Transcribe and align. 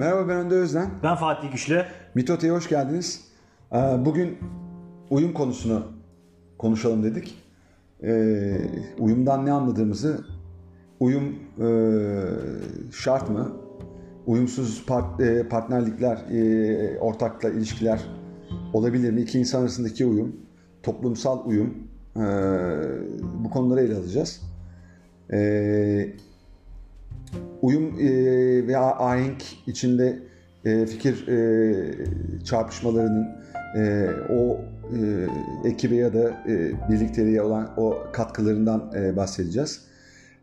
Merhaba 0.00 0.28
ben 0.28 0.36
Önder 0.36 0.56
Özden. 0.56 0.90
Ben 1.02 1.14
Fatih 1.14 1.52
Güçlü. 1.52 1.84
Mitote'ye 2.14 2.52
hoş 2.52 2.68
geldiniz. 2.68 3.24
Ee, 3.72 3.76
Bugün 4.04 4.38
uyum 5.10 5.32
konusunu 5.32 5.82
konuşalım 6.58 7.02
dedik. 7.02 7.38
Ee, 8.02 8.56
Uyumdan 8.98 9.46
ne 9.46 9.52
anladığımızı, 9.52 10.24
uyum 11.00 11.24
e, 11.58 11.68
şart 12.92 13.30
mı? 13.30 13.52
Uyumsuz 14.26 14.84
part- 14.86 15.20
e, 15.22 15.48
partnerlikler, 15.48 16.16
e, 16.16 16.98
ortakla 16.98 17.50
ilişkiler 17.50 18.00
olabilir 18.72 19.10
mi? 19.10 19.20
İki 19.20 19.38
insan 19.38 19.60
arasındaki 19.60 20.06
uyum, 20.06 20.36
toplumsal 20.82 21.46
uyum, 21.46 21.74
bu 23.44 23.50
konuları 23.50 23.80
ele 23.80 23.96
alacağız. 23.96 24.40
Uyum 25.32 26.29
e, 28.00 28.66
veya 28.66 28.82
ahenk 28.82 29.42
içinde 29.66 30.18
e, 30.64 30.86
fikir 30.86 31.28
e, 31.28 32.44
çarpışmalarının 32.44 33.28
o 34.30 34.58
e, 35.64 35.68
ekibe 35.68 35.94
ya 35.94 36.14
da 36.14 36.30
e, 36.48 36.72
birlikteliğe 36.90 37.42
olan 37.42 37.70
o 37.76 37.98
katkılarından 38.12 38.92
bahsedeceğiz. 39.16 39.90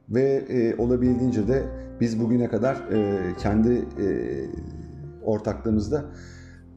Ve 0.10 0.44
olabildiğince 0.78 1.48
de 1.48 1.64
biz 2.02 2.20
bugüne 2.20 2.50
kadar 2.50 2.78
kendi 3.38 3.86
ortaklığımızda 5.24 6.06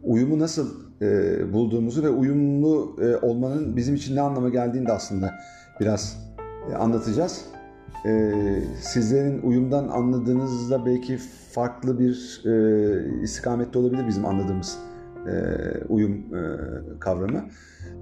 uyumu 0.02 0.38
nasıl 0.38 0.68
bulduğumuzu 1.52 2.02
ve 2.02 2.08
uyumlu 2.08 2.96
olmanın 3.22 3.76
bizim 3.76 3.94
için 3.94 4.16
ne 4.16 4.20
anlama 4.20 4.48
geldiğini 4.48 4.86
de 4.86 4.92
aslında 4.92 5.34
biraz 5.80 6.16
anlatacağız. 6.78 7.44
E, 8.06 8.32
sizlerin 8.80 9.42
uyumdan 9.42 9.88
anladığınızda 9.88 10.86
belki 10.86 11.18
farklı 11.52 11.98
bir 11.98 12.42
e, 12.46 13.22
istikamette 13.22 13.78
olabilir 13.78 14.08
bizim 14.08 14.26
anladığımız 14.26 14.78
e, 15.26 15.32
uyum 15.88 16.12
e, 16.12 16.58
kavramı. 17.00 17.44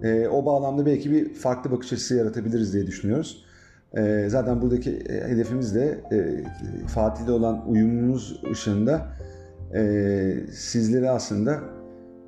E, 0.02 0.28
o 0.28 0.46
bağlamda 0.46 0.86
belki 0.86 1.10
bir 1.10 1.34
farklı 1.34 1.70
bakış 1.70 1.92
açısı 1.92 2.16
yaratabiliriz 2.16 2.72
diye 2.74 2.86
düşünüyoruz. 2.86 3.44
E, 3.96 4.28
zaten 4.28 4.62
buradaki 4.62 4.90
e, 4.90 5.28
hedefimiz 5.28 5.74
de 5.74 6.00
e, 6.12 6.44
Fatih'le 6.86 7.28
olan 7.28 7.68
uyumumuz 7.68 8.42
ışığında 8.50 9.06
e, 9.74 10.34
sizlere 10.52 11.10
aslında 11.10 11.60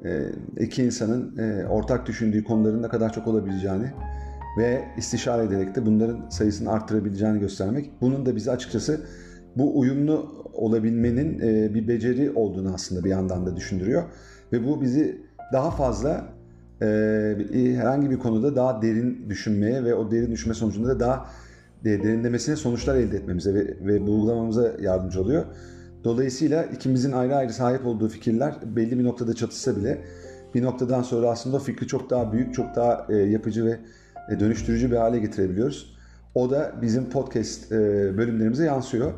e, 0.04 0.22
iki 0.58 0.84
insanın 0.84 1.38
e, 1.38 1.66
ortak 1.66 2.06
düşündüğü 2.06 2.44
konuların 2.44 2.82
ne 2.82 2.88
kadar 2.88 3.12
çok 3.12 3.26
olabileceğini 3.26 3.92
ve 4.60 4.84
istişare 4.96 5.44
ederek 5.44 5.74
de 5.74 5.86
bunların 5.86 6.28
sayısını 6.28 6.72
arttırabileceğini 6.72 7.40
göstermek. 7.40 7.90
Bunun 8.00 8.26
da 8.26 8.36
bizi 8.36 8.50
açıkçası 8.50 9.00
bu 9.56 9.78
uyumlu 9.78 10.44
olabilmenin 10.52 11.38
e, 11.38 11.74
bir 11.74 11.88
beceri 11.88 12.30
olduğunu 12.30 12.74
aslında 12.74 13.04
bir 13.04 13.10
yandan 13.10 13.46
da 13.46 13.56
düşündürüyor. 13.56 14.02
Ve 14.52 14.66
bu 14.66 14.80
bizi 14.80 15.20
daha 15.52 15.70
fazla 15.70 16.24
e, 16.82 16.86
herhangi 17.76 18.10
bir 18.10 18.18
konuda 18.18 18.56
daha 18.56 18.82
derin 18.82 19.26
düşünmeye 19.28 19.84
ve 19.84 19.94
o 19.94 20.10
derin 20.10 20.32
düşünme 20.32 20.54
sonucunda 20.54 20.88
da 20.88 21.00
daha 21.00 21.26
de, 21.84 22.02
derinlemesine 22.02 22.56
sonuçlar 22.56 22.96
elde 22.96 23.16
etmemize 23.16 23.54
ve, 23.54 23.76
ve 23.86 24.06
bulgulamamıza 24.06 24.72
yardımcı 24.80 25.20
oluyor. 25.20 25.44
Dolayısıyla 26.04 26.64
ikimizin 26.64 27.12
ayrı 27.12 27.36
ayrı 27.36 27.52
sahip 27.52 27.86
olduğu 27.86 28.08
fikirler 28.08 28.54
belli 28.76 28.98
bir 28.98 29.04
noktada 29.04 29.34
çatışsa 29.34 29.76
bile 29.76 29.98
bir 30.54 30.62
noktadan 30.62 31.02
sonra 31.02 31.30
aslında 31.30 31.56
o 31.56 31.60
fikri 31.60 31.86
çok 31.86 32.10
daha 32.10 32.32
büyük, 32.32 32.54
çok 32.54 32.76
daha 32.76 33.06
e, 33.08 33.16
yapıcı 33.16 33.64
ve 33.64 33.78
dönüştürücü 34.40 34.90
bir 34.90 34.96
hale 34.96 35.18
getirebiliyoruz. 35.18 35.96
O 36.34 36.50
da 36.50 36.72
bizim 36.82 37.10
podcast 37.10 37.72
e, 37.72 37.78
bölümlerimize 38.16 38.64
yansıyor. 38.64 39.12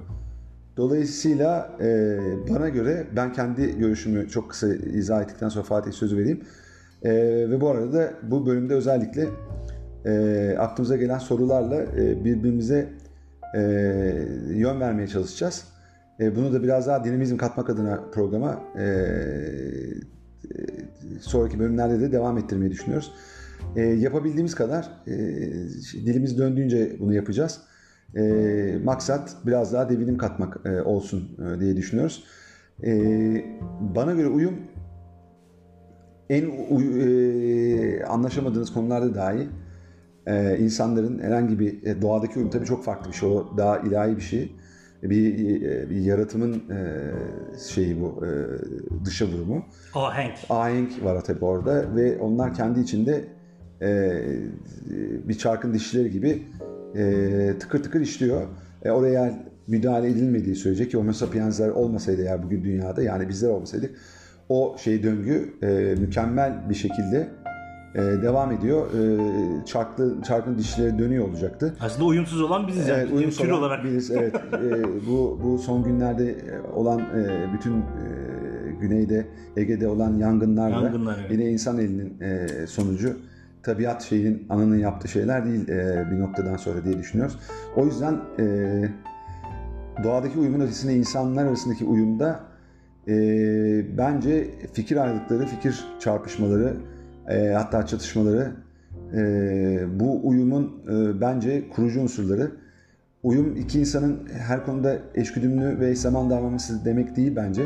Dolayısıyla 0.77 1.71
e, 1.81 2.19
bana 2.51 2.69
göre 2.69 3.07
ben 3.17 3.33
kendi 3.33 3.79
görüşümü 3.79 4.29
çok 4.29 4.51
kısa 4.51 4.75
izah 4.75 5.23
ettikten 5.23 5.49
sonra 5.49 5.65
Fatih 5.65 5.93
sözü 5.93 6.17
vereyim. 6.17 6.41
E, 7.03 7.13
ve 7.51 7.61
bu 7.61 7.69
arada 7.69 7.93
da 7.93 8.13
bu 8.23 8.47
bölümde 8.47 8.75
özellikle 8.75 9.29
e, 10.07 10.57
aklımıza 10.59 10.97
gelen 10.97 11.19
sorularla 11.19 11.83
e, 11.83 12.25
birbirimize 12.25 12.89
e, 13.55 13.61
yön 14.49 14.81
vermeye 14.81 15.09
çalışacağız. 15.09 15.65
E, 16.21 16.37
bunu 16.37 16.53
da 16.53 16.63
biraz 16.63 16.87
daha 16.87 17.05
dinamizm 17.05 17.37
katmak 17.37 17.71
adına 17.71 18.01
programa 18.13 18.61
e, 18.79 18.83
e, 18.83 18.89
sonraki 21.21 21.59
bölümlerde 21.59 22.01
de 22.01 22.13
devam 22.13 22.39
ettirmeyi 22.39 22.71
düşünüyoruz. 22.71 23.13
E, 23.77 23.81
yapabildiğimiz 23.81 24.55
kadar 24.55 24.91
e, 25.07 25.13
dilimiz 25.95 26.39
döndüğünce 26.39 26.97
bunu 27.01 27.15
yapacağız. 27.15 27.61
E, 28.17 28.23
maksat 28.85 29.37
biraz 29.47 29.73
daha 29.73 29.91
devinim 29.91 30.19
katmak 30.19 30.61
e, 30.65 30.83
olsun 30.83 31.39
e, 31.39 31.61
diye 31.61 31.77
düşünüyoruz. 31.77 32.25
E, 32.85 32.93
bana 33.81 34.13
göre 34.13 34.29
uyum 34.29 34.55
en 36.31 36.45
e, 36.45 38.05
anlaşamadığınız 38.05 38.73
konularda 38.73 39.15
dahi 39.15 39.49
e, 40.27 40.59
insanların 40.59 41.19
herhangi 41.19 41.59
bir 41.59 41.83
e, 41.83 42.03
doğadaki 42.03 42.39
uyum 42.39 42.51
tabii 42.51 42.65
çok 42.65 42.85
farklı 42.85 43.11
bir 43.11 43.17
şey. 43.17 43.29
O 43.29 43.57
daha 43.57 43.79
ilahi 43.79 44.17
bir 44.17 44.23
şey. 44.23 44.57
Bir, 45.03 45.63
e, 45.63 45.91
bir 45.91 45.97
yaratımın 45.97 46.55
e, 46.71 47.11
şeyi 47.69 48.01
bu 48.01 48.27
e, 48.27 48.31
dışa 49.05 49.27
vurumu. 49.27 49.65
Ahenk. 49.95 50.35
Ahenk 50.51 51.05
var 51.05 51.25
tabii 51.25 51.45
orada 51.45 51.97
ve 51.97 52.19
onlar 52.19 52.55
kendi 52.55 52.81
içinde 52.81 53.25
e, 53.83 54.23
bir 55.29 55.35
çarkın 55.35 55.75
dişleri 55.75 56.11
gibi 56.11 56.43
e, 56.97 57.55
tıkır 57.61 57.83
tıkır 57.83 58.01
işliyor. 58.01 58.43
E, 58.85 58.91
oraya 58.91 59.45
müdahale 59.67 60.09
edilmediği 60.09 60.57
sürece 60.57 60.89
ki 60.89 60.97
homo 60.97 61.13
sapiensler 61.13 61.69
olmasaydı 61.69 62.23
eğer 62.23 62.43
bugün 62.43 62.65
dünyada 62.65 63.03
yani 63.03 63.29
bizler 63.29 63.49
olmasaydık 63.49 63.91
o 64.49 64.77
şey 64.79 65.03
döngü 65.03 65.55
e, 65.63 65.95
mükemmel 66.01 66.69
bir 66.69 66.75
şekilde 66.75 67.29
e, 67.95 68.01
devam 68.01 68.53
ediyor. 68.53 68.87
E, 68.87 69.67
çarklı 69.67 70.23
çarkın 70.23 70.59
dişleri 70.59 70.99
dönüyor 70.99 71.29
olacaktı. 71.29 71.77
Aslında 71.81 72.05
uyumsuz 72.05 72.43
olan 72.43 72.69
biziz 72.69 72.89
yani. 72.89 73.01
Evet, 73.01 73.13
uyumsuz 73.13 73.43
tür 73.43 73.51
olan 73.51 73.59
olarak. 73.59 73.85
Biz, 73.85 74.11
evet, 74.11 74.35
e, 74.53 74.83
bu 75.09 75.41
bu 75.45 75.59
son 75.59 75.85
günlerde 75.85 76.37
olan 76.75 77.01
e, 77.01 77.49
bütün 77.55 77.73
e, 77.73 77.83
güneyde 78.81 79.27
Ege'de 79.57 79.89
olan 79.89 80.15
yangınlar 80.15 80.73
da 80.73 81.17
yine 81.31 81.45
insan 81.45 81.79
elinin 81.79 82.21
e, 82.21 82.67
sonucu 82.67 83.17
tabiat 83.63 84.03
şeyin 84.03 84.47
ananın 84.51 84.79
yaptığı 84.79 85.09
şeyler 85.09 85.47
değil 85.47 85.69
e, 85.69 86.11
bir 86.11 86.21
noktadan 86.21 86.57
sonra 86.57 86.85
diye 86.85 86.99
düşünüyoruz. 86.99 87.39
O 87.77 87.87
yüzden 87.87 88.21
e, 88.39 88.45
doğadaki 90.05 90.39
uyumun 90.39 90.61
ötesinde 90.61 90.95
insanlar 90.95 91.47
arasındaki 91.47 91.85
uyumda 91.85 92.41
e, 93.09 93.15
bence 93.99 94.49
fikir 94.73 94.97
ayrılıkları, 94.97 95.47
fikir 95.47 95.85
çarpışmaları 96.01 96.75
e, 97.29 97.49
hatta 97.49 97.87
çatışmaları 97.87 98.53
e, 99.15 100.01
bu 100.01 100.29
uyumun 100.29 100.83
e, 100.89 101.21
bence 101.21 101.69
kurucu 101.69 102.01
unsurları. 102.01 102.51
Uyum 103.23 103.57
iki 103.57 103.81
insanın 103.81 104.29
her 104.39 104.67
konuda 104.67 104.99
eşgüdümlü 105.15 105.81
ve 105.81 105.95
zaman 105.95 106.31
davranması 106.31 106.85
demek 106.85 107.17
değil 107.17 107.37
bence. 107.37 107.63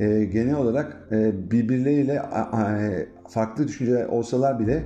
E, 0.00 0.24
genel 0.24 0.54
olarak 0.54 0.96
e, 1.12 1.50
birbirleriyle 1.50 2.20
a- 2.20 2.80
farklı 3.28 3.68
düşünceler 3.68 4.06
olsalar 4.06 4.58
bile 4.58 4.82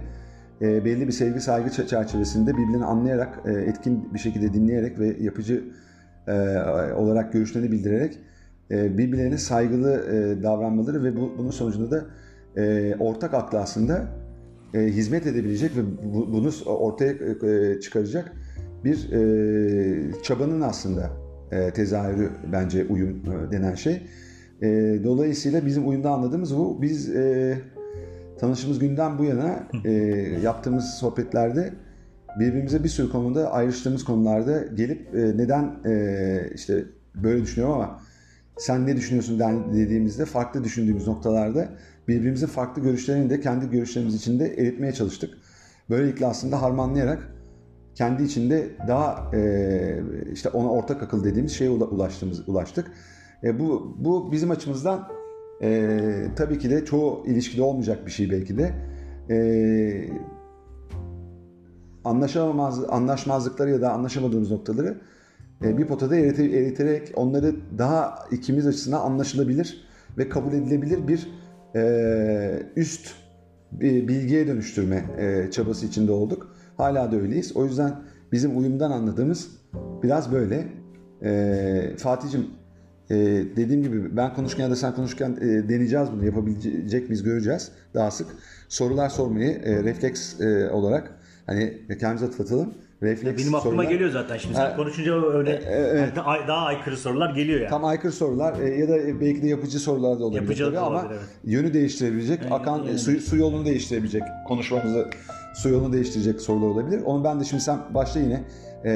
e, 0.60 0.84
belli 0.84 1.06
bir 1.06 1.12
sevgi 1.12 1.40
saygı 1.40 1.70
çerçevesinde 1.70 2.52
birbirini 2.52 2.84
anlayarak, 2.84 3.40
e, 3.46 3.52
etkin 3.52 4.14
bir 4.14 4.18
şekilde 4.18 4.54
dinleyerek 4.54 4.98
ve 4.98 5.16
yapıcı 5.20 5.64
e, 6.28 6.32
olarak 6.96 7.32
görüşlerini 7.32 7.72
bildirerek 7.72 8.18
e, 8.70 8.98
birbirlerine 8.98 9.38
saygılı 9.38 9.92
e, 9.92 10.42
davranmaları 10.42 11.04
ve 11.04 11.16
bu, 11.16 11.32
bunun 11.38 11.50
sonucunda 11.50 11.90
da 11.90 12.04
e, 12.60 12.94
ortak 13.00 13.34
aklı 13.34 13.58
aslında 13.58 14.06
e, 14.74 14.80
hizmet 14.80 15.26
edebilecek 15.26 15.76
ve 15.76 15.80
bu- 16.14 16.32
bunu 16.32 16.50
ortaya 16.66 17.12
e, 17.12 17.80
çıkaracak 17.80 18.32
bir 18.84 19.12
e, 19.12 20.22
çabanın 20.22 20.60
aslında 20.60 21.10
e, 21.52 21.70
tezahürü 21.70 22.30
bence 22.52 22.86
uyum 22.90 23.10
e, 23.10 23.52
denen 23.52 23.74
şey. 23.74 24.02
E, 24.62 24.66
dolayısıyla 25.04 25.66
bizim 25.66 25.88
uyumda 25.88 26.10
anladığımız 26.10 26.56
bu. 26.56 26.82
Biz 26.82 27.16
e, 27.16 27.58
tanışımız 28.40 28.78
günden 28.78 29.18
bu 29.18 29.24
yana 29.24 29.68
e, 29.84 29.90
yaptığımız 30.42 30.84
sohbetlerde 30.84 31.72
birbirimize 32.40 32.84
bir 32.84 32.88
sürü 32.88 33.10
konuda 33.10 33.52
ayrıştığımız 33.52 34.04
konularda 34.04 34.64
gelip 34.74 35.14
e, 35.14 35.18
neden 35.18 35.76
e, 35.86 36.50
işte 36.54 36.84
böyle 37.14 37.42
düşünüyorum 37.42 37.74
ama 37.74 38.00
sen 38.58 38.86
ne 38.86 38.96
düşünüyorsun 38.96 39.40
dediğimizde 39.74 40.24
farklı 40.24 40.64
düşündüğümüz 40.64 41.06
noktalarda 41.06 41.68
birbirimizin 42.08 42.46
farklı 42.46 42.82
görüşlerini 42.82 43.30
de 43.30 43.40
kendi 43.40 43.70
görüşlerimiz 43.70 44.14
içinde 44.14 44.46
eritmeye 44.46 44.92
çalıştık. 44.92 45.38
Böylelikle 45.90 46.26
aslında 46.26 46.62
harmanlayarak 46.62 47.34
kendi 47.94 48.22
içinde 48.22 48.70
daha 48.88 49.30
e, 49.36 50.02
işte 50.32 50.48
ona 50.48 50.70
ortak 50.70 51.02
akıl 51.02 51.24
dediğimiz 51.24 51.52
şeye 51.52 51.70
ula- 51.70 51.88
ulaştığımız 51.88 52.48
ulaştık. 52.48 52.90
E, 53.44 53.58
bu 53.58 53.96
bu 53.98 54.32
bizim 54.32 54.50
açımızdan 54.50 55.08
e, 55.62 56.26
tabii 56.36 56.58
ki 56.58 56.70
de 56.70 56.84
çoğu 56.84 57.26
ilişkide 57.26 57.62
olmayacak 57.62 58.06
bir 58.06 58.10
şey 58.10 58.30
belki 58.30 58.58
de. 58.58 58.74
E, 59.30 59.36
anlaşamamaz 62.04 62.84
anlaşmazlıkları 62.88 63.70
ya 63.70 63.80
da 63.80 63.92
anlaşamadığımız 63.92 64.50
noktaları 64.50 65.00
e, 65.64 65.78
bir 65.78 65.86
potada 65.86 66.16
erite- 66.16 66.58
eriterek 66.58 67.12
onları 67.16 67.54
daha 67.78 68.18
ikimiz 68.30 68.66
açısından 68.66 69.00
anlaşılabilir 69.00 69.84
ve 70.18 70.28
kabul 70.28 70.52
edilebilir 70.52 71.08
bir 71.08 71.28
e, 71.76 72.62
üst 72.76 73.14
bir 73.72 74.08
bilgiye 74.08 74.46
dönüştürme 74.46 75.04
e, 75.18 75.50
çabası 75.50 75.86
içinde 75.86 76.12
olduk. 76.12 76.56
Hala 76.76 77.12
da 77.12 77.16
öyleyiz. 77.16 77.56
O 77.56 77.64
yüzden 77.64 77.92
bizim 78.32 78.58
uyumdan 78.58 78.90
anladığımız 78.90 79.50
biraz 80.02 80.32
böyle. 80.32 80.68
E, 81.22 81.96
Fatih'cim 81.98 82.46
e, 83.10 83.14
dediğim 83.56 83.82
gibi 83.82 84.16
ben 84.16 84.34
konuşurken 84.34 84.64
ya 84.64 84.70
da 84.70 84.76
sen 84.76 84.94
konuşurken 84.94 85.36
e, 85.40 85.68
deneyeceğiz 85.68 86.08
bunu. 86.12 86.24
Yapabilecek 86.24 87.08
miyiz 87.08 87.22
göreceğiz 87.22 87.70
daha 87.94 88.10
sık. 88.10 88.26
Sorular 88.68 89.08
sormayı 89.08 89.50
e, 89.64 89.82
refleks 89.82 90.40
e, 90.40 90.70
olarak 90.70 91.10
hani 91.46 91.78
kendimize 92.00 92.26
hatırlatalım. 92.26 92.74
Refleks 93.02 93.42
Benim 93.42 93.54
aklıma 93.54 93.76
sorular- 93.82 93.90
geliyor 93.92 94.10
zaten 94.10 94.36
şimdi 94.36 94.54
sen 94.54 94.70
Ha. 94.70 94.76
konuşunca 94.76 95.22
öyle 95.32 95.62
evet. 95.68 96.00
yani 96.00 96.16
daha, 96.16 96.48
daha 96.48 96.66
aykırı 96.66 96.96
sorular 96.96 97.30
geliyor 97.34 97.60
yani. 97.60 97.70
Tam 97.70 97.84
aykırı 97.84 98.12
sorular 98.12 98.60
e, 98.60 98.68
ya 98.78 98.88
da 98.88 99.20
belki 99.20 99.42
de 99.42 99.46
yapıcı 99.48 99.78
sorular 99.78 100.20
da 100.20 100.24
olabilir 100.24 100.40
Yapıcı 100.42 100.64
tabii 100.64 100.76
da 100.76 100.80
ama 100.82 100.90
olabilir, 101.00 101.10
evet. 101.18 101.28
yönü 101.44 101.74
değiştirebilecek, 101.74 102.40
akan 102.50 102.78
yani. 102.84 102.98
su, 102.98 103.20
su 103.20 103.36
yolunu 103.36 103.64
değiştirebilecek, 103.66 104.22
konuşmamızı 104.48 105.06
su 105.54 105.68
yolunu 105.68 105.92
değiştirecek 105.92 106.40
sorular 106.40 106.66
olabilir. 106.66 107.00
Onu 107.04 107.24
ben 107.24 107.40
de 107.40 107.44
şimdi 107.44 107.62
sen 107.62 107.78
başla 107.94 108.20
yine 108.20 108.44
e, 108.84 108.90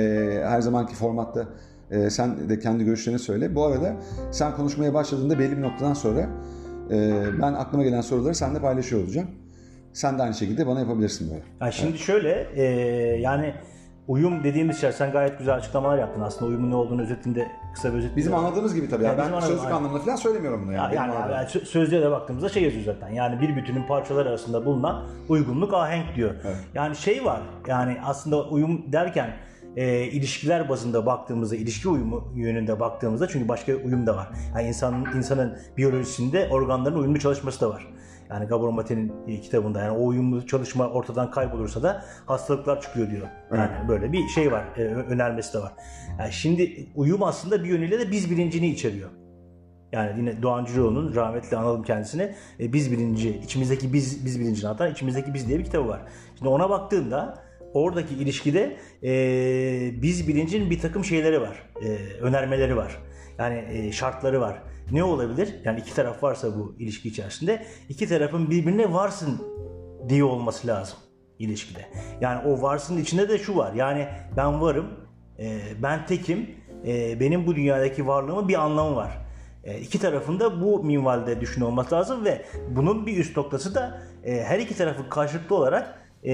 her 0.45 0.61
zamanki 0.61 0.95
formatta 0.95 1.47
e, 1.91 2.11
sen 2.11 2.49
de 2.49 2.59
kendi 2.59 2.85
görüşlerini 2.85 3.19
söyle. 3.19 3.55
Bu 3.55 3.65
arada 3.65 3.97
sen 4.31 4.57
konuşmaya 4.57 4.95
başladığında 4.95 5.39
belli 5.39 5.57
bir 5.57 5.63
noktadan 5.63 5.95
sonra 5.95 6.29
e, 6.91 7.23
ben 7.43 7.53
aklıma 7.53 7.85
gelen 7.85 8.01
soruları 8.01 8.35
seninle 8.35 8.61
paylaşıyor 8.61 9.03
olacağım. 9.03 9.29
Sen 9.93 10.19
de 10.19 10.23
aynı 10.23 10.35
şekilde 10.35 10.67
bana 10.67 10.81
yapabilirsin 10.81 11.31
böyle. 11.31 11.43
Yani 11.61 11.73
şimdi 11.73 11.99
şöyle 11.99 12.47
e, 12.55 12.63
yani 13.21 13.55
uyum 14.09 14.45
dediğimiz 14.45 14.81
şey 14.81 14.93
sen 14.93 15.13
gayet 15.13 15.39
güzel 15.39 15.55
açıklamalar 15.55 15.99
yaptın 15.99 16.21
aslında 16.21 16.51
uyumun 16.51 16.71
ne 16.71 16.75
olduğunu 16.75 17.03
özetinde 17.03 17.49
kısa 17.75 17.93
bir 17.93 17.99
özet. 17.99 18.17
Bizim 18.17 18.35
anladığımız 18.35 18.75
gibi 18.75 18.89
tabii. 18.89 19.05
Ya 19.05 19.11
Yani 19.11 19.21
bizim 19.21 19.33
ben 19.33 19.41
sözlük 19.41 19.73
anlamında 19.73 20.03
falan 20.03 20.17
söylemiyorum 20.17 20.63
bunu. 20.65 20.73
Ya 20.73 20.83
Yani, 20.83 20.95
yani, 20.95 21.33
yani 21.33 21.47
sö- 21.47 21.65
sözlüğe 21.65 22.03
de 22.03 22.11
baktığımızda 22.11 22.49
şey 22.49 22.63
yazıyor 22.63 22.85
zaten. 22.85 23.09
Yani 23.09 23.41
bir 23.41 23.57
bütünün 23.57 23.87
parçaları 23.87 24.29
arasında 24.29 24.67
bulunan 24.67 25.05
uygunluk 25.29 25.75
ahenk 25.75 26.17
diyor. 26.17 26.35
Evet. 26.45 26.57
Yani 26.75 26.97
şey 26.97 27.25
var. 27.25 27.41
Yani 27.67 27.97
aslında 28.05 28.49
uyum 28.49 28.93
derken 28.93 29.31
e, 29.77 30.05
ilişkiler 30.05 30.69
bazında 30.69 31.07
baktığımızda, 31.07 31.57
ilişki 31.57 31.89
uyumu 31.89 32.33
yönünde 32.37 32.81
baktığımızda 32.81 33.29
çünkü 33.29 33.49
başka 33.49 33.75
uyum 33.75 34.07
da 34.07 34.17
var. 34.17 34.29
Yani 34.55 34.69
insanın 34.69 35.17
insanın 35.17 35.59
biyolojisinde 35.77 36.49
organların 36.51 36.99
uyumlu 36.99 37.19
çalışması 37.19 37.61
da 37.61 37.71
var. 37.71 37.87
Yani 38.31 38.47
Gabor 38.47 38.69
Mate'nin 38.69 39.13
e, 39.27 39.41
kitabında 39.41 39.83
yani 39.83 39.99
o 39.99 40.07
uyumlu 40.07 40.47
çalışma 40.47 40.89
ortadan 40.89 41.31
kaybolursa 41.31 41.83
da 41.83 42.05
hastalıklar 42.27 42.81
çıkıyor 42.81 43.11
diyor. 43.11 43.27
Yani 43.53 43.89
böyle 43.89 44.13
bir 44.13 44.29
şey 44.29 44.53
var, 44.53 44.65
e, 44.77 44.83
önermesi 44.85 45.55
de 45.55 45.59
var. 45.59 45.73
Yani 46.19 46.33
şimdi 46.33 46.87
uyum 46.95 47.23
aslında 47.23 47.65
bir 47.65 47.69
yönüyle 47.69 47.99
de 47.99 48.11
biz 48.11 48.31
bilincini 48.31 48.69
içeriyor. 48.69 49.11
Yani 49.93 50.21
yine 50.21 50.43
Doğan 50.43 50.65
Cüceloğlu'nun 50.65 51.15
rahmetli 51.15 51.57
analım 51.57 51.83
kendisine 51.83 52.35
e, 52.61 52.73
biz 52.73 52.93
bilinci, 52.93 53.41
içimizdeki 53.45 53.93
biz 53.93 54.25
biz 54.25 54.41
bilincini 54.41 54.69
anlatan 54.69 54.93
içimizdeki 54.93 55.35
biz 55.35 55.49
diye 55.49 55.59
bir 55.59 55.65
kitabı 55.65 55.89
var. 55.89 56.01
Şimdi 56.39 56.49
ona 56.49 56.71
baktığında 56.71 57.48
oradaki 57.75 58.15
ilişkide 58.15 58.77
e, 59.03 60.03
biz 60.03 60.29
bilincin 60.29 60.71
bir 60.71 60.81
takım 60.81 61.05
şeyleri 61.05 61.41
var, 61.41 61.63
e, 61.83 61.89
önermeleri 62.21 62.77
var. 62.77 62.99
Yani 63.39 63.65
e, 63.71 63.93
şartları 63.93 64.41
var. 64.41 64.63
Ne 64.93 65.05
olabilir? 65.05 65.55
Yani 65.65 65.81
iki 65.81 65.95
taraf 65.95 66.23
varsa 66.23 66.59
bu 66.59 66.77
ilişki 66.79 67.09
içerisinde 67.09 67.67
iki 67.89 68.09
tarafın 68.09 68.51
birbirine 68.51 68.93
varsın 68.93 69.43
diye 70.09 70.25
olması 70.25 70.67
lazım 70.67 70.99
ilişkide. 71.39 71.87
Yani 72.21 72.49
o 72.49 72.63
varsın 72.63 72.99
içinde 72.99 73.29
de 73.29 73.39
şu 73.39 73.57
var. 73.57 73.73
Yani 73.73 74.09
ben 74.37 74.61
varım, 74.61 74.87
e, 75.39 75.61
ben 75.83 76.07
tekim, 76.07 76.51
e, 76.87 77.21
benim 77.21 77.47
bu 77.47 77.57
dünyadaki 77.57 78.07
varlığımın 78.07 78.49
bir 78.49 78.55
anlamı 78.55 78.97
var. 78.97 79.19
E, 79.65 79.81
iki 79.81 79.99
tarafında 79.99 80.61
bu 80.61 80.85
minvalde 80.85 81.41
düşün 81.41 81.61
olması 81.61 81.95
lazım 81.95 82.25
ve 82.25 82.45
bunun 82.71 83.07
bir 83.07 83.17
üst 83.17 83.37
noktası 83.37 83.75
da 83.75 84.03
e, 84.25 84.43
her 84.45 84.59
iki 84.59 84.77
tarafın 84.77 85.09
karşılıklı 85.09 85.57
olarak 85.57 85.99
e, 86.25 86.33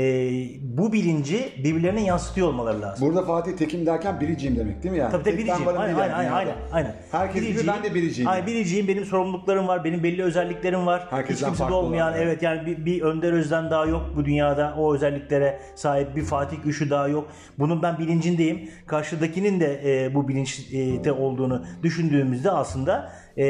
bu 0.63 0.93
bilinci 0.93 1.53
birbirlerine 1.65 2.05
yansıtıyor 2.05 2.49
olmaları 2.49 2.83
lazım. 2.83 3.09
Burada 3.09 3.23
Fatih 3.27 3.53
Tekim 3.53 3.87
derken 3.87 4.21
biriciyim 4.21 4.57
demek 4.57 4.83
değil 4.83 4.93
mi 4.93 4.99
yani? 4.99 5.13
Tabii 5.13 5.23
tabii 5.25 5.37
Tek 5.37 5.39
ben 5.39 5.47
biriciyim. 5.47 5.67
varım 5.67 5.81
Aynen, 5.81 5.97
değil 5.97 6.09
aynen, 6.15 6.25
yani 6.25 6.35
aynen, 6.35 6.55
dünyada. 6.55 6.75
aynen. 6.75 6.95
Herkes 7.13 7.43
gibi 7.43 7.67
ben 7.67 7.83
de 7.83 7.95
biriciyim. 7.95 8.31
Aynen, 8.31 8.47
biriciyim. 8.47 8.89
Benim 8.89 9.05
sorumluluklarım 9.05 9.69
var. 9.69 9.85
Benim 9.85 10.03
belli 10.03 10.23
özelliklerim 10.23 10.87
var. 10.87 11.07
Herkesten 11.11 11.35
Hiç 11.35 11.41
kimsede 11.41 11.59
farklı 11.59 11.77
olmayan, 11.77 12.13
olan, 12.13 12.23
evet. 12.23 12.43
yani 12.43 12.67
bir, 12.67 12.85
bir 12.85 13.03
Önder 13.03 13.33
Özden 13.33 13.71
daha 13.71 13.87
yok 13.87 14.13
bu 14.17 14.25
dünyada. 14.25 14.75
O 14.79 14.95
özelliklere 14.95 15.61
sahip 15.75 16.17
bir 16.17 16.23
Fatih 16.23 16.57
Güçlü 16.65 16.91
daha 16.91 17.09
yok. 17.09 17.29
Bunun 17.59 17.83
ben 17.83 17.99
bilincindeyim. 17.99 18.71
Karşıdakinin 18.87 19.61
de 19.61 19.81
e, 19.85 20.15
bu 20.15 20.29
bilinçte 20.29 21.13
olduğunu 21.13 21.65
düşündüğümüzde 21.83 22.51
aslında 22.51 23.13
e, 23.39 23.45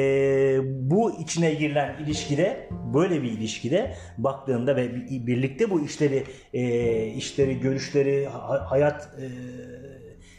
bu 0.90 1.20
içine 1.20 1.54
girilen 1.54 1.94
ilişkide 2.04 2.68
böyle 2.94 3.22
bir 3.22 3.30
ilişkide 3.30 3.94
baktığında 4.18 4.76
ve 4.76 4.94
bir- 4.94 5.26
birlikte 5.26 5.70
bu 5.70 5.84
işleri 5.84 6.24
e, 6.54 7.06
işleri 7.06 7.60
görüşleri 7.60 8.26
ha- 8.26 8.70
hayat 8.70 9.08
e, 9.20 9.26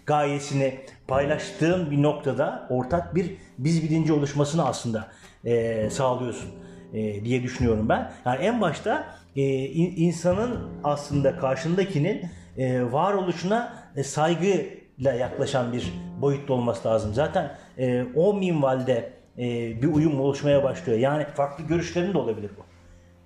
gayesini 0.05 0.73
paylaştığın 1.07 1.91
bir 1.91 2.03
noktada 2.03 2.67
ortak 2.69 3.15
bir 3.15 3.31
biz 3.57 3.83
bilinci 3.83 4.13
oluşmasını 4.13 4.65
aslında 4.67 5.07
e, 5.45 5.89
sağlıyorsun 5.89 6.49
e, 6.93 7.25
diye 7.25 7.43
düşünüyorum 7.43 7.89
ben. 7.89 8.11
Yani 8.25 8.45
en 8.45 8.61
başta 8.61 9.05
e, 9.35 9.41
in- 9.65 9.93
insanın 9.97 10.59
aslında 10.83 11.37
karşındakinin 11.37 12.21
e, 12.57 12.91
varoluşuna 12.91 13.73
e, 13.95 14.03
saygıyla 14.03 15.13
yaklaşan 15.19 15.73
bir 15.73 15.93
boyutta 16.21 16.53
olması 16.53 16.87
lazım. 16.87 17.13
Zaten 17.13 17.51
e, 17.77 18.03
o 18.15 18.33
minvalde 18.33 19.09
e, 19.37 19.41
bir 19.81 19.87
uyum 19.87 20.19
oluşmaya 20.19 20.63
başlıyor. 20.63 20.99
Yani 20.99 21.25
farklı 21.35 21.63
görüşlerin 21.63 22.13
de 22.13 22.17
olabilir 22.17 22.51
bu. 22.57 22.65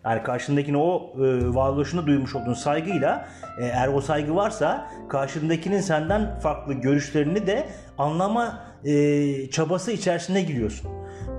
Yani 0.06 0.24
karşındakine 0.24 0.78
o 0.78 1.14
e, 1.16 1.56
varoluşuna 1.56 2.08
duymuş 2.08 2.36
olduğun 2.36 2.54
saygıyla 2.54 3.30
e, 3.60 3.66
eğer 3.66 3.88
o 3.88 4.02
saygı 4.02 4.36
varsa 4.36 4.92
karşındakinin 5.10 5.80
senden 5.80 6.40
farklı 6.40 6.74
görüşlerini 6.74 7.48
de 7.48 7.66
anlama 7.98 8.60
e, 8.86 9.50
çabası 9.50 9.92
içerisine 9.92 10.42
giriyorsun. 10.42 10.92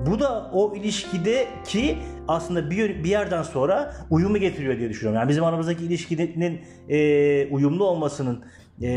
Bu 0.07 0.21
da 0.21 0.51
o 0.53 0.75
ilişkideki 0.77 1.99
aslında 2.29 2.71
bir, 2.71 3.05
bir 3.05 3.09
yerden 3.09 3.43
sonra 3.43 3.95
uyumu 4.11 4.39
getiriyor 4.39 4.79
diye 4.79 4.89
düşünüyorum. 4.89 5.21
Yani 5.21 5.29
bizim 5.29 5.45
aramızdaki 5.45 5.85
ilişkinin 5.85 6.61
e, 6.89 7.47
uyumlu 7.47 7.85
olmasının 7.85 8.45
e, 8.83 8.91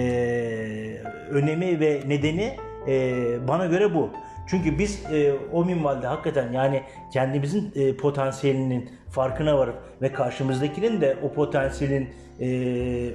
önemi 1.29 1.79
ve 1.79 2.03
nedeni 2.07 2.57
e, 2.87 3.47
bana 3.47 3.65
göre 3.65 3.95
bu. 3.95 4.09
Çünkü 4.47 4.79
biz 4.79 5.05
e, 5.11 5.33
o 5.53 5.65
minvalde 5.65 6.07
hakikaten 6.07 6.51
yani 6.51 6.83
kendimizin 7.13 7.71
e, 7.75 7.97
potansiyelinin 7.97 8.89
farkına 9.09 9.57
varıp 9.57 9.75
ve 10.01 10.13
karşımızdakinin 10.13 11.01
de 11.01 11.17
o 11.23 11.33
potansiyelin 11.33 12.09
e, 12.39 12.47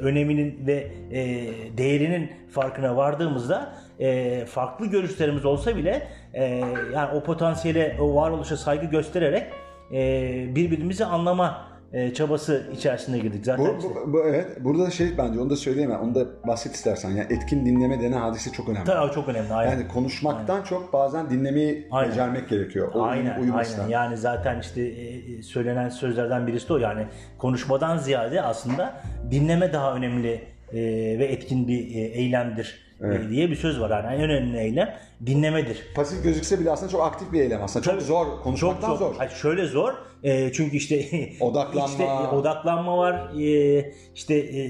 öneminin 0.00 0.66
ve 0.66 0.86
e, 1.10 1.48
değerinin 1.78 2.32
farkına 2.50 2.96
vardığımızda 2.96 3.74
e, 4.00 4.44
farklı 4.44 4.86
görüşlerimiz 4.86 5.44
olsa 5.44 5.76
bile 5.76 6.08
e, 6.34 6.44
yani 6.94 7.10
o 7.14 7.22
potansiyele, 7.22 7.96
o 8.00 8.14
varoluşa 8.14 8.56
saygı 8.56 8.86
göstererek 8.86 9.46
e, 9.92 10.54
birbirimizi 10.54 11.04
anlama 11.04 11.67
e, 11.92 12.14
çabası 12.14 12.66
içerisine 12.72 13.18
girdik 13.18 13.44
zaten. 13.44 13.66
Bu, 13.66 13.82
bu, 13.82 14.12
bu- 14.12 14.24
evet. 14.24 14.46
Burada 14.60 14.86
da 14.86 14.90
şey 14.90 15.18
bence 15.18 15.40
onu 15.40 15.50
da 15.50 15.56
söyleyemem. 15.56 16.00
Onu 16.00 16.14
da 16.14 16.26
bahset 16.46 16.74
istersen. 16.74 17.10
Yani 17.10 17.26
etkin 17.30 17.66
dinleme 17.66 18.00
denen 18.00 18.16
hadise 18.20 18.52
çok 18.52 18.68
önemli. 18.68 18.84
Tabii, 18.84 19.12
çok 19.14 19.28
önemli. 19.28 19.52
Aynen. 19.54 19.70
Yani 19.72 19.88
konuşmaktan 19.88 20.62
çok 20.62 20.92
bazen 20.92 21.30
dinlemeyi 21.30 21.88
Aynen. 21.90 22.10
becermek 22.10 22.48
gerekiyor. 22.48 22.90
O 22.94 23.02
aynen, 23.02 23.52
aynen. 23.52 23.88
Yani 23.88 24.16
zaten 24.16 24.60
işte 24.60 24.82
e, 24.82 25.42
söylenen 25.42 25.88
sözlerden 25.88 26.46
birisi 26.46 26.68
de 26.68 26.72
o. 26.72 26.78
Yani 26.78 27.06
konuşmadan 27.38 27.98
ziyade 27.98 28.42
aslında 28.42 29.02
dinleme 29.30 29.72
daha 29.72 29.94
önemli 29.94 30.32
e, 30.72 30.78
ve 31.18 31.24
etkin 31.24 31.68
bir 31.68 31.78
e, 31.94 32.00
eylemdir 32.00 32.87
e, 33.00 33.30
diye 33.30 33.50
bir 33.50 33.56
söz 33.56 33.80
var. 33.80 33.90
Yani 33.90 34.16
en 34.16 34.30
önemli 34.30 34.58
eylem 34.58 34.94
dinlemedir. 35.26 35.86
Pasif 35.94 36.24
gözükse 36.24 36.60
bile 36.60 36.70
aslında 36.70 36.92
çok 36.92 37.02
aktif 37.02 37.32
bir 37.32 37.40
eylem 37.40 37.62
aslında. 37.62 37.84
Çok 37.84 37.94
Tabii. 37.94 38.04
zor. 38.04 38.26
Konuşmaktan 38.42 38.88
çok, 38.88 38.98
çok, 38.98 39.08
zor. 39.08 39.16
Hayır, 39.18 39.30
şöyle 39.30 39.66
zor. 39.66 39.92
E, 40.22 40.52
çünkü 40.52 40.76
işte 40.76 41.08
Odaklanma. 41.40 41.88
içte, 41.88 42.04
e, 42.04 42.26
odaklanma 42.26 42.98
var. 42.98 43.40
E, 43.40 43.92
işte 44.14 44.34
e, 44.34 44.64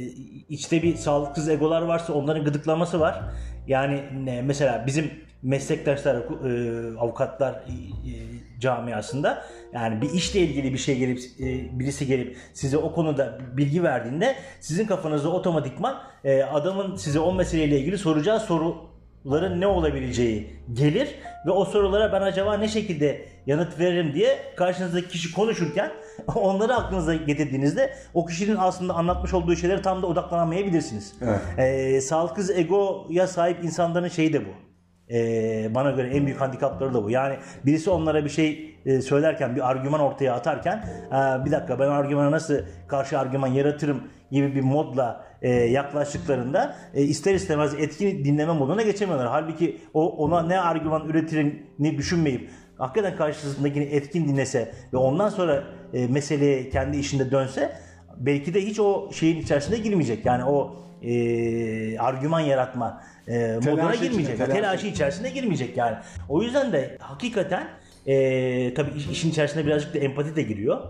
içte 0.49 0.83
bir 0.83 0.97
sağlıksız 0.97 1.49
egolar 1.49 1.83
varsa 1.83 2.13
onların 2.13 2.45
gıdıklaması 2.45 3.01
var. 3.01 3.23
Yani 3.67 4.03
ne, 4.25 4.43
mesela 4.43 4.85
bizim 4.87 5.11
meslektaşlar, 5.43 6.17
e, 6.17 6.99
avukatlar 6.99 7.53
e, 7.53 7.73
e, 8.11 8.15
camiasında 8.59 9.45
yani 9.73 10.03
bir 10.03 10.11
işle 10.11 10.41
ilgili 10.41 10.73
bir 10.73 10.79
şey 10.79 10.99
gelip 10.99 11.19
e, 11.41 11.79
birisi 11.79 12.07
gelip 12.07 12.37
size 12.55 12.77
o 12.77 12.93
konuda 12.93 13.39
bilgi 13.57 13.83
verdiğinde 13.83 14.35
sizin 14.61 14.87
kafanızda 14.87 15.29
otomatikman 15.29 15.99
e, 16.25 16.43
adamın 16.43 16.97
size 16.97 17.21
o 17.21 17.35
meseleyle 17.35 17.81
ilgili 17.81 17.99
soracağı 17.99 18.41
soruların 18.41 19.61
ne 19.61 19.67
olabileceği 19.67 20.51
gelir 20.73 21.09
ve 21.47 21.51
o 21.51 21.65
sorulara 21.65 22.13
ben 22.13 22.23
acaba 22.23 22.57
ne 22.57 22.69
şekilde 22.69 23.25
yanıt 23.47 23.79
veririm 23.79 24.15
diye 24.15 24.39
karşınızdaki 24.57 25.09
kişi 25.09 25.33
konuşurken 25.33 25.93
onları 26.35 26.75
aklınıza 26.75 27.15
getirdiğinizde 27.15 27.95
o 28.15 28.27
kişinin 28.27 28.57
aslında 28.57 28.95
anlatmış 28.95 29.35
olduğu 29.35 29.57
şeyleri 29.57 29.83
tam 29.83 30.03
da 30.03 30.07
odaklanamayabilirsiniz. 30.07 31.15
Evet. 31.23 31.41
Ee, 31.59 32.01
sağlıksız 32.01 32.51
egoya 32.51 33.27
sahip 33.27 33.65
insanların 33.65 34.09
şeyi 34.09 34.33
de 34.33 34.47
bu. 34.47 34.68
E, 35.11 35.75
bana 35.75 35.91
göre 35.91 36.09
en 36.09 36.27
büyük 36.27 36.41
handikapları 36.41 36.95
da 36.95 37.05
bu. 37.05 37.11
Yani 37.11 37.37
birisi 37.67 37.91
onlara 37.91 38.25
bir 38.25 38.31
şey 38.31 38.77
e, 38.87 39.01
söylerken, 39.01 39.57
bir 39.57 39.71
argüman 39.71 40.01
ortaya 40.01 40.35
atarken 40.35 40.85
e, 41.09 41.45
bir 41.45 41.51
dakika 41.51 41.79
ben 41.79 41.89
argümana 41.89 42.31
nasıl 42.31 42.55
karşı 42.89 43.19
argüman 43.19 43.49
yaratırım 43.49 44.03
gibi 44.31 44.55
bir 44.55 44.61
modla 44.61 45.25
e, 45.43 45.51
yaklaştıklarında 45.51 46.77
e, 46.95 47.03
ister 47.03 47.35
istemez 47.35 47.75
etkin 47.75 48.25
dinleme 48.25 48.53
moduna 48.53 48.83
geçemiyorlar. 48.83 49.29
Halbuki 49.29 49.77
o 49.95 50.17
ona 50.17 50.43
ne 50.43 50.61
argüman 50.61 51.09
üretirini 51.09 51.99
düşünmeyip 51.99 52.51
hakikaten 52.79 53.17
karşısındakini 53.17 53.85
etkin 53.85 54.29
dinlese 54.29 54.73
ve 54.93 54.97
ondan 54.97 55.29
sonra 55.29 55.65
e, 55.93 56.07
meseleye 56.07 56.71
kendi 56.71 56.97
işinde 56.97 57.31
dönse 57.31 57.73
belki 58.17 58.55
de 58.55 58.67
hiç 58.67 58.81
o 58.81 59.13
şeyin 59.13 59.41
içerisine 59.41 59.79
girmeyecek. 59.79 60.27
Yani 60.27 60.45
o 60.45 60.77
e, 61.03 61.99
argüman 61.99 62.41
yaratma 62.41 63.03
e, 63.29 63.55
moduna 63.65 63.95
içinde, 63.95 64.07
girmeyecek. 64.09 64.37
telaşı. 64.37 64.53
Telaşı 64.53 64.87
içerisine 64.87 65.31
girmeyecek 65.31 65.77
yani. 65.77 65.97
O 66.29 66.43
yüzden 66.43 66.73
de 66.73 66.97
hakikaten 67.01 67.69
e, 68.07 68.75
tabii 68.75 68.91
iş- 68.99 69.09
işin 69.09 69.31
içerisine 69.31 69.67
birazcık 69.67 69.95
da 69.95 69.99
empati 69.99 70.37
de 70.37 70.43
giriyor. 70.43 70.81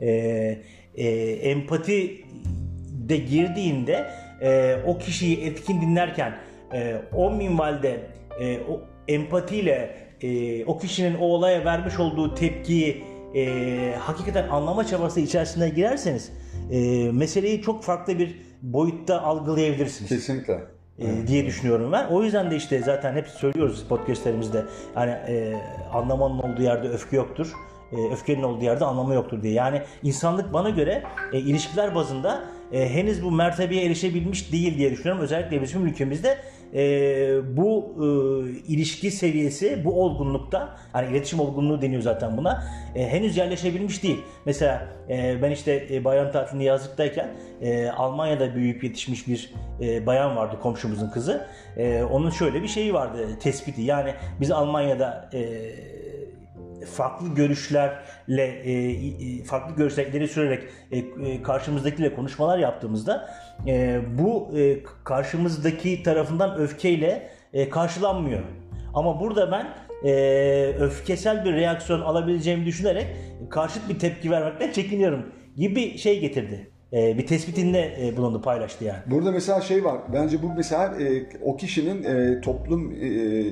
E, 0.00 0.08
e, 0.94 1.08
empati 1.32 2.24
de 3.08 3.16
girdiğinde 3.16 4.06
e, 4.40 4.76
o 4.86 4.98
kişiyi 4.98 5.40
etkin 5.44 5.80
dinlerken 5.80 6.34
e, 6.72 6.96
o 7.12 7.30
minvalde 7.30 8.00
e, 8.40 8.58
o 8.58 8.80
empatiyle 9.08 9.96
e, 10.22 10.64
o 10.64 10.78
kişinin 10.78 11.14
o 11.14 11.24
olaya 11.24 11.64
vermiş 11.64 11.98
olduğu 11.98 12.34
tepkiyi 12.34 13.04
e, 13.36 13.94
hakikaten 13.98 14.48
anlama 14.48 14.86
çabası 14.86 15.20
içerisine 15.20 15.68
girerseniz 15.68 16.32
e, 16.70 16.78
meseleyi 17.12 17.62
çok 17.62 17.84
farklı 17.84 18.18
bir 18.18 18.36
boyutta 18.72 19.22
algılayabilirsiniz 19.22 20.08
Kesinlikle. 20.08 20.60
e, 20.98 21.26
diye 21.26 21.46
düşünüyorum 21.46 21.92
ben. 21.92 22.06
O 22.06 22.22
yüzden 22.22 22.50
de 22.50 22.56
işte 22.56 22.78
zaten 22.78 23.14
hep 23.14 23.28
söylüyoruz 23.28 23.84
podcastlerimizde 23.88 24.64
hani 24.94 25.10
e, 25.10 25.56
anlamanın 25.92 26.38
olduğu 26.38 26.62
yerde 26.62 26.88
öfke 26.88 27.16
yoktur. 27.16 27.52
E, 27.92 28.12
öfkenin 28.12 28.42
olduğu 28.42 28.64
yerde 28.64 28.84
anlamı 28.84 29.14
yoktur 29.14 29.42
diye. 29.42 29.52
Yani 29.52 29.82
insanlık 30.02 30.52
bana 30.52 30.70
göre 30.70 31.02
e, 31.32 31.38
ilişkiler 31.38 31.94
bazında 31.94 32.44
e, 32.72 32.94
henüz 32.94 33.24
bu 33.24 33.30
mertebeye 33.30 33.86
erişebilmiş 33.86 34.52
değil 34.52 34.78
diye 34.78 34.90
düşünüyorum. 34.90 35.22
Özellikle 35.22 35.62
bizim 35.62 35.86
ülkemizde 35.86 36.38
e, 36.74 37.56
bu 37.56 37.94
e, 37.96 38.04
ilişki 38.72 39.10
seviyesi 39.10 39.84
bu 39.84 40.02
olgunlukta 40.02 40.76
hani 40.92 41.10
iletişim 41.10 41.40
olgunluğu 41.40 41.82
deniyor 41.82 42.02
zaten 42.02 42.36
buna 42.36 42.64
e, 42.94 43.08
henüz 43.08 43.36
yerleşebilmiş 43.36 44.02
değil. 44.02 44.20
Mesela 44.46 44.88
e, 45.08 45.42
ben 45.42 45.50
işte 45.50 45.86
e, 45.90 46.04
bayram 46.04 46.32
tatilinde 46.32 46.64
yazlıktayken 46.64 47.28
e, 47.62 47.88
Almanya'da 47.88 48.54
büyüyüp 48.54 48.84
yetişmiş 48.84 49.28
bir 49.28 49.54
e, 49.80 50.06
bayan 50.06 50.36
vardı 50.36 50.56
komşumuzun 50.62 51.10
kızı. 51.10 51.46
E, 51.76 52.02
onun 52.02 52.30
şöyle 52.30 52.62
bir 52.62 52.68
şeyi 52.68 52.94
vardı 52.94 53.28
tespiti 53.40 53.82
yani 53.82 54.14
biz 54.40 54.50
Almanya'da 54.50 55.30
e, 55.32 55.40
farklı 56.84 57.34
görüşlerle 57.34 58.44
e, 58.46 59.44
farklı 59.44 59.76
görüşler 59.76 60.26
sürerek 60.26 60.62
e, 60.92 60.98
e, 60.98 61.42
karşımızdakiyle 61.42 62.14
konuşmalar 62.14 62.58
yaptığımızda 62.58 63.30
e, 63.66 64.00
bu 64.18 64.58
e, 64.58 64.78
karşımızdaki 65.04 66.02
tarafından 66.02 66.58
öfkeyle 66.58 67.30
e, 67.52 67.68
karşılanmıyor. 67.68 68.42
Ama 68.94 69.20
burada 69.20 69.52
ben 69.52 69.66
e, 70.08 70.74
öfkesel 70.80 71.44
bir 71.44 71.52
reaksiyon 71.52 72.00
alabileceğimi 72.00 72.66
düşünerek 72.66 73.06
karşıt 73.50 73.88
bir 73.88 73.98
tepki 73.98 74.30
vermekten 74.30 74.72
çekiniyorum 74.72 75.26
gibi 75.56 75.98
şey 75.98 76.20
getirdi. 76.20 76.70
E, 76.92 77.18
bir 77.18 77.26
tespitinde 77.26 77.96
e, 78.00 78.16
bulundu 78.16 78.42
paylaştı 78.42 78.84
yani. 78.84 78.98
Burada 79.06 79.32
mesela 79.32 79.60
şey 79.60 79.84
var. 79.84 80.00
Bence 80.12 80.42
bu 80.42 80.52
mesela 80.56 80.94
o 81.42 81.56
kişinin 81.56 82.40
toplum 82.40 82.92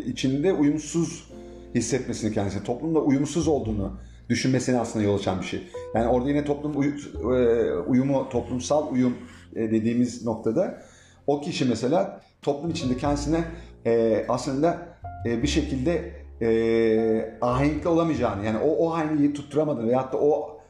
içinde 0.06 0.52
uyumsuz 0.52 1.31
hissetmesini 1.74 2.34
kendisine, 2.34 2.62
toplumda 2.64 2.98
uyumsuz 2.98 3.48
olduğunu 3.48 3.92
düşünmesine 4.28 4.80
aslında 4.80 5.04
yol 5.04 5.18
açan 5.18 5.40
bir 5.40 5.46
şey. 5.46 5.62
Yani 5.94 6.08
orada 6.08 6.28
yine 6.28 6.44
toplum 6.44 6.76
uyu- 6.76 7.36
e, 7.36 7.72
uyumu, 7.72 8.28
toplumsal 8.28 8.92
uyum 8.92 9.16
e, 9.56 9.70
dediğimiz 9.70 10.24
noktada 10.24 10.82
o 11.26 11.40
kişi 11.40 11.64
mesela 11.64 12.20
toplum 12.42 12.70
içinde 12.70 12.96
kendisine 12.96 13.44
e, 13.86 14.24
aslında 14.28 14.78
e, 15.26 15.42
bir 15.42 15.48
şekilde 15.48 16.12
e, 16.42 17.38
ahenkli 17.40 17.88
olamayacağını 17.88 18.44
yani 18.44 18.58
o, 18.58 18.68
o 18.68 18.92
ahengi 18.92 19.32
tutturamadığını 19.32 19.88
veyahut 19.88 20.12
da 20.12 20.18
o 20.18 20.60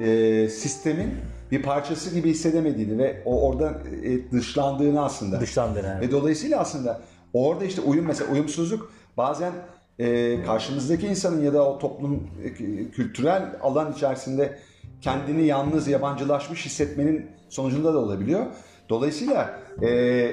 e, 0.00 0.48
sistemin 0.48 1.10
bir 1.50 1.62
parçası 1.62 2.14
gibi 2.14 2.30
hissedemediğini 2.30 2.98
ve 2.98 3.22
o 3.24 3.48
oradan 3.48 3.74
e, 4.02 4.30
dışlandığını 4.32 5.04
aslında. 5.04 5.40
Dışlandı 5.40 5.82
yani. 5.84 6.00
Ve 6.00 6.10
dolayısıyla 6.10 6.58
aslında 6.60 7.00
orada 7.32 7.64
işte 7.64 7.80
uyum 7.80 8.06
mesela 8.06 8.32
uyumsuzluk 8.32 8.92
bazen 9.16 9.52
e, 9.98 10.42
karşımızdaki 10.42 11.06
insanın 11.06 11.42
ya 11.42 11.52
da 11.52 11.68
o 11.68 11.78
toplum 11.78 12.30
e, 12.44 12.54
kültürel 12.90 13.56
alan 13.62 13.92
içerisinde 13.92 14.58
kendini 15.00 15.46
yalnız 15.46 15.88
yabancılaşmış 15.88 16.66
hissetmenin 16.66 17.26
sonucunda 17.48 17.94
da 17.94 17.98
olabiliyor. 17.98 18.46
Dolayısıyla 18.88 19.60
e, 19.82 20.30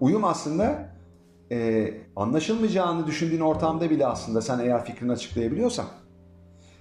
uyum 0.00 0.24
aslında 0.24 0.88
e, 1.52 1.90
anlaşılmayacağını 2.16 3.06
düşündüğün 3.06 3.40
ortamda 3.40 3.90
bile 3.90 4.06
aslında 4.06 4.40
sen 4.40 4.58
eğer 4.58 4.84
fikrini 4.84 5.12
açıklayabiliyorsan 5.12 5.86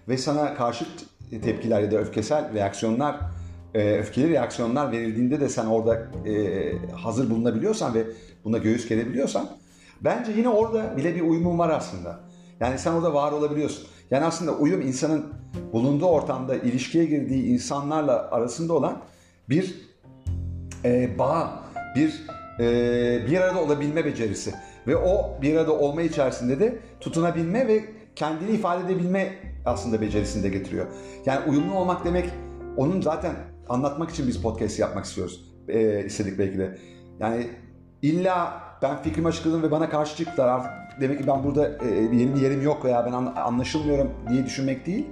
ve 0.07 0.17
sana 0.17 0.53
karşıt 0.53 1.05
tepkiler 1.29 1.81
ya 1.81 1.91
da 1.91 1.97
öfkesel 1.97 2.53
reaksiyonlar, 2.53 3.19
e, 3.74 3.97
öfkeli 4.00 4.29
reaksiyonlar 4.29 4.91
verildiğinde 4.91 5.39
de 5.39 5.50
sen 5.50 5.65
orada 5.65 6.07
e, 6.25 6.77
hazır 6.91 7.29
bulunabiliyorsan 7.29 7.93
ve 7.93 8.03
buna 8.43 8.57
göğüs 8.57 8.89
gerebiliyorsan 8.89 9.50
bence 10.01 10.31
yine 10.31 10.49
orada 10.49 10.97
bile 10.97 11.15
bir 11.15 11.21
uyumun 11.21 11.59
var 11.59 11.69
aslında. 11.69 12.19
Yani 12.59 12.79
sen 12.79 12.91
orada 12.91 13.13
var 13.13 13.31
olabiliyorsun. 13.31 13.87
Yani 14.11 14.25
aslında 14.25 14.51
uyum 14.51 14.81
insanın 14.81 15.25
bulunduğu 15.73 16.05
ortamda 16.05 16.55
ilişkiye 16.55 17.05
girdiği 17.05 17.45
insanlarla 17.45 18.31
arasında 18.31 18.73
olan 18.73 19.01
bir 19.49 19.75
e, 20.85 21.19
bağ, 21.19 21.63
bir 21.95 22.25
e, 22.59 22.65
bir 23.27 23.41
arada 23.41 23.61
olabilme 23.61 24.05
becerisi 24.05 24.53
ve 24.87 24.97
o 24.97 25.41
bir 25.41 25.55
arada 25.55 25.73
olma 25.73 26.01
içerisinde 26.01 26.59
de 26.59 26.79
tutunabilme 26.99 27.67
ve 27.67 27.85
kendini 28.15 28.51
ifade 28.51 28.85
edebilme 28.85 29.33
aslında 29.65 30.01
becerisini 30.01 30.43
de 30.43 30.49
getiriyor. 30.49 30.85
Yani 31.25 31.49
uyumlu 31.49 31.73
olmak 31.73 32.05
demek 32.05 32.29
onun 32.77 33.01
zaten 33.01 33.35
anlatmak 33.69 34.09
için 34.09 34.27
biz 34.27 34.41
podcast 34.41 34.79
yapmak 34.79 35.05
istiyoruz. 35.05 35.53
E, 35.67 36.05
istedik 36.05 36.39
belki 36.39 36.57
de. 36.57 36.77
Yani 37.19 37.47
illa 38.01 38.66
ben 38.81 39.01
fikrimi 39.01 39.27
açıkladım 39.27 39.63
ve 39.63 39.72
bana 39.72 39.89
karşı 39.89 40.17
çıktılar 40.17 40.48
artık 40.48 40.72
demek 41.01 41.19
ki 41.19 41.27
ben 41.27 41.43
burada 41.43 41.69
e, 41.69 42.12
benim 42.12 42.36
bir 42.36 42.41
yerim 42.41 42.62
yok 42.62 42.86
veya 42.86 43.05
ben 43.05 43.12
an- 43.12 43.34
anlaşılmıyorum 43.36 44.12
diye 44.29 44.46
düşünmek 44.46 44.86
değil. 44.86 45.05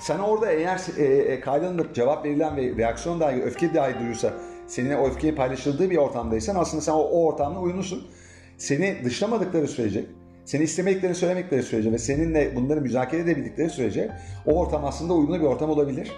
Sen 0.00 0.18
orada 0.18 0.52
eğer 0.52 0.80
e, 0.98 1.04
e, 1.04 1.40
kaydında 1.40 1.82
cevap 1.94 2.24
verilen 2.24 2.56
ve 2.56 2.76
reaksiyon 2.76 3.20
dahi, 3.20 3.42
öfke 3.42 3.74
dahi 3.74 4.00
duyursa, 4.00 4.32
seninle 4.66 4.96
o 4.96 5.08
öfkeyi 5.08 5.34
paylaşıldığı 5.34 5.90
bir 5.90 5.96
ortamdaysan 5.96 6.56
aslında 6.56 6.82
sen 6.82 6.92
o, 6.92 7.00
o 7.00 7.26
ortamda 7.26 7.60
uyumlusun. 7.60 8.06
Seni 8.58 9.04
dışlamadıkları 9.04 9.68
sürece, 9.68 10.04
seni 10.44 10.62
istemediklerini 10.62 11.16
söylemedikleri 11.16 11.62
sürece 11.62 11.92
ve 11.92 11.98
seninle 11.98 12.56
bunları 12.56 12.80
müzakere 12.80 13.20
edebildikleri 13.20 13.70
sürece 13.70 14.10
o 14.46 14.52
ortam 14.52 14.84
aslında 14.84 15.14
uyumlu 15.14 15.40
bir 15.40 15.44
ortam 15.44 15.70
olabilir. 15.70 16.12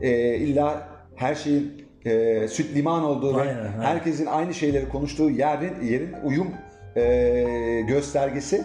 E, 0.00 0.36
illa 0.36 0.88
her 1.16 1.34
şeyin 1.34 1.89
e, 2.04 2.48
süt 2.48 2.74
liman 2.74 3.04
olduğu 3.04 3.36
ve 3.36 3.40
Aynen, 3.40 3.56
aynen. 3.58 3.80
herkesin 3.80 4.26
aynı 4.26 4.54
şeyleri 4.54 4.88
konuştuğu 4.88 5.30
yerin, 5.30 5.86
yerin 5.86 6.14
uyum 6.24 6.48
e, 6.96 7.84
göstergesi 7.88 8.64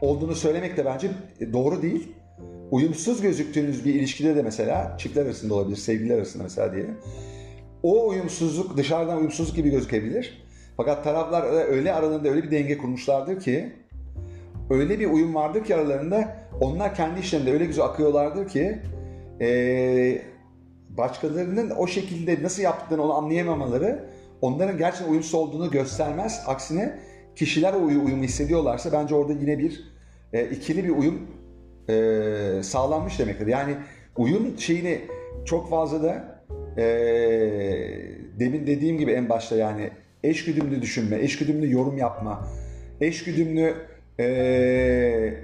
olduğunu 0.00 0.34
söylemek 0.34 0.76
de 0.76 0.84
bence 0.84 1.10
doğru 1.52 1.82
değil. 1.82 2.12
Uyumsuz 2.70 3.20
gözüktüğünüz 3.20 3.84
bir 3.84 3.94
ilişkide 3.94 4.36
de 4.36 4.42
mesela 4.42 4.96
çiftler 4.98 5.26
arasında 5.26 5.54
olabilir, 5.54 5.76
sevgililer 5.76 6.16
arasında 6.16 6.42
mesela 6.42 6.72
diyelim. 6.72 6.96
O 7.82 8.08
uyumsuzluk 8.08 8.76
dışarıdan 8.76 9.18
uyumsuzluk 9.18 9.56
gibi 9.56 9.70
gözükebilir. 9.70 10.42
Fakat 10.76 11.04
taraflar 11.04 11.68
öyle 11.68 11.92
aralarında 11.92 12.28
öyle 12.28 12.42
bir 12.42 12.50
denge 12.50 12.78
kurmuşlardır 12.78 13.40
ki 13.40 13.72
öyle 14.70 15.00
bir 15.00 15.06
uyum 15.06 15.34
vardır 15.34 15.64
ki 15.64 15.74
aralarında 15.74 16.36
onlar 16.60 16.94
kendi 16.94 17.20
işlerinde 17.20 17.52
öyle 17.52 17.64
güzel 17.64 17.84
akıyorlardır 17.84 18.48
ki 18.48 18.78
eee, 19.40 20.22
başkalarının 20.98 21.70
o 21.70 21.86
şekilde 21.86 22.42
nasıl 22.42 22.62
yaptıklarını 22.62 23.04
onu 23.04 23.12
anlayamamaları 23.14 24.04
onların 24.40 24.78
gerçekten 24.78 25.10
uyumsuz 25.10 25.34
olduğunu 25.34 25.70
göstermez. 25.70 26.42
Aksine 26.46 26.98
kişiler 27.36 27.72
o 27.74 27.84
uyu- 27.84 28.04
uyumu 28.04 28.22
hissediyorlarsa 28.22 28.92
bence 28.92 29.14
orada 29.14 29.32
yine 29.32 29.58
bir 29.58 29.84
e, 30.32 30.44
ikili 30.50 30.84
bir 30.84 30.90
uyum 30.90 31.26
e, 31.88 32.62
sağlanmış 32.62 33.18
demektir. 33.18 33.46
Yani 33.46 33.74
uyum 34.16 34.58
şeyini 34.58 35.00
çok 35.44 35.70
fazla 35.70 36.02
da 36.02 36.42
e, 36.76 36.84
demin 38.38 38.66
dediğim 38.66 38.98
gibi 38.98 39.10
en 39.10 39.28
başta 39.28 39.56
yani 39.56 39.90
eşgüdümlü 40.24 40.82
düşünme, 40.82 41.18
eşgüdümlü 41.18 41.72
yorum 41.72 41.98
yapma, 41.98 42.48
eşgüdümlü 43.00 43.74
e, 44.20 45.34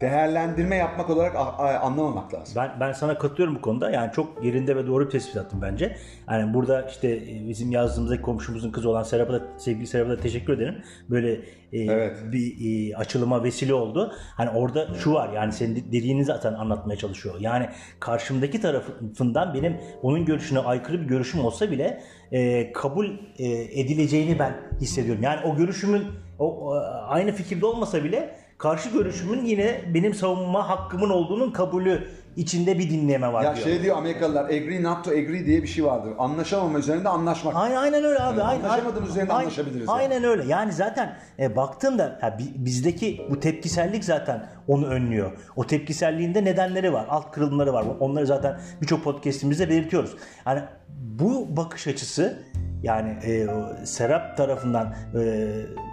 değerlendirme 0.00 0.76
yapmak 0.76 1.10
olarak 1.10 1.36
anlamamak 1.82 2.34
lazım. 2.34 2.54
Ben 2.56 2.80
ben 2.80 2.92
sana 2.92 3.18
katılıyorum 3.18 3.54
bu 3.54 3.60
konuda. 3.60 3.90
Yani 3.90 4.12
çok 4.12 4.44
yerinde 4.44 4.76
ve 4.76 4.86
doğru 4.86 5.04
bir 5.04 5.10
tespit 5.10 5.36
attın 5.36 5.62
bence. 5.62 5.96
Yani 6.30 6.54
burada 6.54 6.82
işte 6.82 7.08
e, 7.08 7.48
bizim 7.48 7.70
yazdığımızdaki 7.72 8.22
komşumuzun 8.22 8.70
kızı 8.70 8.90
olan 8.90 9.02
Serap'a 9.02 9.32
da 9.32 9.42
sevgili 9.58 9.86
Serap'a 9.86 10.10
da 10.10 10.20
teşekkür 10.20 10.52
ederim. 10.52 10.82
Böyle 11.10 11.32
e, 11.72 11.78
Evet. 11.78 12.16
bir 12.32 12.54
e, 12.60 12.96
açılıma 12.96 13.44
vesile 13.44 13.74
oldu. 13.74 14.12
Hani 14.36 14.50
orada 14.50 14.94
şu 14.94 15.12
var 15.12 15.32
yani 15.32 15.52
senin 15.52 15.76
dediğini 15.76 16.24
zaten 16.24 16.52
anlatmaya 16.52 16.96
çalışıyor. 16.96 17.34
Yani 17.40 17.68
karşımdaki 18.00 18.60
tarafından 18.60 19.54
benim 19.54 19.76
onun 20.02 20.24
görüşüne 20.24 20.58
aykırı 20.58 21.00
bir 21.00 21.06
görüşüm 21.06 21.44
olsa 21.44 21.70
bile 21.70 22.02
e, 22.32 22.72
kabul 22.72 23.06
e, 23.38 23.46
edileceğini 23.80 24.38
ben 24.38 24.56
hissediyorum. 24.80 25.22
Yani 25.22 25.40
o 25.46 25.56
görüşümün 25.56 26.04
o, 26.38 26.74
aynı 27.08 27.32
fikirde 27.32 27.66
olmasa 27.66 28.04
bile 28.04 28.45
karşı 28.58 28.88
görüşümün 28.90 29.44
yine 29.44 29.80
benim 29.94 30.14
savunma 30.14 30.68
hakkımın 30.68 31.10
olduğunun 31.10 31.50
kabulü 31.50 32.08
içinde 32.36 32.78
bir 32.78 32.90
dinleme 32.90 33.32
var 33.32 33.44
Ya 33.44 33.56
diyor. 33.56 33.66
şey 33.66 33.82
diyor 33.82 33.96
Amerikalılar 33.96 34.44
agree 34.44 34.82
not 34.82 35.04
to 35.04 35.10
agree 35.10 35.46
diye 35.46 35.62
bir 35.62 35.66
şey 35.68 35.84
vardır. 35.84 36.12
Anlaşamama 36.18 36.78
üzerinde 36.78 37.08
anlaşmak. 37.08 37.56
Aynen, 37.56 37.76
aynen 37.76 38.04
öyle 38.04 38.18
abi. 38.18 38.38
Yani 38.38 38.42
aynen, 38.48 38.64
anlaşamadığımız 38.64 39.10
üzerinde 39.10 39.32
aynen- 39.32 39.44
anlaşabiliriz 39.44 39.88
yani. 39.88 39.90
Aynen 40.00 40.24
öyle. 40.24 40.44
Yani 40.46 40.72
zaten 40.72 41.16
e, 41.38 41.56
baktığımda 41.56 42.18
ya 42.22 42.38
bi- 42.38 42.64
bizdeki 42.64 43.26
bu 43.30 43.40
tepkisellik 43.40 44.04
zaten 44.04 44.46
onu 44.68 44.86
önlüyor. 44.86 45.32
O 45.56 45.66
tepkiselliğinde 45.66 46.44
nedenleri 46.44 46.92
var. 46.92 47.06
Alt 47.08 47.30
kırılımları 47.32 47.72
var. 47.72 47.84
Onları 48.00 48.26
zaten 48.26 48.60
birçok 48.82 49.04
podcastimizde 49.04 49.68
belirtiyoruz. 49.70 50.16
Yani 50.46 50.60
bu 50.98 51.56
bakış 51.56 51.86
açısı 51.86 52.42
yani 52.82 53.10
e, 53.24 53.46
Serap 53.86 54.36
tarafından 54.36 54.94
e, 55.14 55.20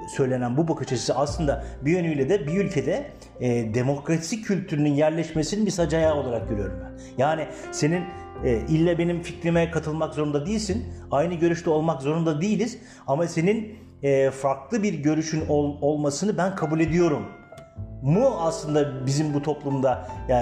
söylenen 0.08 0.58
bu 0.58 0.68
bakış 0.68 0.88
açısı 0.88 1.16
aslında 1.16 1.64
bir 1.82 1.92
yönüyle 1.92 2.30
de 2.30 2.48
bir 2.48 2.66
ülkede 2.66 3.12
e, 3.40 3.74
demokrasi 3.74 4.42
kültürünün 4.42 4.94
yerleşmesinin 4.94 5.66
bir 5.66 5.72
sac 5.72 5.94
ayağı 5.94 6.16
olarak 6.16 6.50
görüyorum 6.50 6.80
ben. 6.84 6.92
Yani 7.18 7.48
senin 7.72 8.04
e, 8.44 8.58
ille 8.70 8.98
benim 8.98 9.22
fikrime 9.22 9.72
katılmak 9.72 10.14
zorunda 10.14 10.46
değilsin. 10.46 10.86
Aynı 11.12 11.34
görüşte 11.34 11.70
olmak 11.70 12.02
zorunda 12.02 12.42
değiliz. 12.42 12.78
Ama 13.08 13.28
senin 13.28 13.76
e, 14.04 14.32
farklı 14.32 14.84
bir 14.84 14.94
görüşün 14.94 15.44
ol- 15.50 15.78
olmasını 15.82 16.38
ben 16.38 16.56
kabul 16.56 16.80
ediyorum. 16.80 17.26
Mu 18.02 18.38
aslında 18.40 19.06
bizim 19.06 19.34
bu 19.34 19.42
toplumda 19.42 20.08
e, 20.30 20.34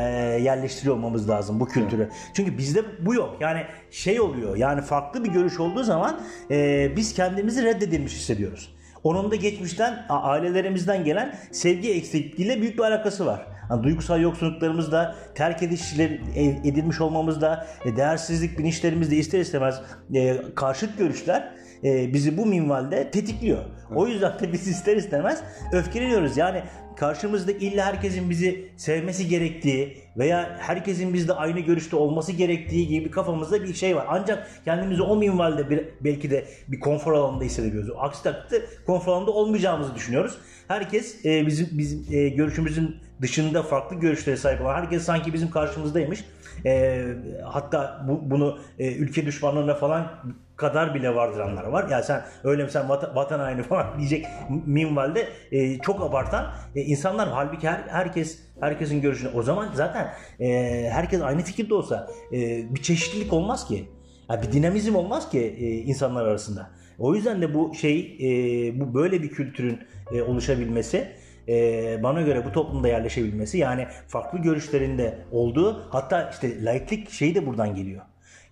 yerleştiriyor 0.41 0.95
olmamız 0.95 1.29
lazım 1.29 1.59
bu 1.59 1.65
kültürü. 1.65 2.09
Çünkü 2.33 2.57
bizde 2.57 3.05
bu 3.05 3.13
yok. 3.13 3.37
Yani 3.39 3.61
şey 3.91 4.21
oluyor. 4.21 4.57
Yani 4.57 4.81
farklı 4.81 5.23
bir 5.23 5.29
görüş 5.29 5.59
olduğu 5.59 5.83
zaman 5.83 6.21
e, 6.51 6.89
biz 6.95 7.13
kendimizi 7.13 7.63
reddedilmiş 7.63 8.13
hissediyoruz. 8.13 8.75
Onun 9.03 9.31
da 9.31 9.35
geçmişten 9.35 10.05
ailelerimizden 10.09 11.03
gelen 11.05 11.35
sevgi 11.51 11.93
eksikliğiyle 11.93 12.61
büyük 12.61 12.77
bir 12.77 12.83
alakası 12.83 13.25
var. 13.25 13.47
Yani 13.69 13.83
duygusal 13.83 14.21
yoksunluklarımızda, 14.21 15.15
terk 15.35 15.63
edişler 15.63 16.09
e- 16.35 16.67
edilmiş 16.69 17.01
olmamızda, 17.01 17.67
e, 17.85 17.95
değersizlik 17.95 18.59
bilinçlerimizde 18.59 19.15
ister 19.15 19.39
istemez 19.39 19.81
e, 20.13 20.37
karşıt 20.55 20.97
görüşler 20.97 21.51
e, 21.83 22.13
bizi 22.13 22.37
bu 22.37 22.45
minvalde 22.45 23.11
tetikliyor. 23.11 23.65
O 23.95 24.07
yüzden 24.07 24.39
de 24.39 24.53
biz 24.53 24.67
ister 24.67 24.97
istemez 24.97 25.43
öfkeleniyoruz. 25.73 26.37
Yani 26.37 26.63
karşımızda 26.95 27.51
illa 27.51 27.85
herkesin 27.85 28.29
bizi 28.29 28.69
sevmesi 28.77 29.27
gerektiği 29.27 29.97
veya 30.17 30.57
herkesin 30.59 31.13
bizde 31.13 31.33
aynı 31.33 31.59
görüşte 31.59 31.95
olması 31.95 32.31
gerektiği 32.31 32.87
gibi 32.87 33.11
kafamızda 33.11 33.63
bir 33.63 33.73
şey 33.73 33.95
var. 33.95 34.05
Ancak 34.09 34.47
kendimizi 34.65 35.01
o 35.01 35.15
minvalde 35.15 35.69
bir, 35.69 35.85
belki 36.01 36.31
de 36.31 36.45
bir 36.67 36.79
konfor 36.79 37.13
alanında 37.13 37.43
hissedebiliyoruz. 37.43 37.91
Aksi 37.97 38.23
takdirde 38.23 38.65
konfor 38.85 39.11
alanında 39.11 39.31
olmayacağımızı 39.31 39.95
düşünüyoruz. 39.95 40.37
Herkes 40.67 41.25
e, 41.25 41.47
bizim 41.47 41.67
bizim 41.71 42.05
e, 42.11 42.29
görüşümüzün 42.29 42.95
dışında 43.21 43.63
farklı 43.63 43.95
görüşlere 43.95 44.37
sahip 44.37 44.61
olan 44.61 44.75
herkes 44.75 45.03
sanki 45.03 45.33
bizim 45.33 45.51
karşımızdaymış. 45.51 46.23
E, 46.65 47.05
hatta 47.43 48.05
bu, 48.07 48.31
bunu 48.31 48.59
e, 48.79 48.95
ülke 48.95 49.25
düşmanlarına 49.25 49.75
falan 49.75 50.07
kadar 50.55 50.95
bile 50.95 51.15
vardıranlar 51.15 51.63
var. 51.63 51.89
Ya 51.89 52.03
sen 52.03 52.25
öyle 52.43 52.63
mi 52.63 52.71
sen 52.71 52.89
vatan, 52.89 53.15
vatan 53.15 53.39
haini 53.39 53.63
falan 53.71 53.99
diyecek 53.99 54.25
minvalde 54.65 55.27
e, 55.51 55.79
çok 55.79 56.01
abartan 56.01 56.53
e, 56.75 56.81
insanlar 56.81 57.27
var. 57.27 57.33
Halbuki 57.33 57.69
her, 57.69 57.79
herkes 57.89 58.39
herkesin 58.59 59.01
görüşünü. 59.01 59.29
O 59.35 59.43
zaman 59.43 59.69
zaten 59.73 60.13
e, 60.39 60.89
herkes 60.91 61.21
aynı 61.21 61.41
fikirde 61.41 61.73
olsa 61.73 62.07
e, 62.33 62.37
bir 62.75 62.81
çeşitlilik 62.81 63.33
olmaz 63.33 63.67
ki. 63.67 63.89
Ya 64.29 64.41
bir 64.41 64.51
dinamizm 64.51 64.95
olmaz 64.95 65.29
ki 65.29 65.39
e, 65.39 65.67
insanlar 65.67 66.25
arasında. 66.25 66.69
O 66.99 67.15
yüzden 67.15 67.41
de 67.41 67.53
bu 67.53 67.73
şey 67.73 68.17
e, 68.21 68.79
bu 68.79 68.93
böyle 68.93 69.23
bir 69.23 69.29
kültürün 69.29 69.79
e, 70.13 70.21
oluşabilmesi 70.21 71.07
e, 71.51 72.03
bana 72.03 72.21
göre 72.21 72.45
bu 72.45 72.51
toplumda 72.51 72.87
yerleşebilmesi 72.87 73.57
yani 73.57 73.87
farklı 74.07 74.39
görüşlerinde 74.39 75.17
olduğu 75.31 75.87
hatta 75.89 76.29
işte 76.29 76.65
laiklik 76.65 77.09
şeyi 77.09 77.35
de 77.35 77.45
buradan 77.47 77.75
geliyor. 77.75 78.01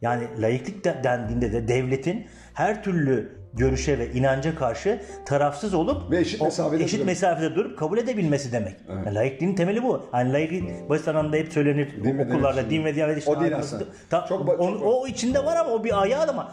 Yani 0.01 0.23
laiklik 0.41 0.85
de- 0.85 1.01
dendiğinde 1.03 1.53
de 1.53 1.67
devletin 1.67 2.27
her 2.53 2.83
türlü 2.83 3.38
görüşe 3.53 3.99
ve 3.99 4.11
inanca 4.11 4.55
karşı 4.55 5.01
tarafsız 5.25 5.73
olup 5.73 6.11
Ve 6.11 6.19
eşit 6.19 6.41
mesafede 6.41 6.83
eşit 6.83 6.99
durup- 6.99 7.05
mesafede 7.05 7.55
durup 7.55 7.79
kabul 7.79 7.97
edebilmesi 7.97 8.51
demek. 8.51 8.75
Evet. 8.89 9.05
Yani 9.05 9.15
laikliğin 9.15 9.55
temeli 9.55 9.83
bu. 9.83 10.01
Yani 10.13 10.33
laiklik 10.33 10.89
basit 10.89 11.07
anlamda 11.07 11.37
hep 11.37 11.53
söylenir 11.53 12.03
Din 12.03 12.17
okullarda 12.19 12.69
din 12.69 12.85
ve 12.85 12.95
diyanet 12.95 13.17
işte 13.17 13.31
O 13.31 13.41
değil 13.41 13.57
aslında. 13.57 13.83
Ta- 14.09 14.25
Çok 14.29 14.47
ba- 14.47 14.55
on- 14.57 14.73
çok- 14.73 14.83
o 14.85 15.07
içinde 15.07 15.45
var 15.45 15.55
ama 15.57 15.71
o 15.71 15.83
bir 15.83 16.01
ayağı 16.01 16.27
da 16.27 16.31
ama 16.31 16.51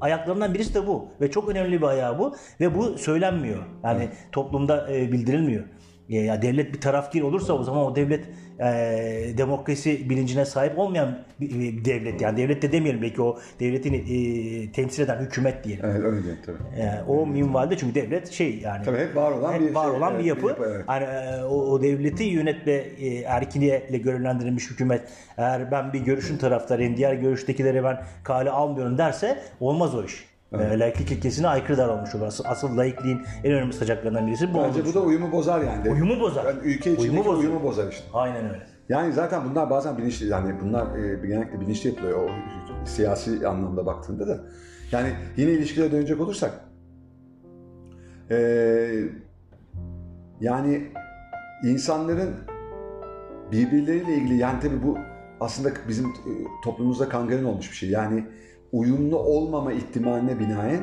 ayaklarından 0.00 0.54
birisi 0.54 0.74
de 0.74 0.86
bu 0.86 1.08
ve 1.20 1.30
çok 1.30 1.48
önemli 1.48 1.80
bir 1.82 1.86
ayağı 1.86 2.18
bu 2.18 2.36
ve 2.60 2.74
bu 2.74 2.98
söylenmiyor. 2.98 3.58
Yani 3.84 4.08
toplumda 4.32 4.92
e, 4.92 5.12
bildirilmiyor. 5.12 5.64
Ya, 6.08 6.42
devlet 6.42 6.74
bir 6.74 6.80
tarafgir 6.80 7.22
olursa 7.22 7.52
o 7.52 7.62
zaman 7.62 7.84
o 7.84 7.96
devlet 7.96 8.24
e, 8.60 8.64
demokrasi 9.38 10.10
bilincine 10.10 10.44
sahip 10.44 10.78
olmayan 10.78 11.18
bir, 11.40 11.50
bir 11.50 11.84
devlet 11.84 12.20
yani 12.20 12.36
devlet 12.36 12.62
de 12.62 12.72
demeyelim 12.72 13.02
belki 13.02 13.22
o 13.22 13.38
devletin 13.60 13.94
e, 13.94 14.72
temsil 14.72 15.02
eden 15.02 15.20
hükümet 15.20 15.64
diyelim. 15.64 15.84
Evet 15.84 16.04
öyle 16.04 16.24
değil 16.24 16.36
tabii. 16.46 16.80
E, 16.80 17.02
o 17.08 17.26
minvalde 17.26 17.76
çünkü 17.76 17.94
devlet 17.94 18.30
şey 18.30 18.58
yani 18.58 18.84
Tabii 18.84 18.98
hep 18.98 19.16
var 19.16 19.32
olan 19.32 19.52
hep 19.52 19.60
bir 19.60 19.74
var 19.74 19.84
şey, 19.84 19.96
olan 19.96 20.12
evet, 20.12 20.20
bir 20.20 20.28
yapı. 20.28 20.56
evet. 20.66 21.02
E, 21.02 21.44
o, 21.44 21.54
o 21.54 21.82
devleti 21.82 22.24
yönetme 22.24 22.72
e, 22.72 23.16
erkiniyle 23.16 23.98
görevlendirilmiş 23.98 24.70
hükümet 24.70 25.02
eğer 25.36 25.70
ben 25.70 25.92
bir 25.92 26.00
görüşün 26.00 26.38
taraftarıyım 26.38 26.96
diğer 26.96 27.14
görüştekileri 27.14 27.84
ben 27.84 28.02
kale 28.24 28.50
almıyorum 28.50 28.98
derse 28.98 29.38
olmaz 29.60 29.94
o 29.94 30.04
iş. 30.04 30.37
E, 30.52 30.78
laiklik 30.78 31.12
ilkesine 31.12 31.48
aykırı 31.48 31.78
davranmış 31.78 32.14
olur. 32.14 32.26
Asıl, 32.26 32.44
asıl 32.46 32.76
laikliğin 32.76 33.22
en 33.44 33.52
önemli 33.52 33.72
sacaklarından 33.72 34.26
birisi 34.26 34.54
bu 34.54 34.58
Bence 34.58 34.84
bu 34.84 34.94
da 34.94 35.00
uyumu 35.00 35.32
bozar 35.32 35.60
yani. 35.60 35.90
Uyumu 35.90 36.20
bozar. 36.20 36.44
Yani 36.44 36.58
ülke 36.64 36.92
içindeki 36.92 37.02
Uyumu 37.02 37.20
uyumu, 37.20 37.36
bozuyor. 37.36 37.62
bozar 37.62 37.92
işte. 37.92 38.04
Aynen 38.14 38.44
öyle. 38.44 38.66
Yani 38.88 39.12
zaten 39.12 39.42
bunlar 39.50 39.70
bazen 39.70 39.98
bilinçli 39.98 40.26
yani 40.26 40.54
bunlar 40.62 40.98
e, 40.98 41.26
genellikle 41.26 41.60
bilinçli 41.60 41.88
yapılıyor 41.88 42.18
o 42.22 42.28
siyasi 42.86 43.48
anlamda 43.48 43.86
baktığında 43.86 44.28
da. 44.28 44.40
Yani 44.92 45.08
yine 45.36 45.50
ilişkilere 45.50 45.92
dönecek 45.92 46.20
olursak 46.20 46.52
e, 48.30 48.36
yani 50.40 50.82
insanların 51.64 52.34
birbirleriyle 53.52 54.14
ilgili 54.14 54.36
yani 54.36 54.60
tabii 54.60 54.82
bu 54.82 54.98
aslında 55.40 55.68
bizim 55.88 56.06
e, 56.06 56.30
toplumumuzda 56.64 57.08
kangren 57.08 57.44
olmuş 57.44 57.70
bir 57.70 57.76
şey. 57.76 57.90
Yani 57.90 58.24
uyumlu 58.72 59.18
olmama 59.18 59.72
ihtimaline 59.72 60.38
binaen 60.38 60.80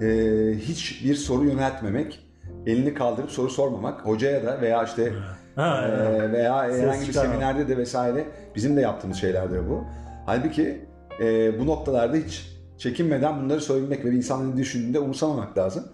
e, 0.00 0.58
hiçbir 0.58 1.14
soru 1.14 1.44
yöneltmemek, 1.44 2.20
elini 2.66 2.94
kaldırıp 2.94 3.30
soru 3.30 3.50
sormamak, 3.50 4.06
hocaya 4.06 4.46
da 4.46 4.60
veya 4.60 4.84
işte 4.84 5.12
Ha, 5.56 5.84
evet. 5.88 6.20
ee, 6.22 6.32
veya 6.32 6.62
herhangi 6.62 7.08
bir 7.08 7.12
seminerde 7.12 7.68
de 7.68 7.76
vesaire 7.76 8.24
bizim 8.54 8.76
de 8.76 8.80
yaptığımız 8.80 9.16
şeylerdir 9.16 9.68
bu. 9.70 9.84
Halbuki 10.26 10.84
e, 11.20 11.58
bu 11.60 11.66
noktalarda 11.66 12.16
hiç 12.16 12.52
çekinmeden 12.78 13.42
bunları 13.42 13.60
söylemek 13.60 14.04
ve 14.04 14.10
bir 14.10 14.16
insanın 14.16 14.56
düşündüğünde 14.56 14.98
umursamamak 14.98 15.58
lazım. 15.58 15.84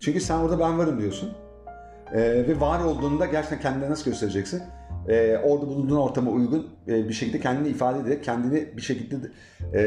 Çünkü 0.00 0.20
sen 0.20 0.38
orada 0.38 0.60
ben 0.60 0.78
varım 0.78 1.00
diyorsun. 1.00 1.32
E, 2.12 2.20
ve 2.20 2.60
var 2.60 2.84
olduğunda 2.84 3.26
gerçekten 3.26 3.60
kendine 3.60 3.90
nasıl 3.90 4.04
göstereceksin? 4.04 4.62
E, 5.08 5.36
orada 5.36 5.66
bulunduğun 5.66 5.96
ortama 5.96 6.30
uygun 6.30 6.66
e, 6.88 7.08
bir 7.08 7.14
şekilde 7.14 7.40
kendini 7.40 7.68
ifade 7.68 8.00
ederek 8.00 8.24
kendini 8.24 8.76
bir 8.76 8.82
şekilde 8.82 9.16
e, 9.74 9.82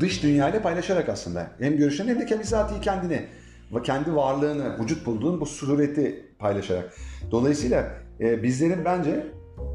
dış 0.00 0.22
dünyayla 0.22 0.62
paylaşarak 0.62 1.08
aslında 1.08 1.50
hem 1.58 1.76
görüşlerini 1.76 2.12
hem 2.12 2.20
de 2.20 2.26
kendi 2.26 2.42
bizatihi 2.42 2.80
kendini 2.80 3.22
ve 3.74 3.82
kendi 3.82 4.16
varlığını, 4.16 4.78
vücut 4.80 5.06
bulduğun 5.06 5.40
bu 5.40 5.46
sureti 5.46 6.24
paylaşarak. 6.38 6.92
Dolayısıyla 7.30 7.90
e, 8.20 8.42
bizlerin 8.42 8.84
bence 8.84 9.26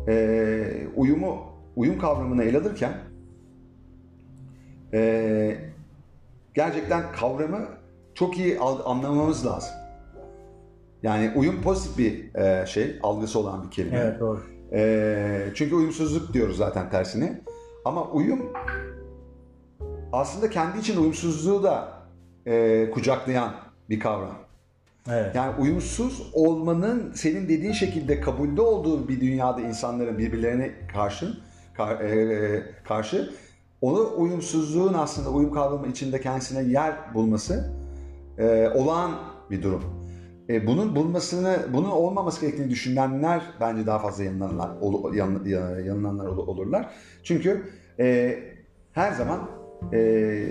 e, 0.08 0.88
uyumu, 0.96 1.38
uyum 1.76 2.00
kavramını 2.00 2.44
ele 2.44 2.58
alırken 2.58 2.94
e, 4.94 5.56
gerçekten 6.54 7.12
kavramı 7.12 7.68
çok 8.16 8.38
iyi 8.38 8.60
anlamamız 8.60 9.46
lazım. 9.46 9.72
Yani 11.04 11.32
uyum 11.36 11.62
pozitif 11.62 11.98
bir 11.98 12.36
e, 12.36 12.66
şey, 12.66 13.00
algısı 13.04 13.40
olan 13.40 13.64
bir 13.64 13.72
kelime. 13.72 13.98
Evet 13.98 14.20
doğru. 14.20 14.42
Ee, 14.74 15.48
çünkü 15.56 15.76
uyumsuzluk 15.76 16.34
diyoruz 16.34 16.58
zaten 16.58 16.90
tersine. 16.90 17.42
Ama 17.86 18.08
uyum 18.08 18.54
aslında 20.14 20.50
kendi 20.50 20.80
için 20.80 21.02
uyumsuzluğu 21.02 21.64
da 21.64 21.94
e, 22.46 22.90
kucaklayan 22.92 23.54
bir 23.90 24.00
kavram. 24.00 24.36
Evet. 25.10 25.36
Yani 25.36 25.54
uyumsuz 25.62 26.30
olmanın 26.34 27.14
senin 27.16 27.44
dediğin 27.50 27.72
şekilde 27.72 28.22
kabulde 28.22 28.62
olduğu 28.62 29.08
bir 29.08 29.22
dünyada 29.22 29.62
insanların 29.62 30.18
birbirlerine 30.18 30.72
karşı 30.94 31.38
kar- 31.78 32.00
e, 32.02 32.64
karşı 32.84 33.34
onu 33.82 34.14
uyumsuzluğun 34.18 34.94
aslında 34.94 35.30
uyum 35.30 35.54
kavramı 35.54 35.88
içinde 35.88 36.22
kendisine 36.22 36.64
yer 36.64 36.94
bulması 37.14 37.74
e, 38.38 38.70
olağan 38.76 39.12
bir 39.52 39.64
durum. 39.64 39.84
E, 40.50 40.68
bunun 40.68 40.96
bulmasını, 40.96 41.60
bunun 41.74 41.90
olmaması 41.90 42.42
gerektiğini 42.42 42.70
düşünenler 42.70 43.42
bence 43.60 43.86
daha 43.86 44.00
fazla 44.00 44.24
yanılanlar, 44.24 44.70
ol- 44.82 45.14
yan- 45.14 45.44
ya- 45.46 45.80
yanılanlar 45.80 46.26
ol- 46.26 46.48
olurlar. 46.48 46.90
Çünkü 47.24 47.64
e, 48.00 48.38
her 48.94 49.12
zaman 49.12 49.50
e, 49.94 50.44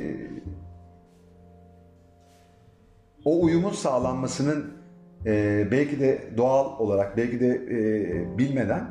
o 3.24 3.44
uyumun 3.44 3.70
sağlanmasının 3.70 4.72
e, 5.26 5.68
belki 5.70 6.00
de 6.00 6.18
doğal 6.36 6.78
olarak, 6.78 7.16
belki 7.16 7.40
de 7.40 7.48
e, 7.48 8.38
bilmeden 8.38 8.86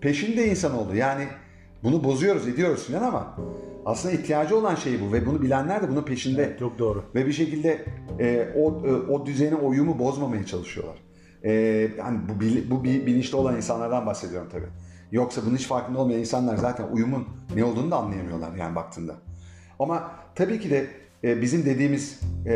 peşinde 0.00 0.48
insan 0.48 0.78
oldu. 0.78 0.94
Yani 0.94 1.24
bunu 1.82 2.04
bozuyoruz, 2.04 2.48
ediyoruz 2.48 2.86
filan 2.86 3.02
ama 3.02 3.36
aslında 3.84 4.14
ihtiyacı 4.14 4.56
olan 4.56 4.74
şey 4.74 5.00
bu 5.00 5.12
ve 5.12 5.26
bunu 5.26 5.42
bilenler 5.42 5.82
de 5.82 5.88
bunun 5.88 6.02
peşinde. 6.02 6.56
Çok 6.58 6.78
doğru. 6.78 7.04
Ve 7.14 7.26
bir 7.26 7.32
şekilde 7.32 7.84
e, 8.20 8.48
o 8.56 8.86
e, 8.86 8.92
o 8.92 9.26
düzeni, 9.26 9.54
o 9.54 9.68
uyumu 9.68 9.98
bozmamaya 9.98 10.46
çalışıyorlar. 10.46 10.96
E, 11.42 11.52
yani 11.98 12.18
bu 12.28 12.40
bu 12.70 12.84
bi- 12.84 13.06
bilinçli 13.06 13.36
olan 13.36 13.56
insanlardan 13.56 14.06
bahsediyorum 14.06 14.48
tabii. 14.52 14.68
Yoksa 15.12 15.42
bunun 15.46 15.56
hiç 15.56 15.66
farkında 15.66 15.98
olmayan 15.98 16.20
insanlar 16.20 16.56
zaten 16.56 16.86
uyumun 16.92 17.26
ne 17.54 17.64
olduğunu 17.64 17.90
da 17.90 17.96
anlayamıyorlar 17.96 18.54
yani 18.54 18.76
baktığında. 18.76 19.14
Ama 19.78 20.10
tabii 20.34 20.60
ki 20.60 20.70
de 20.70 20.86
e, 21.24 21.42
bizim 21.42 21.64
dediğimiz 21.64 22.20
e, 22.46 22.52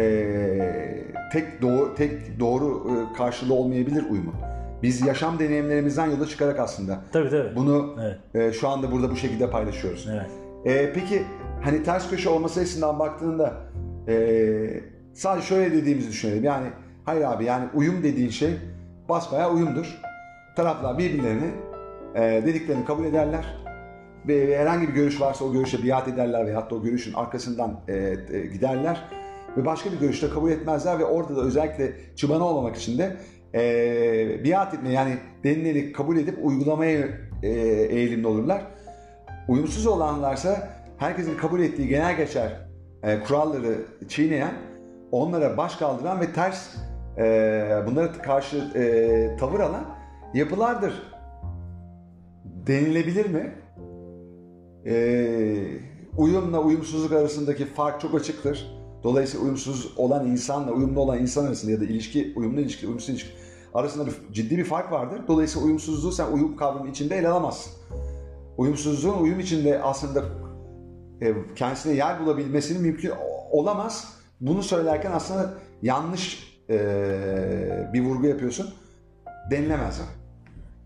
tek 1.32 1.62
doğru 1.62 1.94
tek 1.94 2.40
doğru 2.40 2.86
e, 2.90 3.16
karşılığı 3.16 3.54
olmayabilir 3.54 4.04
uyumun. 4.10 4.34
Biz 4.82 5.06
yaşam 5.06 5.38
deneyimlerimizden 5.38 6.06
yola 6.06 6.26
çıkarak 6.26 6.58
aslında 6.60 7.00
Tabii 7.12 7.30
tabii. 7.30 7.56
bunu 7.56 7.96
Evet. 8.02 8.18
e, 8.34 8.52
şu 8.52 8.68
anda 8.68 8.92
burada 8.92 9.10
bu 9.10 9.16
şekilde 9.16 9.50
paylaşıyoruz. 9.50 10.08
Evet. 10.12 10.26
E, 10.64 10.92
peki 10.92 11.22
hani 11.62 11.82
ters 11.82 12.10
köşe 12.10 12.28
olması 12.28 12.60
açısından 12.60 12.98
baktığında 12.98 13.54
e, 14.08 14.80
sadece 15.14 15.46
şöyle 15.46 15.72
dediğimizi 15.76 16.08
düşünelim. 16.08 16.44
Yani 16.44 16.66
hayır 17.04 17.22
abi 17.22 17.44
yani 17.44 17.64
uyum 17.74 18.02
dediğin 18.02 18.30
şey 18.30 18.50
basbayağı 19.08 19.52
uyumdur. 19.52 20.00
Taraflar 20.56 20.98
birbirlerini 20.98 21.50
e, 22.14 22.20
dediklerini 22.46 22.84
kabul 22.84 23.04
ederler. 23.04 23.56
Ve 24.28 24.58
herhangi 24.58 24.88
bir 24.88 24.92
görüş 24.92 25.20
varsa 25.20 25.44
o 25.44 25.52
görüşe 25.52 25.84
biat 25.84 26.08
ederler 26.08 26.46
veyahut 26.46 26.70
da 26.70 26.74
o 26.74 26.82
görüşün 26.82 27.12
arkasından 27.12 27.80
e, 27.88 27.94
e, 27.94 28.46
giderler. 28.46 29.04
Ve 29.56 29.64
başka 29.64 29.92
bir 29.92 30.00
görüşte 30.00 30.28
kabul 30.28 30.50
etmezler 30.50 30.98
ve 30.98 31.04
orada 31.04 31.36
da 31.36 31.40
özellikle 31.40 31.92
çıbanı 32.16 32.44
olmamak 32.44 32.76
için 32.76 32.98
de 32.98 33.16
e, 33.54 34.44
biat 34.44 34.74
etme 34.74 34.92
yani 34.92 35.16
denileni 35.44 35.92
kabul 35.92 36.16
edip 36.16 36.38
uygulamaya 36.42 37.08
e, 37.42 37.48
eğilimli 37.90 38.26
olurlar. 38.26 38.62
Uyumsuz 39.48 39.86
olanlarsa 39.86 40.68
herkesin 40.98 41.36
kabul 41.36 41.60
ettiği 41.60 41.88
genel 41.88 42.16
geçer 42.16 42.68
e, 43.02 43.20
kuralları 43.20 43.74
çiğneyen, 44.08 44.52
onlara 45.12 45.56
baş 45.56 45.76
kaldıran 45.76 46.20
ve 46.20 46.32
ters 46.32 46.76
e, 47.18 47.22
bunlara 47.86 48.12
karşı 48.12 48.56
e, 48.74 49.36
tavır 49.36 49.60
alan 49.60 49.84
yapılardır. 50.34 51.02
Denilebilir 52.44 53.26
mi? 53.26 53.52
E, 54.86 55.66
uyumla 56.16 56.60
uyumsuzluk 56.60 57.12
arasındaki 57.12 57.64
fark 57.64 58.00
çok 58.00 58.14
açıktır. 58.14 58.80
Dolayısıyla 59.02 59.44
uyumsuz 59.44 59.92
olan 59.96 60.26
insanla 60.26 60.72
uyumlu 60.72 61.00
olan 61.00 61.18
insan 61.18 61.46
arasında 61.46 61.72
ya 61.72 61.80
da 61.80 61.84
ilişki, 61.84 62.32
uyumlu 62.36 62.60
ilişki, 62.60 62.86
uyumsuz 62.86 63.08
ilişki 63.08 63.30
arasında 63.74 64.06
bir, 64.06 64.14
ciddi 64.32 64.58
bir 64.58 64.64
fark 64.64 64.92
vardır. 64.92 65.20
Dolayısıyla 65.28 65.66
uyumsuzluğu 65.66 66.12
sen 66.12 66.32
uyum 66.32 66.56
kavramı 66.56 66.90
içinde 66.90 67.16
ele 67.16 67.28
alamazsın 67.28 67.72
uyumsuzluğun 68.60 69.22
uyum 69.22 69.40
içinde 69.40 69.82
aslında 69.82 70.24
e, 71.22 71.34
kendisine 71.56 71.96
yer 71.96 72.20
bulabilmesinin 72.20 72.82
mümkün 72.82 73.12
olamaz. 73.50 74.14
Bunu 74.40 74.62
söylerken 74.62 75.12
aslında 75.12 75.54
yanlış 75.82 76.56
e, 76.70 76.78
bir 77.92 78.00
vurgu 78.00 78.26
yapıyorsun. 78.26 78.74
Denilemez. 79.50 80.00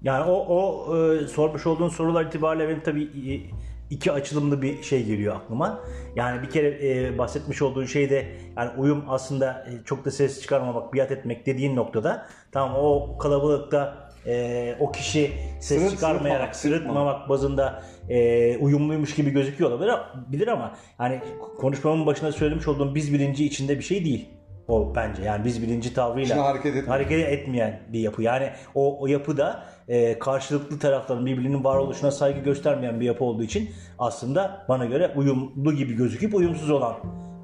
Yani 0.03 0.31
o, 0.31 0.35
o 0.35 0.97
e, 0.97 1.27
sormuş 1.27 1.67
olduğun 1.67 1.89
sorular 1.89 2.25
itibariyle 2.25 2.69
benim 2.69 2.83
tabii 2.83 3.51
iki 3.95 4.13
açılımlı 4.13 4.63
bir 4.63 4.83
şey 4.83 5.05
geliyor 5.05 5.37
aklıma. 5.37 5.81
Yani 6.17 6.43
bir 6.43 6.51
kere 6.51 6.69
e, 6.83 7.19
bahsetmiş 7.19 7.63
olduğun 7.63 7.87
şeyde 7.87 8.27
yani 8.57 8.71
uyum 8.77 9.05
aslında 9.09 9.67
e, 9.71 9.85
çok 9.85 10.05
da 10.05 10.11
ses 10.11 10.43
çıkarmamak, 10.43 10.95
biat 10.95 11.11
etmek 11.11 11.47
dediğin 11.47 11.77
noktada 11.77 12.27
tamam 12.53 12.77
o 12.77 13.19
kalabalıkta 13.19 14.11
e, 14.27 14.77
o 14.81 14.93
kişi 14.93 15.33
ses 15.61 15.83
Sırıt- 15.83 15.91
çıkarmayarak, 15.91 16.57
sırıtmamak, 16.57 17.29
bazında 17.29 17.83
e, 18.09 18.57
uyumluymuş 18.57 19.15
gibi 19.15 19.31
gözüküyor 19.31 19.71
olabilir 19.71 19.95
bilir 20.33 20.49
ama 20.49 20.77
yani 21.01 21.21
konuşmamın 21.59 22.07
başında 22.07 22.33
söylemiş 22.33 22.69
olduğum 22.69 22.95
biz 22.95 23.13
bilinci 23.13 23.45
içinde 23.45 23.79
bir 23.79 23.85
şey 23.85 24.05
değil. 24.05 24.29
O 24.69 24.93
bence 24.95 25.23
yani 25.23 25.45
biz 25.45 25.63
bilinci 25.63 25.95
tavrıyla 25.95 26.45
hareket 26.45 26.67
etmiyor. 26.67 26.87
hareket 26.89 27.29
etmeyen 27.29 27.81
bir 27.93 27.99
yapı. 28.01 28.23
Yani 28.23 28.51
o, 28.75 29.01
o 29.03 29.07
yapıda 29.07 29.65
e, 29.89 30.19
karşılıklı 30.19 30.79
tarafların 30.79 31.27
birbirinin 31.27 31.65
varoluşuna 31.65 32.11
saygı 32.11 32.41
göstermeyen 32.41 33.01
bir 33.01 33.05
yapı 33.07 33.25
olduğu 33.25 33.43
için 33.43 33.71
aslında 33.99 34.65
bana 34.69 34.85
göre 34.85 35.13
uyumlu 35.17 35.73
gibi 35.73 35.93
gözüküp 35.93 36.35
uyumsuz 36.35 36.71
olan 36.71 36.95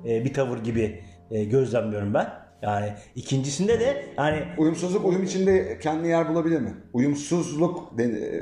e, 0.09 0.24
bir 0.24 0.35
tavır 0.35 0.59
gibi 0.59 1.00
e, 1.30 1.44
gözlemliyorum 1.44 2.14
ben. 2.14 2.28
Yani 2.62 2.92
ikincisinde 3.16 3.80
de 3.80 4.04
yani 4.18 4.38
Uyumsuzluk 4.59 5.04
uyum 5.04 5.22
içinde 5.22 5.78
kendine 5.78 6.09
yer 6.09 6.28
bulabilir 6.28 6.61
mi? 6.61 6.74
Uyumsuzluk 6.92 7.98
den- 7.98 8.14
e, 8.14 8.40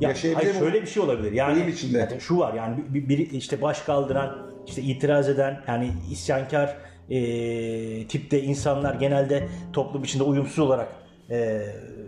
Ya, 0.00 0.08
yaşayabilir 0.08 0.42
hayır, 0.44 0.54
mi? 0.54 0.58
şöyle 0.58 0.82
bir 0.82 0.86
şey 0.86 1.02
olabilir. 1.02 1.32
Yani 1.32 1.54
Uyum 1.56 1.68
içinde. 1.68 1.98
zaten 2.00 2.18
şu 2.18 2.38
var 2.38 2.54
yani 2.54 2.76
bir, 2.88 3.08
bir- 3.08 3.30
işte 3.30 3.62
baş 3.62 3.80
kaldıran, 3.80 4.50
işte 4.66 4.82
itiraz 4.82 5.28
eden, 5.28 5.60
yani 5.68 5.90
isyankar 6.10 6.76
e, 7.10 8.06
tipte 8.06 8.42
insanlar 8.42 8.94
genelde 8.94 9.48
toplum 9.72 10.04
içinde 10.04 10.22
uyumsuz 10.22 10.58
olarak 10.58 10.88
e, 11.30 11.62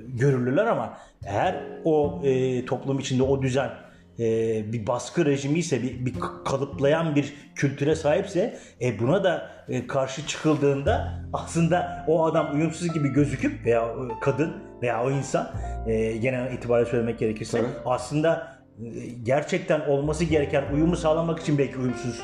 görülürler 0.08 0.66
ama 0.66 0.98
eğer 1.26 1.54
o 1.84 2.20
e, 2.24 2.64
toplum 2.64 2.98
içinde 2.98 3.22
o 3.22 3.42
düzen 3.42 3.70
e, 4.18 4.24
bir 4.72 4.86
baskı 4.86 5.24
rejimi 5.24 5.58
ise 5.58 5.82
bir, 5.82 6.06
bir 6.06 6.14
kalıplayan 6.44 7.16
bir 7.16 7.34
kültüre 7.54 7.94
sahipse 7.94 8.58
e, 8.80 8.98
buna 8.98 9.24
da 9.24 9.50
e, 9.68 9.86
karşı 9.86 10.26
çıkıldığında 10.26 11.22
aslında 11.32 12.04
o 12.08 12.24
adam 12.24 12.54
uyumsuz 12.54 12.92
gibi 12.92 13.08
gözüküp 13.08 13.66
veya 13.66 13.82
e, 13.82 14.20
kadın 14.20 14.52
veya 14.82 15.04
o 15.04 15.10
insan 15.10 15.50
e, 15.86 16.16
genel 16.16 16.52
itibariyle 16.52 16.90
söylemek 16.90 17.18
gerekirse 17.18 17.58
Tabii. 17.58 17.70
aslında 17.84 18.56
e, 18.84 18.88
gerçekten 19.22 19.80
olması 19.80 20.24
gereken 20.24 20.64
uyumu 20.74 20.96
sağlamak 20.96 21.40
için 21.40 21.58
belki 21.58 21.78
uyumsuz 21.78 22.22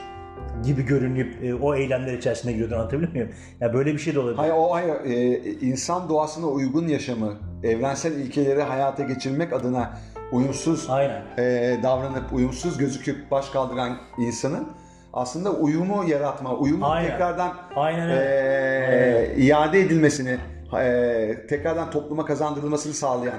gibi 0.64 0.82
görünüp 0.82 1.44
e, 1.44 1.54
o 1.54 1.74
eylemler 1.74 2.12
içerisinde 2.12 2.52
giriyordu 2.52 2.74
anlatabiliyor 2.74 3.12
muyum? 3.12 3.28
Ya 3.60 3.74
böyle 3.74 3.92
bir 3.92 3.98
şey 3.98 4.14
de 4.14 4.20
olabilir. 4.20 4.36
Hayır, 4.36 4.52
o 4.56 4.74
hayır. 4.74 4.94
E, 5.04 5.40
insan 5.60 6.08
doğasına 6.08 6.46
uygun 6.46 6.88
yaşamı, 6.88 7.32
evrensel 7.62 8.12
ilkeleri 8.12 8.62
hayata 8.62 9.02
geçirmek 9.02 9.52
adına 9.52 9.98
uyumsuz 10.32 10.86
Aynen. 10.90 11.22
e, 11.38 11.76
davranıp 11.82 12.32
uyumsuz 12.32 12.78
gözüküp 12.78 13.30
baş 13.30 13.48
kaldıran 13.48 13.96
insanın 14.18 14.68
aslında 15.12 15.52
uyumu 15.52 16.04
yaratma, 16.08 16.54
uyumu 16.54 16.86
Aynen. 16.86 17.10
tekrardan 17.10 17.52
Aynen 17.76 18.08
e, 18.08 18.12
öyle. 18.12 19.36
iade 19.36 19.80
edilmesini, 19.80 20.38
e, 20.80 21.46
tekrardan 21.48 21.90
topluma 21.90 22.24
kazandırılmasını 22.24 22.92
sağlayan 22.92 23.38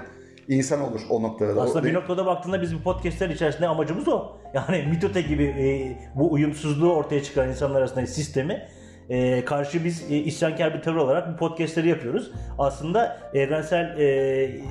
insan 0.50 0.82
olur 0.82 1.02
o 1.10 1.24
noktada. 1.24 1.56
da. 1.56 1.62
Aslında 1.62 1.86
bir 1.86 1.94
noktada 1.94 2.26
baktığında 2.26 2.62
biz 2.62 2.76
bu 2.76 2.82
podcastler 2.84 3.30
içerisinde 3.30 3.68
amacımız 3.68 4.08
o. 4.08 4.38
Yani 4.54 4.86
mitote 4.90 5.22
gibi 5.22 5.44
e, 5.44 5.66
bu 6.16 6.34
uyumsuzluğu 6.34 6.94
ortaya 6.94 7.24
çıkaran 7.24 7.50
insanlar 7.50 7.80
arasındaki 7.80 8.12
sistemi 8.12 8.68
e, 9.10 9.46
karşı 9.46 9.86
biz 9.86 10.12
e, 10.12 10.16
isyankar 10.16 10.74
bir 10.74 10.82
tavır 10.82 10.98
olarak 10.98 11.34
bu 11.34 11.38
podcastleri 11.38 11.88
yapıyoruz. 11.88 12.32
Aslında 12.60 13.18
evrensel 13.34 14.00
e, 14.00 14.62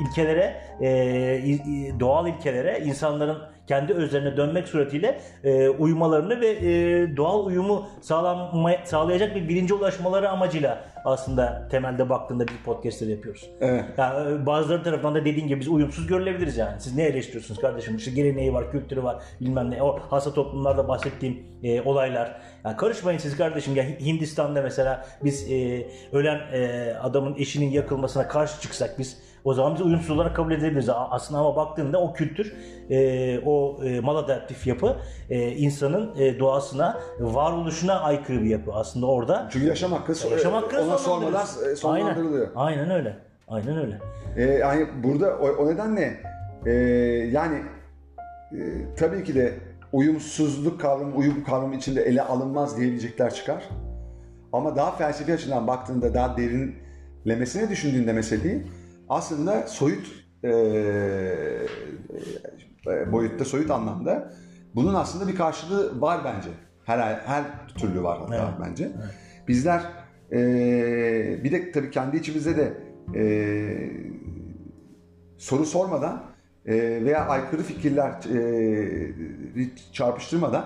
ilkelere, 0.00 0.56
e, 0.80 2.00
doğal 2.00 2.26
ilkelere 2.26 2.80
insanların 2.84 3.38
kendi 3.68 3.92
özlerine 3.92 4.36
dönmek 4.36 4.68
suretiyle 4.68 5.20
e, 5.44 5.68
uyumalarını 5.68 6.40
ve 6.40 6.48
e, 6.48 7.16
doğal 7.16 7.46
uyumu 7.46 7.86
sağlanma, 8.00 8.72
sağlayacak 8.84 9.36
bir 9.36 9.48
bilince 9.48 9.74
ulaşmaları 9.74 10.30
amacıyla 10.30 10.84
aslında 11.04 11.68
temelde 11.70 12.08
baktığında 12.08 12.48
biz 12.48 12.56
podcastleri 12.64 13.10
yapıyoruz. 13.10 13.50
Evet. 13.60 13.84
Yani 13.98 14.42
e, 14.42 14.46
bazıları 14.46 14.82
tarafından 14.82 15.14
da 15.14 15.24
dediğin 15.24 15.48
gibi 15.48 15.60
biz 15.60 15.68
uyumsuz 15.68 16.06
görülebiliriz 16.06 16.56
yani. 16.56 16.80
Siz 16.80 16.96
ne 16.96 17.02
eleştiriyorsunuz 17.02 17.60
kardeşim? 17.60 17.96
İşte 17.96 18.10
geleneği 18.10 18.54
var, 18.54 18.70
kültürü 18.72 19.02
var, 19.02 19.22
bilmem 19.40 19.70
ne. 19.70 19.82
O 19.82 19.98
hasta 20.10 20.34
toplumlarda 20.34 20.88
bahsettiğim 20.88 21.38
e, 21.62 21.82
olaylar. 21.82 22.40
Yani 22.64 22.76
karışmayın 22.76 23.18
siz 23.18 23.36
kardeşim. 23.36 23.76
Ya 23.76 23.84
Hindistan'da 23.84 24.62
mesela 24.62 25.06
biz 25.24 25.52
e, 25.52 25.86
ölen 26.12 26.40
e, 26.52 26.92
adamın 27.02 27.34
eşinin 27.38 27.70
yakılmasına 27.70 28.28
karşı 28.28 28.60
çıksak 28.60 28.98
biz 28.98 29.27
O 29.48 29.54
zaman 29.54 29.74
biz 29.74 29.80
uyumsuz 29.80 30.10
olarak 30.10 30.36
kabul 30.36 30.52
edebiliriz. 30.52 30.88
Aslında 30.88 31.40
ama 31.40 31.56
baktığında 31.56 32.00
o 32.00 32.12
kültür, 32.12 32.54
e, 32.90 33.38
o 33.46 33.84
e, 33.84 34.00
maladaptif 34.00 34.66
yapı 34.66 34.96
e, 35.30 35.48
insanın 35.48 36.16
e, 36.18 36.38
doğasına, 36.38 37.00
varoluşuna 37.20 38.00
aykırı 38.00 38.42
bir 38.42 38.50
yapı. 38.50 38.72
Aslında 38.72 39.06
orada 39.06 39.48
Çünkü 39.50 39.66
yaşam 39.66 39.92
hakkı, 39.92 40.12
so- 40.12 40.30
yaşam 40.30 40.52
hakkını 40.52 40.80
ona 40.80 40.98
sormadan 40.98 41.46
e, 41.72 41.76
sonlandırılıyor. 41.76 42.48
Aynen, 42.56 42.78
aynen 42.78 42.96
öyle. 42.96 43.16
Aynen 43.48 43.78
öyle. 43.78 43.98
E, 44.36 44.42
yani 44.42 44.86
burada 45.04 45.38
o, 45.38 45.48
o 45.48 45.66
nedenle 45.66 46.20
e, 46.66 46.72
yani 47.32 47.62
e, 48.52 48.58
tabii 48.96 49.24
ki 49.24 49.34
de 49.34 49.54
uyumsuzluk 49.92 50.80
kavramı, 50.80 51.16
uyum 51.16 51.44
kavramı 51.44 51.74
içinde 51.74 52.02
ele 52.02 52.22
alınmaz 52.22 52.78
diyebilecekler 52.78 53.34
çıkar. 53.34 53.64
Ama 54.52 54.76
daha 54.76 54.90
felsefi 54.90 55.32
açıdan 55.32 55.66
baktığında, 55.66 56.14
daha 56.14 56.36
derinlemesine 56.36 57.68
düşündüğünde 57.68 58.12
meseleyi 58.12 58.66
aslında 59.08 59.66
soyut 59.66 60.06
e, 60.44 60.48
e, 62.86 63.12
boyutta, 63.12 63.44
soyut 63.44 63.70
anlamda 63.70 64.32
bunun 64.74 64.94
aslında 64.94 65.28
bir 65.28 65.36
karşılığı 65.36 66.00
var 66.00 66.20
bence. 66.24 66.48
Her 66.84 66.98
her 67.14 67.44
türlü 67.68 68.02
var 68.02 68.18
hatta 68.18 68.34
Evet. 68.36 68.68
bence. 68.68 68.90
Bizler 69.48 69.82
e, 70.32 70.38
bir 71.44 71.52
de 71.52 71.72
tabii 71.72 71.90
kendi 71.90 72.16
içimizde 72.16 72.56
de 72.56 72.74
e, 73.14 73.22
soru 75.38 75.64
sormadan 75.64 76.22
e, 76.66 76.74
veya 77.04 77.26
aykırı 77.26 77.62
fikirler 77.62 78.10
e, 78.10 79.62
çarpıştırmadan 79.92 80.64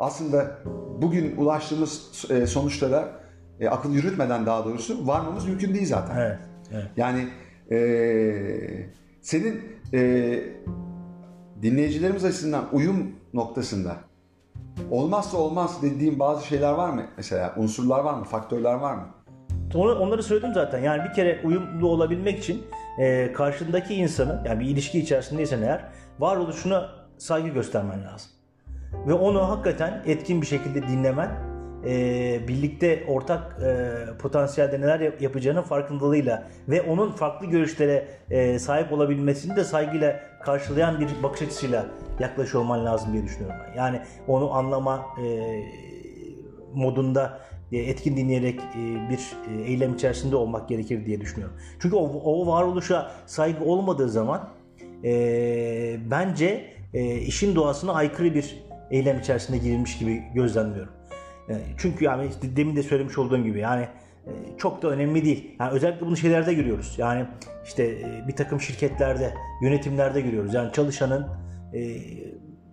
aslında 0.00 0.58
bugün 1.02 1.36
ulaştığımız 1.36 2.24
e, 2.30 2.46
sonuçlara 2.46 3.08
e, 3.60 3.68
akıl 3.68 3.92
yürütmeden 3.94 4.46
daha 4.46 4.64
doğrusu 4.64 5.06
varmamız 5.06 5.48
mümkün 5.48 5.74
değil 5.74 5.86
zaten. 5.86 6.16
Evet. 6.16 6.38
evet. 6.72 6.86
Yani 6.96 7.28
e, 7.70 7.78
senin 9.20 9.62
e, 9.94 10.40
dinleyicilerimiz 11.62 12.24
açısından 12.24 12.64
uyum 12.72 13.12
noktasında 13.34 13.96
olmazsa 14.90 15.36
olmaz 15.36 15.82
dediğin 15.82 16.18
bazı 16.18 16.46
şeyler 16.46 16.72
var 16.72 16.90
mı? 16.90 17.02
Mesela 17.16 17.54
unsurlar 17.56 18.00
var 18.00 18.14
mı? 18.14 18.24
Faktörler 18.24 18.74
var 18.74 18.94
mı? 18.94 19.06
Onları 19.74 20.22
söyledim 20.22 20.54
zaten. 20.54 20.82
Yani 20.82 21.02
bir 21.08 21.14
kere 21.14 21.40
uyumlu 21.44 21.88
olabilmek 21.88 22.38
için 22.38 22.62
e, 22.98 23.32
karşındaki 23.32 23.94
insanın 23.94 24.44
yani 24.44 24.60
bir 24.60 24.66
ilişki 24.66 24.98
içerisindeysen 24.98 25.62
eğer 25.62 25.84
varoluşuna 26.18 26.90
saygı 27.18 27.48
göstermen 27.48 28.04
lazım. 28.04 28.30
Ve 29.06 29.12
onu 29.12 29.48
hakikaten 29.48 30.02
etkin 30.06 30.42
bir 30.42 30.46
şekilde 30.46 30.82
dinlemen, 30.82 31.30
e, 31.84 32.48
birlikte 32.48 33.04
ortak 33.08 33.56
e, 33.62 33.94
potansiyelde 34.18 34.80
neler 34.80 35.00
yap- 35.00 35.22
yapacağının 35.22 35.62
farkındalığıyla 35.62 36.48
ve 36.68 36.82
onun 36.82 37.12
farklı 37.12 37.46
görüşlere 37.46 38.08
e, 38.30 38.58
sahip 38.58 38.92
olabilmesini 38.92 39.56
de 39.56 39.64
saygıyla 39.64 40.20
karşılayan 40.44 41.00
bir 41.00 41.22
bakış 41.22 41.42
açısıyla 41.42 41.86
yaklaşıyor 42.20 42.62
olman 42.64 42.84
lazım 42.84 43.12
diye 43.12 43.24
düşünüyorum 43.24 43.56
ben. 43.68 43.78
Yani 43.78 44.00
onu 44.28 44.52
anlama 44.54 45.06
e, 45.22 45.26
modunda 46.74 47.40
e, 47.72 47.78
etkin 47.78 48.16
dinleyerek 48.16 48.60
e, 48.60 49.10
bir 49.10 49.36
e, 49.50 49.62
eylem 49.62 49.94
içerisinde 49.94 50.36
olmak 50.36 50.68
gerekir 50.68 51.06
diye 51.06 51.20
düşünüyorum. 51.20 51.56
Çünkü 51.80 51.96
o, 51.96 52.02
o 52.24 52.46
varoluşa 52.46 53.10
saygı 53.26 53.64
olmadığı 53.64 54.08
zaman 54.08 54.48
e, 55.04 55.96
bence 56.10 56.64
e, 56.94 57.14
işin 57.16 57.54
doğasına 57.54 57.92
aykırı 57.92 58.34
bir 58.34 58.66
eylem 58.90 59.18
içerisinde 59.18 59.58
girilmiş 59.58 59.98
gibi 59.98 60.22
gözlemliyorum. 60.34 60.92
E, 61.48 61.54
çünkü 61.76 62.04
yani 62.04 62.26
işte 62.26 62.56
demin 62.56 62.76
de 62.76 62.82
söylemiş 62.82 63.18
olduğum 63.18 63.44
gibi 63.44 63.58
yani 63.58 63.88
e, 64.26 64.30
çok 64.58 64.82
da 64.82 64.88
önemli 64.88 65.24
değil. 65.24 65.56
Yani 65.60 65.70
özellikle 65.70 66.06
bunu 66.06 66.16
şeylerde 66.16 66.54
görüyoruz. 66.54 66.94
Yani 66.98 67.26
işte 67.64 67.84
e, 67.84 68.24
bir 68.28 68.36
takım 68.36 68.60
şirketlerde, 68.60 69.34
yönetimlerde 69.62 70.20
görüyoruz. 70.20 70.54
Yani 70.54 70.72
çalışanın 70.72 71.26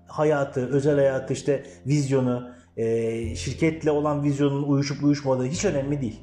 hayatı, 0.08 0.68
özel 0.68 0.96
hayatı, 0.96 1.34
işte 1.34 1.64
vizyonu, 1.88 2.50
şirketle 3.36 3.92
olan 3.92 4.24
vizyonun 4.24 4.64
uyuşup 4.64 5.04
uyuşmadığı 5.04 5.46
hiç 5.46 5.66
önemli 5.66 6.02
değil 6.02 6.20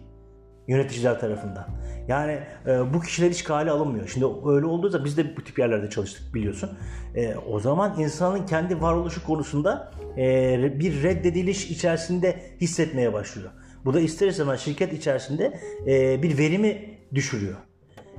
yöneticiler 0.71 1.21
tarafından. 1.21 1.67
Yani 2.09 2.39
e, 2.67 2.95
bu 2.95 3.01
kişiler 3.01 3.31
hiç 3.31 3.45
kale 3.45 3.71
alınmıyor. 3.71 4.09
Şimdi 4.09 4.27
öyle 4.47 4.67
olduğu 4.67 4.89
zaman 4.89 5.05
biz 5.05 5.17
de 5.17 5.37
bu 5.37 5.45
tip 5.45 5.59
yerlerde 5.59 5.91
çalıştık 5.91 6.35
biliyorsun. 6.35 6.71
E, 7.15 7.35
o 7.37 7.61
zaman 7.61 8.01
insanın 8.01 8.47
kendi 8.47 8.81
varoluşu 8.81 9.27
konusunda 9.27 9.93
e, 10.17 10.81
bir 10.81 11.03
reddediliş 11.03 11.71
içerisinde 11.71 12.43
hissetmeye 12.61 13.13
başlıyor. 13.13 13.51
Bu 13.85 13.95
da 13.95 14.01
ister 14.01 14.29
istemez 14.29 14.61
şirket 14.61 14.93
içerisinde 14.93 15.61
e, 15.87 16.23
bir 16.23 16.39
verimi 16.39 16.99
düşürüyor. 17.15 17.57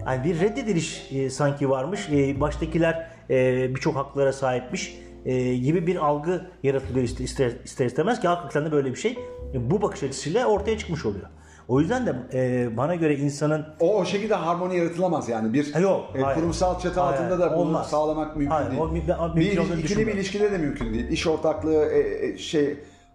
Yani 0.06 0.24
bir 0.24 0.40
reddediliş 0.40 1.12
e, 1.12 1.30
sanki 1.30 1.70
varmış. 1.70 2.10
E, 2.12 2.42
baştakiler 2.42 3.08
e, 3.30 3.70
birçok 3.76 3.96
haklara 3.96 4.34
sahipmiş 4.34 4.98
e, 5.26 5.56
gibi 5.56 5.88
bir 5.88 5.96
algı 5.96 6.52
yaratılıyor 6.64 7.06
ister, 7.06 7.52
ister, 7.64 7.86
istemez 7.86 8.22
ki 8.22 8.28
hakikaten 8.28 8.66
de 8.66 8.72
böyle 8.72 8.92
bir 8.92 8.96
şey 8.96 9.20
bu 9.54 9.82
bakış 9.82 10.04
açısıyla 10.04 10.46
ortaya 10.46 10.78
çıkmış 10.78 11.06
oluyor. 11.06 11.28
O 11.72 11.80
yüzden 11.80 12.06
de 12.06 12.16
e, 12.34 12.78
bana 12.78 12.96
göre 12.96 13.16
insanın 13.16 13.66
O, 13.80 13.98
o 13.98 14.06
şekilde 14.06 14.36
harmoni 14.36 14.78
yaratılamaz 14.78 15.30
yani. 15.30 15.54
Bir 15.54 15.74
Ha, 15.74 15.80
yok, 15.80 16.10
e, 16.16 16.22
hayır. 16.22 16.36
kurumsal 16.36 16.80
çatı 16.80 17.00
Hayır, 17.00 17.18
altında 17.18 17.40
da 17.40 17.52
bunu 17.52 17.60
olmaz. 17.60 17.90
sağlamak 17.90 18.36
mümkün 18.36 18.52
Hayır, 18.52 18.72
değil. 18.72 18.82
o 18.82 18.96
bir 19.36 19.40
mümkün 19.40 19.58
olduğunu 19.58 19.80
ikili 19.80 20.08
bir 20.08 20.14
ilişkide 20.14 20.52
de 20.52 20.58
mümkün 20.58 20.94
değil. 20.94 21.08
İş 21.10 21.28
ortaklığı, 21.28 21.86
e, 21.86 22.28
e, 22.28 22.38
şey 22.38 22.66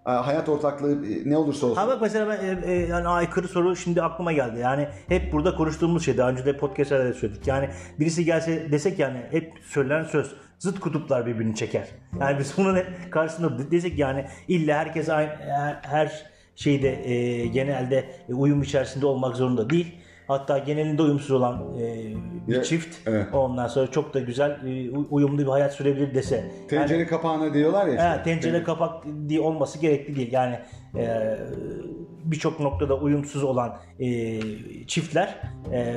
e, 0.07 0.11
hayat 0.11 0.49
ortaklığı 0.49 0.93
e, 0.93 1.31
ne 1.31 1.37
olursa 1.37 1.67
olsun. 1.67 1.77
Ha 1.77 1.89
bak 1.89 1.99
mesela 2.03 2.29
ben 2.29 2.47
e, 2.47 2.73
e, 2.73 2.87
yani 2.87 3.09
aykırı 3.09 3.49
soru 3.49 3.77
şimdi 3.77 4.03
aklıma 4.03 4.33
geldi. 4.33 4.59
Yani 4.61 4.89
hep 5.09 5.33
burada 5.33 5.57
konuştuğumuz 5.57 6.05
şey 6.05 6.19
daha 6.19 6.31
önce 6.31 6.45
de 6.47 6.57
podcastlerde 6.57 7.09
de 7.09 7.15
söyledik. 7.15 7.47
Yani 7.47 7.69
birisi 8.01 8.25
gelse 8.25 8.73
desek 8.73 8.99
yani 8.99 9.23
hep 9.31 9.53
söylenen 9.65 10.05
söz 10.05 10.35
zıt 10.59 10.81
kutuplar 10.81 11.27
birbirini 11.27 11.55
çeker. 11.55 11.89
Yani 12.21 12.39
biz 12.39 12.55
bunun 12.57 12.77
hep 12.77 12.87
karşısında 13.11 13.71
desek 13.71 13.99
yani 13.99 14.27
illa 14.49 14.79
herkes 14.79 15.09
aynı 15.09 15.31
her, 15.31 15.81
her 15.83 16.36
şeyde 16.57 17.11
e, 17.11 17.47
genelde 17.47 18.05
e, 18.29 18.35
uyum 18.35 18.63
içerisinde 18.63 19.07
olmak 19.07 19.37
zorunda 19.37 19.71
değil. 19.71 19.95
Hatta 20.29 20.59
genelinde 20.59 21.03
uyumsuz 21.03 21.31
olan 21.31 21.75
e, 21.81 22.13
bir 22.49 22.55
Ya, 22.55 22.63
çift 22.63 22.97
evet. 23.09 23.27
ondan 23.35 23.67
sonra 23.69 23.91
çok 23.91 24.15
da 24.15 24.21
güzel 24.21 24.51
e, 24.51 24.91
uyumlu 24.91 25.39
bir 25.39 25.47
hayat 25.47 25.73
sürebilir 25.73 26.15
dese. 26.15 26.37
Yani- 26.37 26.69
Tencere 26.69 27.07
kapağına 27.07 27.55
diyorlar 27.55 27.87
ya 27.87 27.93
işte. 27.95 28.13
Evet, 28.15 28.25
tencere 28.25 28.63
kapak 28.63 29.05
diye 29.29 29.41
olması 29.41 29.79
gerekli 29.79 30.17
değil. 30.17 30.33
Yani 30.33 30.59
e, 30.97 31.37
birçok 32.25 32.61
noktada 32.61 32.95
uyumsuz 32.99 33.45
olan 33.45 33.77
e, 34.01 34.41
çiftler 34.87 35.35
e, 35.73 35.95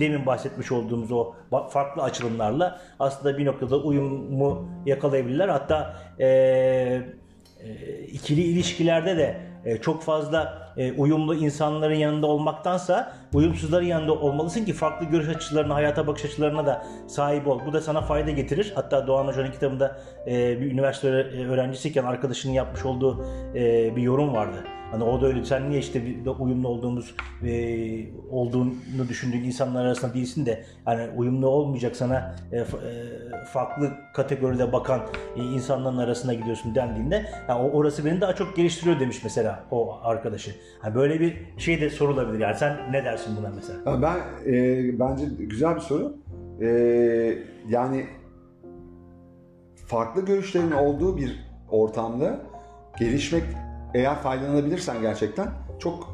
demin 0.00 0.26
bahsetmiş 0.26 0.72
olduğumuz 0.72 1.12
o 1.12 1.32
farklı 1.70 2.02
açılımlarla 2.02 2.80
aslında 2.98 3.38
bir 3.38 3.46
noktada 3.46 3.76
uyumu 3.82 4.68
yakalayabilirler. 4.86 5.48
Hatta 5.48 5.96
e, 6.18 6.26
e, 6.26 7.98
ikili 8.12 8.40
ilişkilerde 8.42 9.16
de 9.16 9.36
e, 9.64 9.76
çok 9.76 10.02
fazla 10.02 10.72
e, 10.76 10.92
uyumlu 10.92 11.34
insanların 11.34 11.94
yanında 11.94 12.26
olmaktansa 12.26 13.12
uyumsuzların 13.34 13.86
yanında 13.86 14.12
olmalısın 14.12 14.64
ki 14.64 14.72
farklı 14.72 15.06
görüş 15.06 15.28
açılarına, 15.28 15.74
hayata 15.74 16.06
bakış 16.06 16.24
açılarına 16.24 16.66
da 16.66 16.86
sahip 17.06 17.48
ol. 17.48 17.60
Bu 17.66 17.72
da 17.72 17.80
sana 17.80 18.00
fayda 18.00 18.30
getirir. 18.30 18.72
Hatta 18.74 19.06
Doğan 19.06 19.26
Hoca'nın 19.26 19.50
kitabında 19.50 19.96
e, 20.26 20.60
bir 20.60 20.72
üniversite 20.72 21.08
öğre- 21.08 21.48
öğrencisiyken 21.48 22.04
arkadaşının 22.04 22.52
yapmış 22.52 22.84
olduğu 22.84 23.24
e, 23.54 23.96
bir 23.96 24.02
yorum 24.02 24.34
vardı. 24.34 24.56
Hani 24.90 25.04
o 25.04 25.20
da 25.20 25.26
öyle 25.26 25.44
sen 25.44 25.70
niye 25.70 25.80
işte 25.80 26.06
bir 26.06 26.24
de 26.24 26.30
uyumlu 26.30 26.68
olduğumuz 26.68 27.14
e, 27.44 27.50
olduğunu 28.30 29.08
düşündüğün 29.08 29.42
insanlar 29.42 29.84
arasında 29.84 30.14
değilsin 30.14 30.46
de 30.46 30.64
yani 30.86 31.08
uyumlu 31.16 31.48
olmayacak 31.48 31.96
sana 31.96 32.36
e, 32.52 32.58
e, 32.58 32.64
farklı 33.52 33.90
kategoride 34.14 34.72
bakan 34.72 35.00
e, 35.36 35.40
insanların 35.40 35.98
arasına 35.98 36.34
gidiyorsun 36.34 36.74
dendiğinde 36.74 37.26
yani 37.48 37.70
orası 37.70 38.04
beni 38.04 38.20
daha 38.20 38.34
çok 38.34 38.56
geliştiriyor 38.56 39.00
demiş 39.00 39.20
mesela 39.24 39.64
o 39.70 39.98
arkadaşı. 40.02 40.50
Yani 40.84 40.94
böyle 40.94 41.20
bir 41.20 41.36
şey 41.58 41.80
de 41.80 41.90
sorulabilir 41.90 42.40
yani 42.40 42.56
sen 42.56 42.76
ne 42.92 43.04
dersin 43.04 43.36
buna 43.36 43.50
mesela? 43.56 44.02
Ben 44.02 44.16
e, 44.52 44.98
bence 44.98 45.24
güzel 45.38 45.74
bir 45.74 45.80
soru. 45.80 46.16
E, 46.60 46.66
yani 47.68 48.06
farklı 49.86 50.24
görüşlerin 50.24 50.72
olduğu 50.72 51.16
bir 51.16 51.44
ortamda 51.70 52.40
gelişmek 52.98 53.44
eğer 53.94 54.14
faydalanabilirsen 54.16 55.00
gerçekten 55.00 55.48
çok 55.78 56.08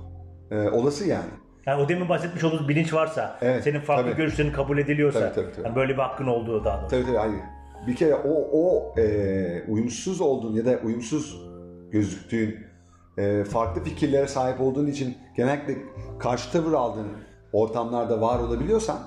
e, 0.51 0.69
olası 0.71 1.09
yani. 1.09 1.31
Yani 1.67 1.83
o 1.83 1.89
demin 1.89 2.09
bahsetmiş 2.09 2.45
olduğumuz 2.45 2.69
bilinç 2.69 2.95
varsa, 2.95 3.39
Evet, 3.43 3.65
senin 3.65 3.81
farklı 3.81 4.05
tabii. 4.11 4.17
görüşlerin 4.17 4.53
kabul 4.53 4.79
ediliyorsa, 4.79 5.21
Tabii, 5.21 5.35
tabii, 5.35 5.53
tabii. 5.57 5.67
yani 5.67 5.77
böyle 5.77 5.93
bir 5.93 5.99
hakkın 5.99 6.27
olduğu 6.27 6.65
daha 6.65 6.79
doğrusu. 6.81 6.91
Tabii 6.91 7.05
tabii 7.07 7.17
hayır. 7.17 7.41
Bir 7.87 7.97
kere 7.97 8.15
o, 8.15 8.49
o 8.53 8.95
e, 9.01 9.63
uyumsuz 9.69 10.21
olduğun 10.21 10.53
ya 10.55 10.65
da 10.67 10.79
uyumsuz 10.85 11.41
gözüktüğün 11.91 12.57
e, 13.19 13.45
farklı 13.45 13.85
fikirlere 13.85 14.27
sahip 14.29 14.61
olduğun 14.61 14.87
için 14.87 15.17
genellikle 15.37 15.75
karşı 16.19 16.53
tavır 16.53 16.73
aldığın 16.73 17.07
ortamlarda 17.53 18.21
var 18.21 18.39
olabiliyorsan 18.39 18.99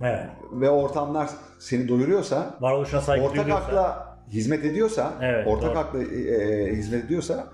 Evet. 0.00 0.26
ve 0.52 0.70
ortamlar 0.70 1.28
seni 1.58 1.88
doyuruyorsa 1.88 2.54
Varoluşuna 2.60 3.00
saygı 3.00 3.24
ortak 3.24 3.44
duyuyorsa. 3.44 3.64
akla 3.66 4.16
hizmet 4.28 4.64
ediyorsa, 4.64 5.12
Evet, 5.22 5.46
ortak 5.46 5.70
doğru. 5.70 5.78
akla 5.78 5.98
e, 5.98 6.04
e, 6.04 6.72
hizmet 6.76 7.04
ediyorsa 7.04 7.46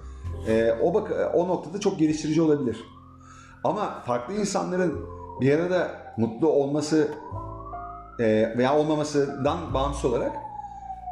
e, 0.49 0.73
o 0.83 0.95
bak 0.95 1.13
o 1.35 1.49
noktada 1.49 1.81
çok 1.81 1.99
geliştirici 1.99 2.43
olabilir. 2.43 2.85
Ama 3.65 4.03
farklı 4.07 4.35
insanların 4.35 5.07
bir 5.41 5.59
arada 5.59 5.91
mutlu 6.17 6.49
olması 6.49 7.09
e, 8.19 8.25
veya 8.59 8.77
olmamasından 8.77 9.75
bağımsız 9.75 10.05
olarak 10.05 10.33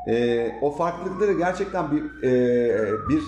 e, 0.08 0.46
o 0.62 0.70
farklılıkları 0.70 1.32
gerçekten 1.32 1.90
bir 1.90 2.22
e, 2.22 3.08
bir 3.08 3.22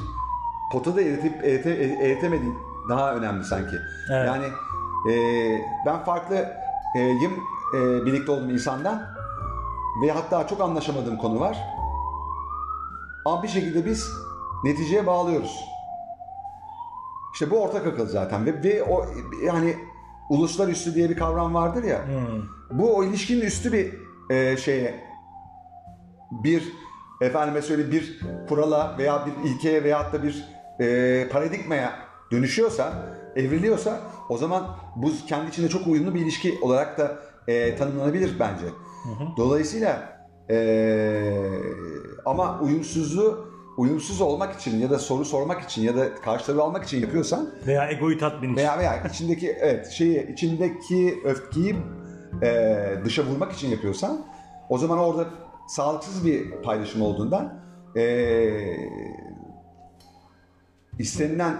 potada 0.73 1.03
eritip 1.03 1.45
erite, 1.45 1.71
eritemediğin 2.03 2.59
daha 2.89 3.15
önemli 3.15 3.45
sanki. 3.45 3.77
Evet. 4.13 4.27
Yani 4.27 4.47
e, 5.13 5.15
ben 5.87 6.05
farklı 6.05 6.35
e, 6.97 7.01
e, 7.75 8.07
birlikte 8.07 8.33
olduğum 8.33 8.51
insandan 8.51 9.03
ve 10.03 10.11
hatta 10.11 10.47
çok 10.47 10.61
anlaşamadığım 10.61 11.17
konu 11.17 11.41
var. 11.41 11.59
Ama 13.25 13.43
bir 13.43 13.49
şekilde 13.49 13.87
biz 13.87 14.11
neticeye 14.65 15.07
bağlıyoruz. 15.07 15.76
İşte 17.37 17.51
bu 17.51 17.63
ortak 17.63 17.87
akıl 17.87 18.07
zaten 18.07 18.47
ve, 18.47 18.63
ve 18.63 18.83
o 18.83 19.07
yani 19.45 19.77
uluslararası 20.31 20.95
diye 20.95 21.11
bir 21.11 21.17
kavram 21.17 21.55
vardır 21.55 21.85
ya. 21.85 22.05
Bu 22.71 22.97
o 22.97 23.05
ilişkinin 23.05 23.41
üstü 23.41 23.73
bir 23.73 23.95
e, 24.31 24.57
şeye 24.57 25.05
bir 26.31 26.73
efendime 27.21 27.63
söyle 27.63 27.93
bir 27.93 28.21
kurala 28.49 28.99
veya 28.99 29.27
bir 29.27 29.51
ilkeye 29.51 29.85
veyahut 29.85 30.13
da 30.13 30.23
bir 30.23 30.45
e, 30.81 31.29
paradigmaya 31.29 31.93
dönüşüyorsa, 32.33 32.93
evriliyorsa 33.37 34.01
o 34.29 34.37
zaman 34.37 34.77
bu 34.97 35.13
kendi 35.29 35.51
içinde 35.51 35.69
çok 35.69 35.87
uyumlu 35.87 36.15
bir 36.15 36.21
ilişki 36.21 36.59
olarak 36.63 36.99
da 36.99 37.19
e, 37.49 37.77
tanımlanabilir 37.77 38.31
bence. 38.41 38.67
Dolayısıyla 39.37 40.19
e, 40.51 40.57
ama 42.25 42.61
uyumsuzluğu 42.61 43.46
uyumsuz 43.77 44.21
olmak 44.21 44.61
için 44.61 44.79
ya 44.81 44.91
da 44.91 44.99
soru 44.99 45.25
sormak 45.25 45.63
için 45.63 45.83
ya 45.83 45.97
da 45.97 46.15
karşılığı 46.15 46.63
almak 46.63 46.85
için 46.85 47.01
yapıyorsan 47.01 47.51
Veya 47.67 47.91
egoyu 47.91 48.19
tatmin 48.19 48.49
için. 48.49 48.57
veya 48.57 48.79
veya 48.79 49.03
içindeki 49.03 49.51
evet 49.61 49.87
şeyi 49.91 50.33
içindeki 50.33 51.21
öfkeyi 51.25 51.77
e, 52.43 52.75
dışa 53.05 53.23
vurmak 53.25 53.53
için 53.53 53.69
yapıyorsan 53.69 54.21
o 54.69 54.79
zaman 54.79 54.99
orada 54.99 55.25
sağlıksız 55.69 56.27
bir 56.27 56.51
paylaşım 56.51 57.03
olduğundan 57.03 57.61
e, 57.97 58.03
istenilen 60.99 61.57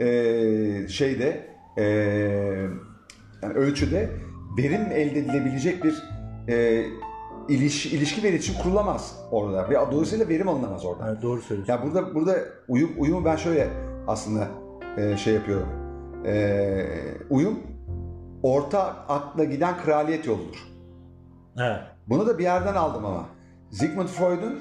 e, 0.00 0.88
şeyde 0.88 1.46
e, 1.78 1.82
yani 3.42 3.54
ölçüde 3.54 4.10
verim 4.58 4.80
elde 4.92 5.18
edilebilecek 5.18 5.84
bir 5.84 6.02
e, 6.48 6.84
ilişki, 7.48 7.96
ilişki 7.96 8.22
veri 8.22 8.36
için 8.36 8.62
kurulamaz 8.62 9.16
orada 9.30 9.70
ve 9.70 9.74
dolayısıyla 9.74 10.28
verim 10.28 10.48
alınamaz 10.48 10.84
orada. 10.84 11.08
Evet, 11.08 11.22
doğru 11.22 11.40
söylüyorsun. 11.40 11.72
Ya 11.72 11.82
burada 11.82 12.14
burada 12.14 12.38
uyum 12.68 12.90
uyumu 12.98 13.24
ben 13.24 13.36
şöyle 13.36 13.68
aslında 14.06 14.48
e, 14.96 15.16
şey 15.16 15.34
yapıyorum. 15.34 15.68
E, 16.26 16.84
uyum 17.30 17.58
orta 18.42 18.80
akla 19.08 19.44
giden 19.44 19.76
kraliyet 19.84 20.26
yoludur. 20.26 20.68
Evet. 21.58 21.80
Bunu 22.06 22.26
da 22.26 22.38
bir 22.38 22.42
yerden 22.42 22.74
aldım 22.74 23.04
ama. 23.04 23.26
Sigmund 23.70 24.08
Freud'un 24.08 24.58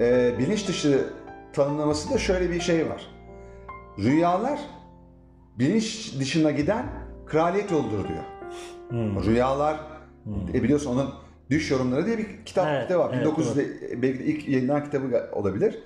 e, 0.00 0.38
bilinç 0.38 0.68
dışı 0.68 1.04
tanımlamasında 1.52 2.18
şöyle 2.18 2.50
bir 2.50 2.60
şey 2.60 2.90
var. 2.90 3.06
Rüyalar 3.98 4.60
bilinç 5.58 6.14
dışına 6.20 6.50
giden 6.50 6.86
kraliyet 7.26 7.70
yoludur 7.70 8.08
diyor. 8.08 8.24
Rüyalar 9.24 9.80
e, 10.54 10.62
biliyorsun 10.62 10.92
onun 10.92 11.10
Düş 11.50 11.70
Yorumları 11.70 12.06
diye 12.06 12.18
bir 12.18 12.26
kitap 12.46 12.66
Evet, 12.68 12.82
kitabı 12.82 12.98
var. 12.98 13.14
evet, 13.14 13.26
1900'de 13.26 14.02
belki 14.02 14.24
ilk 14.24 14.48
yayınlanan 14.48 14.84
kitabı 14.84 15.30
olabilir. 15.32 15.78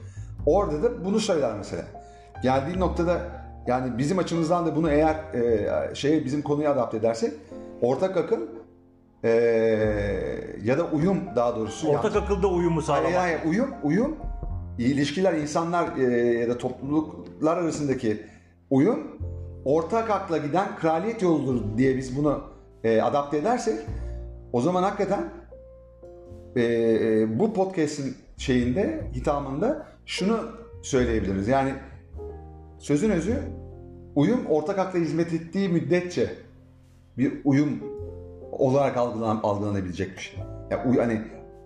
Orada 0.47 0.83
da 0.83 1.05
bunu 1.05 1.21
söyler 1.21 1.55
mesela. 1.59 1.83
Geldiği 2.43 2.81
noktada 2.81 3.21
yani 3.67 3.99
bizim 3.99 4.19
açımızdan 4.19 4.67
da 4.67 4.77
bunu 4.77 4.91
eğer 4.91 5.15
e, 5.35 5.95
şeye 5.95 6.25
bizim 6.25 6.43
konuya 6.43 6.73
adapte 6.73 6.97
edersek 6.97 7.33
ortak 7.81 8.17
akıl 8.17 8.41
e, 9.25 9.31
ya 10.65 10.79
da 10.79 10.85
uyum 10.85 11.19
daha 11.37 11.57
doğrusu 11.57 11.89
Ortak 11.89 12.17
akılda 12.17 12.49
uyumu 12.49 12.75
yani, 12.75 12.83
sağlamak. 12.83 13.13
yani 13.13 13.37
uyum 13.47 13.71
uyum 13.83 14.17
ilişkiler 14.79 15.33
insanlar 15.33 15.97
e, 15.97 16.03
ya 16.39 16.49
da 16.49 16.59
topluluklar 16.59 17.57
arasındaki 17.57 18.23
uyum 18.71 19.01
ortak 19.65 20.11
akla 20.11 20.39
giden 20.39 20.77
kraliyet 20.77 21.23
yoludur 21.23 21.79
diye 21.79 21.97
biz 21.97 22.17
bunu 22.17 22.41
e, 22.85 23.03
adapte 23.03 23.39
edersek 23.39 23.79
o 24.53 24.61
zaman 24.61 24.83
hakikaten 24.83 25.25
e, 26.57 26.63
e, 26.63 27.39
bu 27.39 27.55
podcast'in 27.55 28.15
şeyinde 28.37 29.11
hitamında 29.15 29.87
şunu 30.07 30.41
söyleyebiliriz. 30.83 31.49
Yani 31.49 31.75
sözün 32.79 33.11
özü 33.11 33.43
uyum 34.15 34.47
ortak 34.47 34.79
akla 34.79 34.99
hizmet 34.99 35.33
ettiği 35.33 35.69
müddetçe 35.69 36.31
bir 37.19 37.33
uyum 37.45 37.83
olarak 38.53 38.97
algılan, 38.97 39.41
algılanabilecek 39.43 40.17
bir 40.17 40.23
şey. 40.23 40.41
Yani 40.71 40.91
uy- 40.91 40.99
hani 40.99 41.23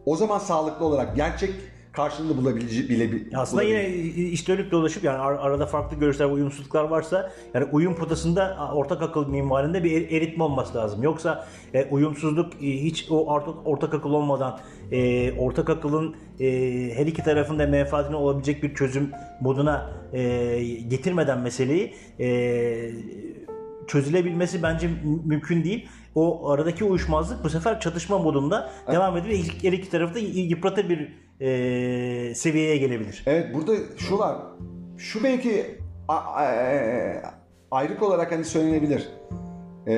o 0.07 0.17
zaman 0.17 0.39
sağlıklı 0.39 0.85
olarak 0.85 1.17
gerçek 1.17 1.55
karşılığını 1.97 2.37
bulabilecek 2.37 2.91
bile 2.91 3.11
Aslında 3.35 3.63
yine 3.63 3.89
işte 4.17 4.53
dönüp 4.57 4.73
dolaşıp 4.73 5.05
yani 5.05 5.19
ar- 5.19 5.35
arada 5.39 5.67
farklı 5.67 5.97
görüşler 5.97 6.27
ve 6.29 6.33
uyumsuzluklar 6.33 6.85
varsa 6.85 7.33
yani 7.55 7.65
uyum 7.73 7.95
potasında 7.95 8.71
ortak 8.75 9.03
akıl 9.03 9.29
minvalinde 9.29 9.85
bir 9.85 9.93
er- 9.93 10.17
eritme 10.17 10.45
olması 10.45 10.75
lazım. 10.79 11.03
Yoksa 11.03 11.47
e, 11.75 11.85
uyumsuzluk 11.85 12.55
e, 12.55 12.67
hiç 12.83 13.07
o 13.11 13.27
ortak, 13.27 13.55
ortak 13.67 13.95
akıl 13.95 14.11
olmadan 14.11 14.59
e, 14.93 15.33
ortak 15.39 15.71
akılın 15.71 16.17
e, 16.41 16.47
her 16.97 17.07
iki 17.07 17.23
tarafında 17.23 17.67
menfaatine 17.67 18.17
olabilecek 18.17 18.63
bir 18.63 18.75
çözüm 18.75 19.11
moduna 19.41 19.91
e, 20.13 20.59
getirmeden 20.89 21.41
meseleyi 21.41 21.95
e, 22.21 22.91
çözülebilmesi 23.87 24.63
bence 24.63 24.89
mü- 24.89 25.21
mümkün 25.25 25.65
değil. 25.65 25.89
O 26.15 26.51
aradaki 26.51 26.85
uyuşmazlık 26.85 27.45
bu 27.45 27.51
sefer 27.51 27.81
çatışma 27.81 28.19
modunda 28.19 28.71
devam 28.93 29.17
edip 29.17 29.63
her 29.63 29.73
iki 29.73 29.91
tarafı 29.91 30.15
da 30.15 30.19
yıpratır 30.19 30.89
bir 30.89 31.26
e, 31.41 32.33
seviyeye 32.35 32.77
gelebilir. 32.77 33.23
Evet 33.27 33.55
burada 33.55 33.73
şu 33.97 34.19
var. 34.19 34.37
Şu 34.99 35.25
belki 35.25 35.79
a- 36.09 36.15
a- 36.35 36.45
e, 36.55 37.23
ayrık 37.71 38.03
olarak 38.03 38.33
hani 38.33 38.45
söylenebilir. 38.45 39.09
Ee, 39.89 39.95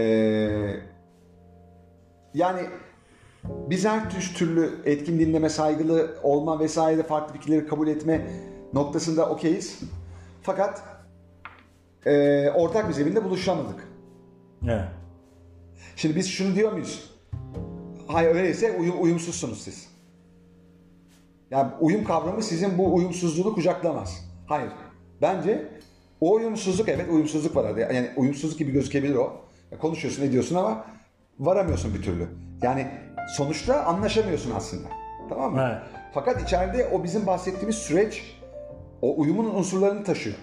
yani 2.35 2.61
biz 3.45 3.85
her 3.85 4.11
tür- 4.11 4.35
türlü 4.35 4.71
etkin 4.85 5.19
dinleme, 5.21 5.49
saygılı 5.49 6.17
olma 6.23 6.61
vesaire 6.61 7.03
farklı 7.03 7.35
fikirleri 7.35 7.67
kabul 7.67 7.89
etme 7.89 8.27
noktasında 8.73 9.29
okeyiz. 9.31 9.81
Fakat 10.43 10.83
e, 12.07 12.51
ortak 12.51 12.89
bir 12.89 12.95
zeminde 12.95 13.25
buluşamadık. 13.25 13.89
Evet. 14.65 14.85
Şimdi 15.97 16.17
biz 16.17 16.29
şunu 16.31 16.55
diyor 16.55 16.73
muyuz? 16.73 17.11
Hayır 18.07 18.35
öyleyse 18.35 18.77
uyum, 18.81 19.03
uyumsuzsunuz 19.03 19.63
siz. 19.63 19.88
Yani 21.51 21.71
uyum 21.81 22.05
kavramı 22.05 22.43
sizin 22.43 22.79
bu 22.79 22.95
uyumsuzluğu 22.95 23.55
kucaklamaz. 23.55 24.31
Hayır. 24.47 24.73
Bence 25.23 25.69
o 26.21 26.35
uyumsuzluk 26.35 26.89
evet 26.89 27.07
uyumsuzluk 27.11 27.57
var 27.57 27.65
arada. 27.65 27.81
Yani 27.81 28.11
uyumsuzluk 28.17 28.59
gibi 28.59 28.73
gözükebilir 28.73 29.15
o. 29.15 29.33
Ya 29.71 29.79
konuşuyorsun 29.79 30.23
ediyorsun 30.23 30.57
ama 30.57 30.85
varamıyorsun 31.39 31.95
bir 31.95 32.03
türlü. 32.03 32.29
Yani 32.63 32.87
sonuçta 33.37 33.85
anlaşamıyorsun 33.85 34.53
aslında. 34.57 34.89
Tamam 35.29 35.55
mı? 35.55 35.67
Evet. 35.69 35.83
Fakat 36.15 36.43
içeride 36.43 36.89
o 36.93 37.05
bizim 37.05 37.27
bahsettiğimiz 37.27 37.77
süreç 37.77 38.39
o 39.03 39.21
uyumun 39.21 39.55
unsurlarını 39.55 40.05
taşıyor. 40.05 40.37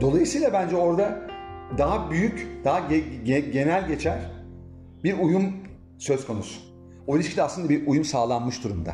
Dolayısıyla 0.00 0.52
bence 0.52 0.76
orada 0.76 1.20
daha 1.78 2.10
büyük, 2.10 2.60
daha 2.64 2.78
ge- 2.78 3.24
ge- 3.24 3.50
genel 3.50 3.88
geçer 3.88 4.18
bir 5.04 5.18
uyum 5.18 5.52
söz 5.98 6.26
konusu. 6.26 6.60
O 7.06 7.16
ilişkide 7.16 7.42
aslında 7.42 7.68
bir 7.68 7.86
uyum 7.86 8.04
sağlanmış 8.04 8.64
durumda. 8.64 8.92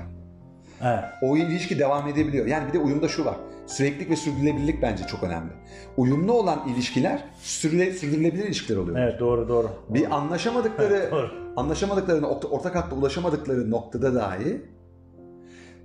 Evet. 0.83 1.05
O 1.23 1.37
ilişki 1.37 1.79
devam 1.79 2.09
edebiliyor. 2.09 2.47
Yani 2.47 2.69
bir 2.69 2.73
de 2.73 2.79
uyumda 2.79 3.09
şu 3.09 3.25
var. 3.25 3.37
Süreklilik 3.67 4.11
ve 4.11 4.17
sürdürülebilirlik 4.17 4.83
bence 4.83 5.07
çok 5.07 5.23
önemli. 5.23 5.53
Uyumlu 5.97 6.33
olan 6.33 6.69
ilişkiler 6.69 7.25
sürüle, 7.41 7.93
sürdürülebilir 7.93 8.45
ilişkiler 8.45 8.79
oluyor. 8.79 8.99
Evet 8.99 9.21
doğru 9.21 9.49
doğru. 9.49 9.71
Bir 9.89 10.11
anlaşamadıkları, 10.17 11.09
Doğru. 11.11 11.31
anlaşamadıkları 11.57 12.27
ortak 12.27 12.75
hakta 12.75 12.97
ulaşamadıkları 12.97 13.71
noktada 13.71 14.15
dahi 14.15 14.63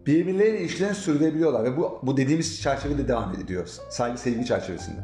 birbirleriyle 0.05 0.60
ilişkilerini 0.60 0.95
sürdürebiliyorlar 0.95 1.63
ve 1.63 1.77
bu 1.77 1.99
bu 2.03 2.17
dediğimiz 2.17 2.62
çerçevede 2.62 3.07
devam 3.07 3.33
ediyor. 3.33 3.67
Saygı 3.89 4.17
sevgi 4.17 4.45
çerçevesinde. 4.45 4.99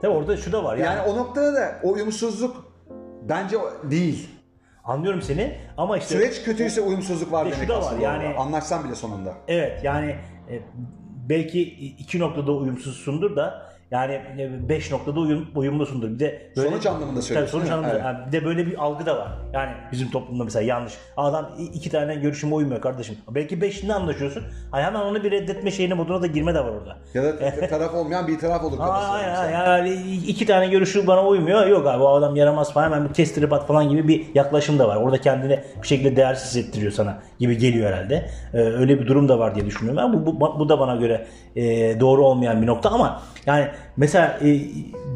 Tabii 0.00 0.12
orada 0.12 0.36
şu 0.36 0.52
da 0.52 0.64
var 0.64 0.76
yani, 0.76 0.84
Yani 0.84 1.10
o 1.10 1.16
noktada 1.16 1.54
da 1.54 1.80
o 1.82 1.92
uyumsuzluk 1.92 2.72
bence 3.28 3.56
değil. 3.90 4.28
Anlıyorum 4.84 5.22
seni 5.22 5.58
ama 5.76 5.98
işte 5.98 6.14
Süreç 6.14 6.42
kötüyse 6.42 6.80
uyumsuzluk 6.80 7.32
var 7.32 7.52
demek 7.52 7.68
da 7.68 7.74
var, 7.74 7.80
aslında. 7.80 8.02
yani-. 8.02 8.34
Anlaşsan 8.36 8.84
bile 8.84 8.94
sonunda. 8.94 9.34
evet 9.48 9.84
yani 9.84 10.16
e, 10.50 10.62
belki 11.28 11.62
iki 11.98 12.18
noktada 12.18 12.52
uyumsuzsundur 12.52 13.36
da 13.36 13.71
Yani 13.92 14.20
5 14.68 14.90
noktada 14.92 15.20
uyum, 15.20 15.46
uyumlusundur. 15.54 16.10
Bir 16.10 16.18
de 16.18 16.50
böyle, 16.56 16.68
Sonuç 16.68 16.86
anlamında 16.86 17.14
Tabii 17.14 17.22
söylüyorsun, 17.22 17.58
sonuç 17.58 17.70
değil 17.70 17.80
mi? 17.80 17.86
anlamında. 17.86 18.08
Evet. 18.08 18.18
Yani 18.18 18.26
bir 18.26 18.32
de 18.32 18.44
böyle 18.44 18.66
bir 18.66 18.84
algı 18.84 19.06
da 19.06 19.16
var. 19.18 19.28
Yani 19.52 19.70
bizim 19.92 20.10
toplumda 20.10 20.44
mesela 20.44 20.62
yanlış. 20.62 20.92
Adam 21.16 21.48
iki 21.74 21.90
tane 21.90 22.14
görüşüme 22.14 22.54
uymuyor 22.54 22.80
kardeşim. 22.80 23.16
Belki 23.30 23.60
beşinde 23.60 23.94
anlaşıyorsun. 23.94 24.42
Ay 24.72 24.82
hemen 24.82 25.00
onu 25.00 25.24
bir 25.24 25.30
reddetme 25.30 25.70
şeyine 25.70 25.94
moduna 25.94 26.22
da 26.22 26.26
girme 26.26 26.54
de 26.54 26.60
var 26.60 26.70
orada. 26.70 26.96
Ya 27.14 27.24
da 27.24 27.66
taraf 27.68 27.94
olmayan 27.94 28.26
bir 28.26 28.38
taraf 28.38 28.64
olur 28.64 28.76
kafasında. 28.76 29.10
Aynen 29.10 29.30
mesela. 29.30 29.76
yani 29.76 29.92
iki 30.26 30.46
tane 30.46 30.68
görüşü 30.68 31.06
bana 31.06 31.26
uymuyor. 31.26 31.66
Yok 31.66 31.86
abi 31.86 32.02
o 32.02 32.08
adam 32.08 32.36
yaramaz 32.36 32.72
falan 32.72 32.84
hemen 32.84 33.08
bir 33.08 33.14
kestirip 33.14 33.52
at 33.52 33.66
falan 33.66 33.88
gibi 33.88 34.08
bir 34.08 34.26
yaklaşım 34.34 34.78
da 34.78 34.88
var. 34.88 34.96
Orada 34.96 35.20
kendini 35.20 35.60
bir 35.82 35.88
şekilde 35.88 36.16
değersiz 36.16 36.54
hissettiriyor 36.54 36.92
sana 36.92 37.18
gibi 37.38 37.58
geliyor 37.58 37.90
herhalde. 37.92 38.30
Ee, 38.54 38.58
öyle 38.58 39.00
bir 39.00 39.06
durum 39.06 39.28
da 39.28 39.38
var 39.38 39.54
diye 39.54 39.66
düşünüyorum 39.66 40.02
ben. 40.02 40.26
Bu, 40.26 40.40
bu, 40.40 40.58
bu 40.58 40.68
da 40.68 40.78
bana 40.80 40.96
göre 40.96 41.26
e, 41.56 42.00
doğru 42.00 42.24
olmayan 42.26 42.62
bir 42.62 42.66
nokta 42.66 42.90
ama 42.90 43.22
yani 43.46 43.66
mesela 43.96 44.38
e, 44.44 44.60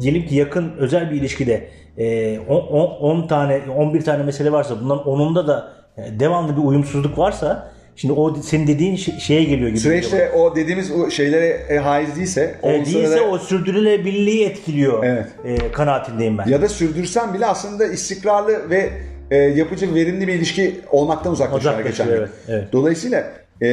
diyelim 0.01 0.25
ki 0.25 0.35
yakın 0.35 0.71
özel 0.77 1.11
bir 1.11 1.15
ilişkide 1.15 1.67
e, 1.97 2.39
10 2.39 3.27
tane 3.27 3.61
11 3.77 4.01
tane 4.01 4.23
mesele 4.23 4.51
varsa 4.51 4.81
bunların 4.81 5.03
10'unda 5.03 5.47
da 5.47 5.73
e, 5.97 6.19
devamlı 6.19 6.57
bir 6.57 6.61
uyumsuzluk 6.61 7.17
varsa 7.17 7.71
şimdi 7.95 8.13
o 8.13 8.35
senin 8.35 8.67
dediğin 8.67 8.95
şe- 8.95 9.19
şeye 9.19 9.43
geliyor 9.43 9.69
gibi. 9.69 9.79
Süreçte 9.79 10.31
o 10.31 10.55
dediğimiz 10.55 10.91
o 10.91 11.09
şeylere 11.09 11.47
e, 11.47 11.77
haiz 11.77 12.15
değilse 12.15 12.55
o 12.61 12.69
E, 12.69 12.85
değilse 12.85 13.07
sırada- 13.07 13.29
o 13.29 13.37
sürdürülebilirliği 13.37 14.45
etkiliyor. 14.45 15.03
Evet. 15.03 15.27
E, 15.45 15.71
kanaatindeyim 15.71 16.37
ben. 16.37 16.47
ya 16.47 16.61
da 16.61 16.69
sürdürsen 16.69 17.33
bile 17.33 17.45
aslında 17.45 17.85
istikrarlı 17.87 18.69
ve 18.69 18.89
e, 19.31 19.37
yapıcı 19.37 19.95
verimli 19.95 20.27
bir 20.27 20.33
ilişki 20.33 20.75
olmaktan 20.91 21.33
uzaklaşıyor. 21.33 21.73
Uzaklaşıyor, 21.73 22.07
geçen 22.09 22.21
evet, 22.21 22.29
evet. 22.47 22.73
Dolayısıyla 22.73 23.23
e, 23.61 23.69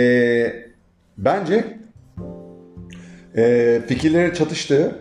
bence 1.18 1.64
e, 3.36 3.80
fikirlerin 3.88 4.34
çatıştığı, 4.34 4.98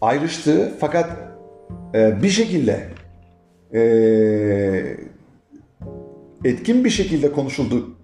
ayrıştığı 0.00 0.72
fakat 0.80 1.10
e, 1.94 2.22
bir 2.22 2.30
şekilde 2.30 2.84
e, 3.74 3.80
etkin 6.44 6.84
bir 6.84 6.90
şekilde 6.90 7.32
konuşuldu 7.32 7.96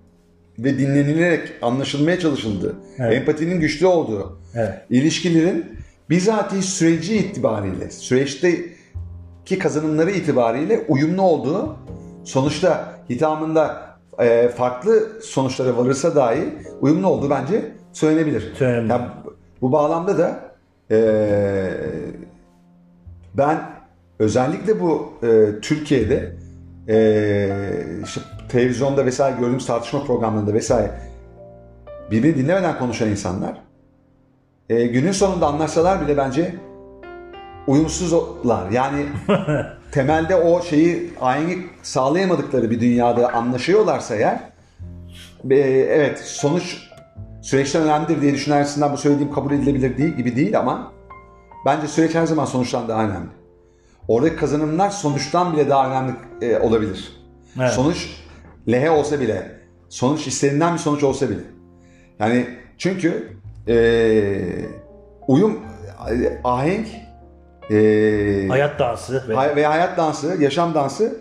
ve 0.59 0.78
dinlenilerek 0.78 1.48
anlaşılmaya 1.62 2.18
çalışıldı. 2.18 2.76
Evet. 2.98 3.12
Empatinin 3.12 3.61
güçlü 3.61 3.86
olduğu, 3.86 4.38
Evet. 4.55 4.74
ilişkilerin 4.90 5.64
bizatihi 6.11 6.62
süreci 6.62 7.16
itibariyle, 7.16 7.90
süreçteki 7.90 9.59
kazanımları 9.61 10.11
itibariyle 10.11 10.84
uyumlu 10.88 11.22
olduğu, 11.22 11.76
sonuçta 12.24 12.98
hitamında 13.11 13.92
e, 14.18 14.48
farklı 14.48 15.22
sonuçlara 15.22 15.76
varırsa 15.76 16.16
dahi 16.16 16.44
uyumlu 16.80 17.07
olduğu 17.07 17.30
bence 17.30 17.72
söylenebilir. 17.92 18.53
Söylenebilir. 18.59 18.90
Yani 18.90 19.03
bu 19.62 19.72
bağlamda 19.72 20.18
da 20.18 20.40
e, 20.90 20.98
ben 23.34 23.60
özellikle 24.18 24.80
bu 24.80 25.12
e, 25.22 25.60
Türkiye'de 25.60 26.36
e, 26.88 27.48
işte 28.04 28.20
televizyonda 28.48 29.06
vesaire 29.06 29.36
gördüğümüz 29.40 29.66
tartışma 29.66 30.04
programlarında 30.04 30.54
vesaire 30.54 30.90
birbirini 32.10 32.36
dinlemeden 32.36 32.78
konuşan 32.78 33.08
insanlar 33.08 33.60
e, 34.68 34.86
günün 34.86 35.12
sonunda 35.12 35.46
anlaşsalar 35.46 36.00
bile 36.00 36.16
bence 36.16 36.54
uyumsuzlar. 37.66 38.70
Yani 38.70 39.06
temelde 39.92 40.36
o 40.36 40.62
şeyi 40.62 41.10
aynı 41.20 41.54
sağlayamadıkları 41.82 42.70
bir 42.70 42.80
dünyada 42.80 43.32
anlaşıyorlarsa 43.32 44.14
eğer 44.14 44.40
e, 45.50 45.56
evet 45.90 46.18
sonuç 46.18 46.91
süreçten 47.43 47.82
önemlidir 47.82 48.20
diye 48.22 48.34
düşünersinden 48.34 48.93
bu 48.93 48.97
söylediğim 48.97 49.32
kabul 49.32 49.53
edilebilir 49.53 49.99
değil 49.99 50.14
gibi 50.16 50.36
değil 50.36 50.59
ama 50.59 50.93
bence 51.66 51.86
süreç 51.86 52.14
her 52.14 52.26
zaman 52.26 52.45
sonuçtan 52.45 52.88
daha 52.88 53.05
önemli. 53.05 53.28
Oradaki 54.09 54.36
kazanımlar 54.36 54.90
sonuçtan 54.90 55.53
bile 55.53 55.68
daha 55.68 55.90
önemli 55.90 56.14
e, 56.43 56.59
olabilir. 56.59 57.12
Evet. 57.61 57.70
Sonuç 57.70 58.09
lehe 58.68 58.90
olsa 58.90 59.20
bile, 59.20 59.61
sonuç 59.88 60.26
istenilen 60.26 60.74
bir 60.74 60.78
sonuç 60.78 61.03
olsa 61.03 61.30
bile. 61.30 61.40
Yani 62.18 62.47
çünkü 62.78 63.36
e, 63.68 63.74
uyum, 65.28 65.61
ahenk 66.45 66.86
e, 67.70 68.47
Hayat 68.49 68.78
dansı 68.78 69.24
ve 69.28 69.34
hay- 69.34 69.57
ve 69.57 69.66
hayat 69.66 69.99
dansı, 69.99 70.36
yaşam 70.43 70.74
dansı 70.74 71.16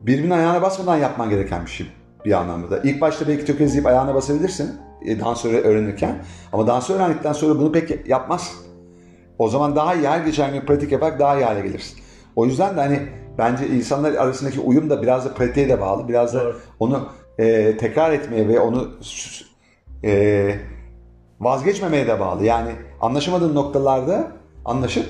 birbirinin 0.00 0.30
ayağına 0.30 0.62
basmadan 0.62 0.96
yapman 0.96 1.30
gereken 1.30 1.64
bir 1.66 1.70
şey 1.70 1.86
bir 2.24 2.32
anlamda 2.32 2.70
da. 2.70 2.78
İlk 2.78 3.00
başta 3.00 3.28
belki 3.28 3.44
tökezleyip 3.44 3.86
ayağına 3.86 4.14
basabilirsin 4.14 4.70
e, 5.04 5.20
dans 5.20 5.44
öğre- 5.44 5.60
öğrenirken 5.60 6.24
ama 6.52 6.66
dans 6.66 6.90
öğrendikten 6.90 7.32
sonra 7.32 7.58
bunu 7.58 7.72
pek 7.72 8.08
yapmaz. 8.08 8.54
O 9.38 9.48
zaman 9.48 9.76
daha 9.76 9.94
iyi 9.94 10.08
her 10.08 10.20
geçen 10.26 10.52
gün 10.52 10.60
pratik 10.60 10.92
yaparak 10.92 11.18
daha 11.18 11.36
iyi 11.36 11.44
hale 11.44 11.60
gelirsin. 11.60 11.98
O 12.36 12.46
yüzden 12.46 12.76
de 12.76 12.80
hani 12.80 13.00
bence 13.38 13.66
insanlar 13.68 14.14
arasındaki 14.14 14.60
uyum 14.60 14.90
da 14.90 15.02
biraz 15.02 15.24
da 15.24 15.34
pratiğe 15.34 15.68
de 15.68 15.80
bağlı. 15.80 16.08
Biraz 16.08 16.34
da 16.34 16.44
Doğru. 16.44 16.56
onu 16.80 17.08
e, 17.38 17.76
tekrar 17.76 18.12
etmeye 18.12 18.48
ve 18.48 18.60
onu 18.60 18.90
e, 20.04 20.54
vazgeçmemeye 21.40 22.06
de 22.06 22.20
bağlı. 22.20 22.44
Yani 22.44 22.70
anlaşamadığın 23.00 23.54
noktalarda 23.54 24.32
anlaşıp 24.64 25.06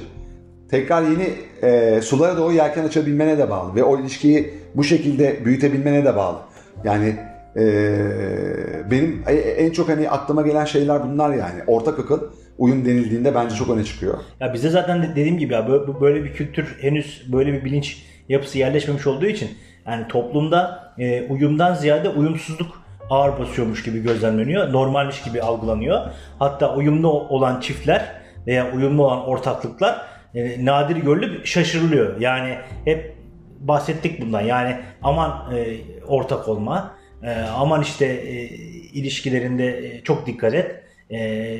tekrar 0.70 1.02
yeni 1.02 1.28
e, 1.62 2.00
sulara 2.02 2.36
doğru 2.36 2.52
yelken 2.52 2.84
açabilmene 2.84 3.38
de 3.38 3.50
bağlı. 3.50 3.74
Ve 3.74 3.84
o 3.84 3.98
ilişkiyi 3.98 4.54
bu 4.74 4.84
şekilde 4.84 5.44
büyütebilmene 5.44 6.04
de 6.04 6.16
bağlı. 6.16 6.38
Yani 6.84 7.16
e, 7.56 8.90
benim 8.90 9.22
e- 9.26 9.32
en 9.34 9.70
çok 9.70 9.88
hani 9.88 10.10
aklıma 10.10 10.42
gelen 10.42 10.64
şeyler 10.64 11.02
bunlar 11.04 11.30
yani. 11.30 11.62
Ortak 11.66 11.98
akıl 11.98 12.20
uyum 12.58 12.84
denildiğinde 12.84 13.34
bence 13.34 13.54
çok 13.54 13.70
öne 13.70 13.84
çıkıyor. 13.84 14.18
ya 14.40 14.54
bizde 14.54 14.68
zaten 14.68 15.02
de- 15.02 15.10
dediğim 15.10 15.38
gibi 15.38 15.52
ya 15.52 15.68
böyle 16.00 16.24
bir 16.24 16.32
kültür 16.32 16.76
henüz 16.80 17.32
böyle 17.32 17.52
bir 17.52 17.64
bilinç 17.64 18.02
yapısı 18.28 18.58
yerleşmemiş 18.58 19.06
olduğu 19.06 19.26
için 19.26 19.50
yani 19.86 20.08
toplumda 20.08 20.92
e, 20.98 21.22
uyumdan 21.28 21.74
ziyade 21.74 22.08
uyumsuzluk 22.08 22.84
ağır 23.10 23.38
basıyormuş 23.38 23.82
gibi 23.82 24.02
gözlemleniyor. 24.02 24.72
Normalmiş 24.72 25.22
gibi 25.22 25.42
algılanıyor. 25.42 26.00
Hatta 26.38 26.74
uyumlu 26.74 27.08
olan 27.10 27.60
çiftler 27.60 28.12
veya 28.46 28.72
uyumlu 28.72 29.06
olan 29.06 29.24
ortaklıklar 29.28 30.02
e, 30.34 30.64
nadir 30.64 30.96
görülüp 30.96 31.46
şaşırılıyor. 31.46 32.20
Yani 32.20 32.54
hep 32.84 33.14
bahsettik 33.60 34.20
bundan. 34.22 34.40
Yani 34.40 34.76
aman 35.02 35.54
e, 35.54 35.76
ortak 36.06 36.48
olma, 36.48 36.78
e, 36.78 37.03
aman 37.32 37.82
işte 37.82 38.06
e, 38.06 38.44
ilişkilerinde 38.92 39.78
e, 39.96 40.04
çok 40.04 40.26
dikkat 40.26 40.54
et. 40.54 40.83
E, 41.14 41.58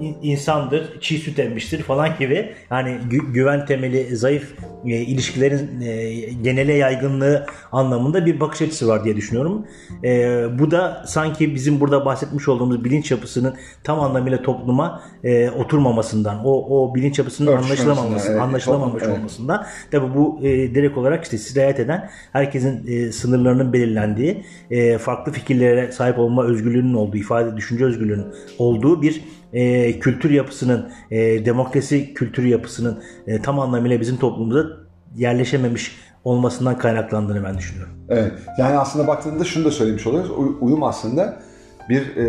in- 0.00 0.16
insandır, 0.22 1.00
çiğ 1.00 1.18
süt 1.18 1.38
emmiştir 1.38 1.82
falan 1.82 2.08
gibi. 2.18 2.52
Yani 2.70 2.88
gü- 3.10 3.32
güven 3.32 3.66
temeli 3.66 4.16
zayıf 4.16 4.54
e, 4.84 4.90
ilişkilerin 4.90 5.80
e, 5.80 6.12
genele 6.42 6.72
yaygınlığı 6.72 7.46
anlamında 7.72 8.26
bir 8.26 8.40
bakış 8.40 8.62
açısı 8.62 8.88
var 8.88 9.04
diye 9.04 9.16
düşünüyorum. 9.16 9.66
E, 10.04 10.44
bu 10.58 10.70
da 10.70 11.04
sanki 11.06 11.54
bizim 11.54 11.80
burada 11.80 12.04
bahsetmiş 12.04 12.48
olduğumuz 12.48 12.84
bilinç 12.84 13.10
yapısının 13.10 13.54
tam 13.84 14.00
anlamıyla 14.00 14.42
topluma 14.42 15.02
e, 15.24 15.50
oturmamasından, 15.50 16.40
o 16.44 16.52
o 16.80 16.94
bilinç 16.94 17.18
yapısının 17.18 17.56
anlaşılamaması, 17.56 18.30
evet. 18.32 18.40
anlaşılamamış 18.40 19.02
Evet. 19.06 19.18
olmasından. 19.18 19.66
Tabii 19.90 20.14
bu 20.14 20.38
e, 20.42 20.74
direkt 20.74 20.98
olarak 20.98 21.24
işte 21.24 21.38
sirayet 21.38 21.80
eden 21.80 22.10
herkesin 22.32 22.86
e, 22.88 23.12
sınırlarının 23.12 23.72
belirlendiği, 23.72 24.44
e, 24.70 24.98
farklı 24.98 25.32
fikirlere 25.32 25.92
sahip 25.92 26.18
olma 26.18 26.44
özgürlüğünün 26.44 26.94
olduğu, 26.94 27.16
ifade 27.16 27.56
düşünce 27.56 27.84
özgürlüğünün 27.84 28.26
olduğu 28.58 28.85
bir 29.02 29.24
e, 29.52 29.98
kültür 29.98 30.30
yapısının, 30.30 30.90
e, 31.10 31.44
demokrasi 31.46 32.14
kültür 32.14 32.44
yapısının 32.44 33.02
e, 33.26 33.42
tam 33.42 33.60
anlamıyla 33.60 34.00
bizim 34.00 34.16
toplumumuza 34.16 34.66
yerleşememiş 35.16 35.96
olmasından 36.24 36.78
kaynaklandığını 36.78 37.44
ben 37.44 37.58
düşünüyorum. 37.58 37.92
Evet. 38.08 38.32
Yani 38.58 38.78
aslında 38.78 39.06
baktığında 39.06 39.44
şunu 39.44 39.64
da 39.64 39.70
söylemiş 39.70 40.06
oluyoruz. 40.06 40.30
Uy- 40.30 40.56
Uyum 40.60 40.82
aslında 40.82 41.42
bir 41.88 42.16
e, 42.16 42.26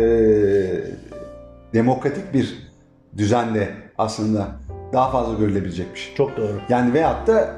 demokratik 1.74 2.34
bir 2.34 2.68
düzenle 3.16 3.68
aslında 3.98 4.48
daha 4.92 5.10
fazla 5.10 5.38
görülebilecek 5.38 5.94
bir 5.94 5.98
şey. 5.98 6.14
Çok 6.14 6.36
doğru. 6.36 6.52
Yani 6.68 6.94
veyahut 6.94 7.26
da 7.26 7.54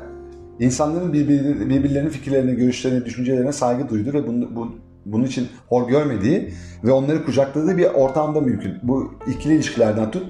insanların 0.60 1.12
birbir- 1.12 1.68
birbirlerinin 1.70 2.10
fikirlerine, 2.10 2.54
görüşlerine, 2.54 3.04
düşüncelerine 3.04 3.52
saygı 3.52 3.88
duyduğu 3.88 4.12
ve 4.12 4.26
bunu, 4.26 4.56
bu, 4.56 4.74
bunun 5.04 5.24
için 5.24 5.48
hor 5.68 5.88
görmediği 5.88 6.54
ve 6.84 6.92
onları 6.92 7.24
kucakladığı 7.24 7.76
bir 7.76 7.84
ortamda 7.84 8.40
mümkün. 8.40 8.74
Bu 8.82 9.14
ikili 9.26 9.54
ilişkilerden 9.54 10.10
tut, 10.10 10.26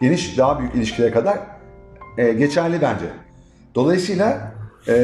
geniş 0.00 0.38
daha 0.38 0.60
büyük 0.60 0.74
ilişkilere 0.74 1.10
kadar 1.10 1.38
e, 2.18 2.32
geçerli 2.32 2.82
bence. 2.82 3.06
Dolayısıyla 3.74 4.52
e, 4.88 4.94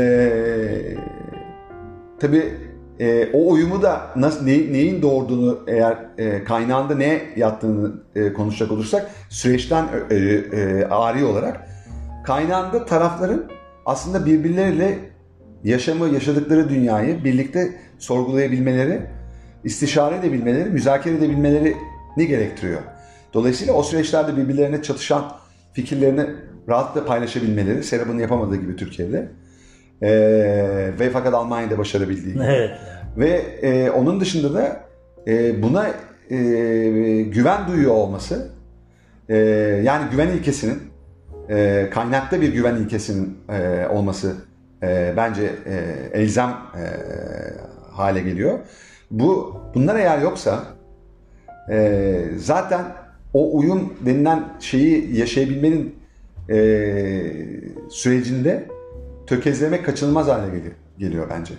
tabii 2.21 2.53
e, 3.01 3.29
o 3.33 3.51
uyumu 3.51 3.83
da 3.83 4.01
nasıl 4.17 4.45
ne- 4.45 4.73
neyin 4.73 5.03
doğurduğunu 5.03 5.59
eğer 5.67 5.99
e, 6.19 6.45
kaynağında 6.45 6.95
ne 6.95 7.21
yattığını 7.37 7.93
e, 8.15 8.33
konuşacak 8.33 8.73
olursak 8.73 9.11
süreçten 9.29 9.89
e, 10.11 10.15
e, 10.17 10.85
ari 10.85 11.25
olarak 11.25 11.69
kaynağında 12.25 12.85
tarafların 12.85 13.45
aslında 13.87 14.27
birbirleriyle 14.27 14.99
yaşamı, 15.65 16.09
yaşadıkları 16.09 16.69
dünyayı 16.69 17.25
birlikte 17.25 17.75
sorgulayabilmeleri, 18.01 19.01
istişare 19.65 20.17
edebilmeleri, 20.17 20.71
müzakere 20.71 21.15
edebilmelerini 21.15 21.77
gerektiriyor. 22.17 22.81
Dolayısıyla 23.35 23.75
o 23.75 23.83
süreçlerde 23.83 24.37
birbirlerine 24.37 24.83
çatışan 24.83 25.33
fikirlerini 25.73 26.27
rahatlıkla 26.69 27.07
paylaşabilmeleri. 27.09 27.85
Serap'ın 27.85 28.19
yapamadığı 28.19 28.57
gibi 28.57 28.77
Türkiye'de. 28.77 29.29
Ee, 30.03 30.09
ve 31.01 31.11
fakat 31.13 31.35
Almanya'da 31.35 31.79
başarabildiği 31.79 32.35
gibi. 32.35 32.45
Evet. 32.45 32.71
Ve 33.17 33.29
e, 33.63 33.91
onun 33.91 34.21
dışında 34.21 34.55
da 34.55 34.81
e, 35.27 35.63
buna 35.63 35.89
e, 36.31 36.37
güven 37.23 37.69
duyuyor 37.69 37.95
olması, 37.95 38.51
e, 39.29 39.37
yani 39.85 40.11
güven 40.11 40.29
ilkesinin, 40.29 40.79
e, 41.51 41.89
kaynakta 41.93 42.41
bir 42.41 42.53
güven 42.53 42.77
ilkesinin 42.77 43.39
e, 43.49 43.87
olması 43.87 44.37
e, 44.83 45.15
bence 45.17 45.43
e, 45.43 45.75
elzem 46.21 46.49
e, 46.51 46.85
hale 47.91 48.21
geliyor. 48.21 48.59
Bu 49.11 49.61
Bunlar 49.75 49.97
eğer 49.97 50.19
yoksa 50.19 50.65
e, 51.71 52.21
zaten 52.37 52.85
o 53.35 53.59
uyum 53.59 53.95
denilen 54.01 54.45
şeyi 54.61 55.19
yaşayabilmenin 55.19 55.97
e, 56.51 56.57
sürecinde 57.91 58.69
tökezlemek 59.27 59.87
kaçınılmaz 59.87 60.29
hale 60.29 60.57
geliyor, 60.57 60.75
geliyor 60.99 61.27
bence. 61.31 61.55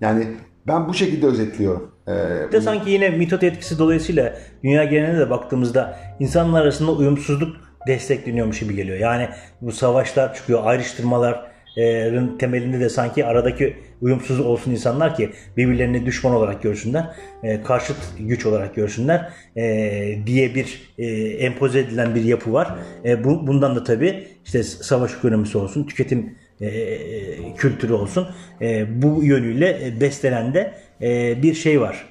Yani 0.00 0.26
ben 0.66 0.88
bu 0.88 0.94
şekilde 0.94 1.26
özetliyorum. 1.26 1.90
Ee, 2.08 2.52
de 2.52 2.60
sanki 2.60 2.90
yine 2.90 3.10
mitot 3.10 3.42
etkisi 3.42 3.78
dolayısıyla 3.78 4.34
dünya 4.64 4.84
geneline 4.84 5.18
de 5.18 5.30
baktığımızda 5.30 5.98
insanlar 6.20 6.62
arasında 6.62 6.92
uyumsuzluk 6.92 7.56
destekleniyormuş 7.86 8.60
gibi 8.60 8.74
geliyor. 8.74 8.98
Yani 8.98 9.28
bu 9.60 9.72
savaşlar 9.72 10.34
çıkıyor, 10.34 10.60
ayrıştırmaların 10.64 11.47
temelinde 12.38 12.80
de 12.80 12.88
sanki 12.88 13.24
aradaki 13.24 13.76
uyumsuz 14.00 14.40
olsun 14.40 14.70
insanlar 14.70 15.16
ki 15.16 15.30
birbirlerini 15.56 16.06
düşman 16.06 16.34
olarak 16.34 16.62
görsünler, 16.62 17.04
karşıt 17.64 17.96
güç 18.18 18.46
olarak 18.46 18.74
görsünler 18.74 19.32
diye 20.26 20.54
bir 20.54 20.94
empoze 21.38 21.78
edilen 21.78 22.14
bir 22.14 22.24
yapı 22.24 22.52
var. 22.52 22.74
E, 23.04 23.24
bu, 23.24 23.46
bundan 23.46 23.76
da 23.76 23.84
tabii 23.84 24.26
işte 24.44 24.62
savaş 24.62 25.14
ekonomisi 25.14 25.58
olsun, 25.58 25.84
tüketim 25.84 26.34
kültürü 27.56 27.92
olsun. 27.92 28.28
Bu 28.88 29.24
yönüyle 29.24 29.92
beslenen 30.00 30.54
de 30.54 30.74
bir 31.42 31.54
şey 31.54 31.80
var. 31.80 32.08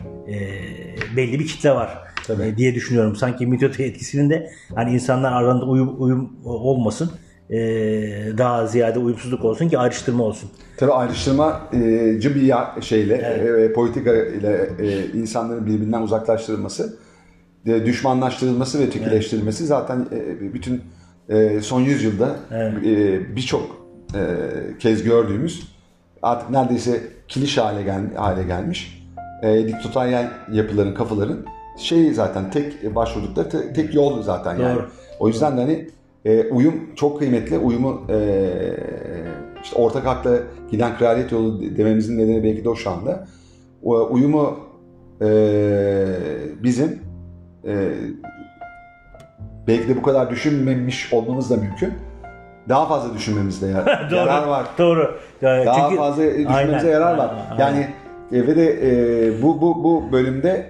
Belli 1.17 1.39
bir 1.39 1.47
kitle 1.47 1.71
var 1.71 1.97
Tabii. 2.27 2.57
diye 2.57 2.75
düşünüyorum. 2.75 3.15
Sanki 3.15 3.47
mitote 3.47 3.83
etkisinin 3.83 4.29
de 4.29 4.51
hani 4.75 4.93
insanlar 4.93 5.31
aralarında 5.31 5.65
uyum, 5.65 5.95
uyum 6.01 6.35
olmasın. 6.45 7.11
E, 7.49 7.57
daha 8.37 8.67
ziyade 8.67 8.99
uyumsuzluk 8.99 9.45
olsun 9.45 9.69
ki 9.69 9.77
ayrıştırma 9.79 10.23
olsun. 10.23 10.49
Tabii 10.77 10.91
ayrıştırmacı 10.93 12.35
bir 12.35 12.53
şeyle, 12.81 13.15
e, 13.15 13.73
politika 13.73 14.15
ile 14.15 14.69
e, 14.79 15.05
insanların 15.19 15.65
birbirinden 15.65 16.01
uzaklaştırılması, 16.01 16.97
e, 17.65 17.85
düşmanlaştırılması 17.85 18.79
ve 18.79 18.89
tükileştirilmesi 18.89 19.65
zaten 19.65 20.05
e, 20.11 20.53
bütün 20.53 20.81
e, 21.29 21.61
son 21.61 21.81
yüzyılda 21.81 22.35
e, 22.85 23.35
birçok 23.35 23.77
e, 24.15 24.19
kez 24.79 25.03
gördüğümüz 25.03 25.67
artık 26.21 26.49
neredeyse 26.49 27.01
kiliş 27.27 27.57
hale, 27.57 27.83
gel, 27.83 28.15
hale 28.15 28.43
gelmiş 28.43 29.03
e, 29.43 29.67
diktatöryel 29.67 30.29
yapıların, 30.51 30.93
kafaların 30.93 31.45
şey 31.77 32.13
zaten 32.13 32.51
tek 32.51 32.95
başvurdukları 32.95 33.49
te- 33.49 33.73
tek 33.73 33.95
yol 33.95 34.21
zaten 34.23 34.59
yani. 34.59 34.75
Doğru. 34.75 34.89
O 35.19 35.27
yüzden 35.27 35.57
de 35.57 35.61
hani 35.61 35.89
e, 36.27 36.43
uyum 36.51 36.75
çok 36.95 37.19
kıymetli. 37.19 37.57
Uyumu 37.57 38.01
e, 38.09 38.17
işte 39.63 39.75
ortak 39.75 40.05
hakla 40.05 40.37
giden 40.71 40.97
kraliyet 40.97 41.31
yolu 41.31 41.61
dememizin 41.77 42.17
nedeni 42.17 42.43
belki 42.43 42.63
de 42.63 42.69
o 42.69 42.75
şu 42.75 42.89
anda. 42.89 43.27
O, 43.83 44.07
uyumu 44.11 44.59
e, 45.21 45.27
bizim 46.63 46.99
e, 47.67 47.89
belki 49.67 49.89
de 49.89 49.95
bu 49.97 50.01
kadar 50.01 50.29
düşünmemiş 50.29 51.13
olmamız 51.13 51.49
da 51.49 51.57
mümkün. 51.57 51.93
Daha 52.69 52.87
fazla 52.87 53.13
düşünmemizde 53.13 53.67
yarar, 53.77 54.09
Doğru. 54.11 54.15
yarar 54.19 54.47
var. 54.47 54.65
Doğru. 54.77 55.17
Yani 55.41 55.65
Daha 55.65 55.81
çünkü- 55.89 55.97
fazla 56.01 56.23
düşünmemize 56.23 56.53
Aynen, 56.77 56.85
yarar 56.91 57.17
var. 57.17 57.31
aynen. 57.51 57.61
Yani 57.65 57.87
e, 58.31 58.47
ve 58.47 58.55
de 58.55 58.65
e, 59.27 59.41
bu 59.41 59.61
bu 59.61 59.83
bu 59.83 60.11
bölümde 60.11 60.65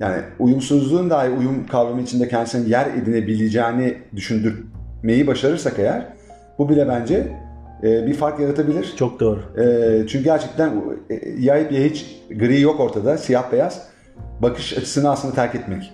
yani 0.00 0.22
uyumsuzluğun 0.38 1.10
dahi 1.10 1.30
uyum 1.30 1.66
kavramı 1.66 2.00
içinde 2.00 2.28
kendisini 2.28 2.70
yer 2.70 2.86
edinebileceğini 2.86 3.98
düşündürmeyi 5.02 5.26
başarırsak 5.26 5.78
eğer 5.78 6.06
bu 6.58 6.68
bile 6.68 6.88
bence 6.88 7.32
e, 7.82 8.06
bir 8.06 8.14
fark 8.14 8.40
yaratabilir. 8.40 8.94
çok 8.96 9.20
doğru. 9.20 9.40
E, 9.58 10.06
çünkü 10.06 10.24
gerçekten 10.24 10.70
e, 11.10 11.14
ya 11.38 11.56
hep 11.56 11.72
ya 11.72 11.80
hiç 11.84 12.22
gri 12.30 12.60
yok 12.60 12.80
ortada, 12.80 13.18
siyah 13.18 13.52
beyaz. 13.52 13.88
Bakış 14.40 14.72
açısını 14.72 15.10
aslında 15.10 15.34
terk 15.34 15.54
etmek. 15.54 15.92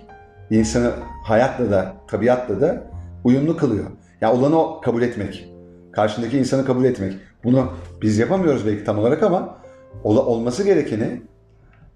İnsanı 0.49 0.91
hayatla 1.25 1.71
da, 1.71 1.93
tabiatla 2.07 2.61
da 2.61 2.83
uyumlu 3.23 3.57
kılıyor. 3.57 3.85
Ya 4.21 4.33
olanı 4.33 4.59
o 4.59 4.81
kabul 4.81 5.01
etmek. 5.01 5.49
Karşındaki 5.91 6.37
insanı 6.37 6.65
kabul 6.65 6.85
etmek. 6.85 7.13
Bunu 7.43 7.71
biz 8.01 8.17
yapamıyoruz 8.17 8.65
belki 8.67 8.83
tam 8.83 8.99
olarak 8.99 9.23
ama 9.23 9.57
ola- 10.03 10.25
olması 10.25 10.63
gerekeni 10.63 11.21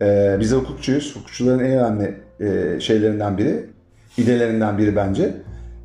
e, 0.01 0.37
biz 0.39 0.51
de 0.51 0.55
hukukçuyuz. 0.55 1.15
Hukukçuların 1.15 1.59
en 1.59 1.71
önemli 1.71 2.15
e, 2.39 2.79
şeylerinden 2.79 3.37
biri, 3.37 3.65
idelerinden 4.17 4.77
biri 4.77 4.95
bence. 4.95 5.33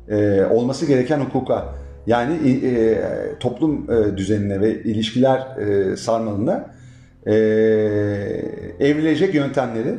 E, 0.09 0.45
olması 0.45 0.85
gereken 0.85 1.19
hukuka. 1.19 1.65
Yani 2.07 2.49
e, 2.65 3.01
toplum 3.39 3.91
e, 3.91 4.17
düzenine 4.17 4.61
ve 4.61 4.83
ilişkiler 4.83 5.57
e, 5.57 5.97
sarmalına 5.97 6.65
e, 7.25 7.33
evrilecek 8.79 9.35
yöntemleri 9.35 9.95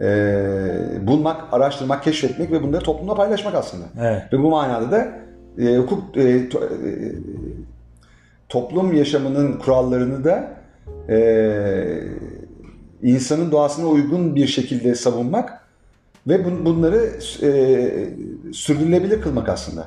e, 0.00 1.06
bulmak, 1.06 1.44
araştırmak, 1.52 2.04
keşfetmek 2.04 2.52
ve 2.52 2.62
bunları 2.62 2.84
toplumla 2.84 3.14
paylaşmak 3.14 3.54
aslında. 3.54 3.84
Evet. 4.00 4.22
Ve 4.32 4.38
bu 4.38 4.50
manada 4.50 4.90
da 4.90 5.08
e, 5.58 5.76
hukuk 5.76 6.16
e, 6.16 6.20
to- 6.20 6.64
e, 6.64 7.14
toplum 8.48 8.92
yaşamının 8.92 9.58
kurallarını 9.58 10.24
da 10.24 10.52
e, 11.08 11.18
insanın 13.02 13.50
doğasına 13.50 13.86
uygun 13.86 14.34
bir 14.34 14.46
şekilde 14.46 14.94
savunmak 14.94 15.57
ve 16.28 16.34
bun- 16.34 16.64
bunları 16.64 16.96
e, 17.42 17.52
sürdürülebilir 18.52 19.20
kılmak 19.20 19.48
aslında. 19.48 19.84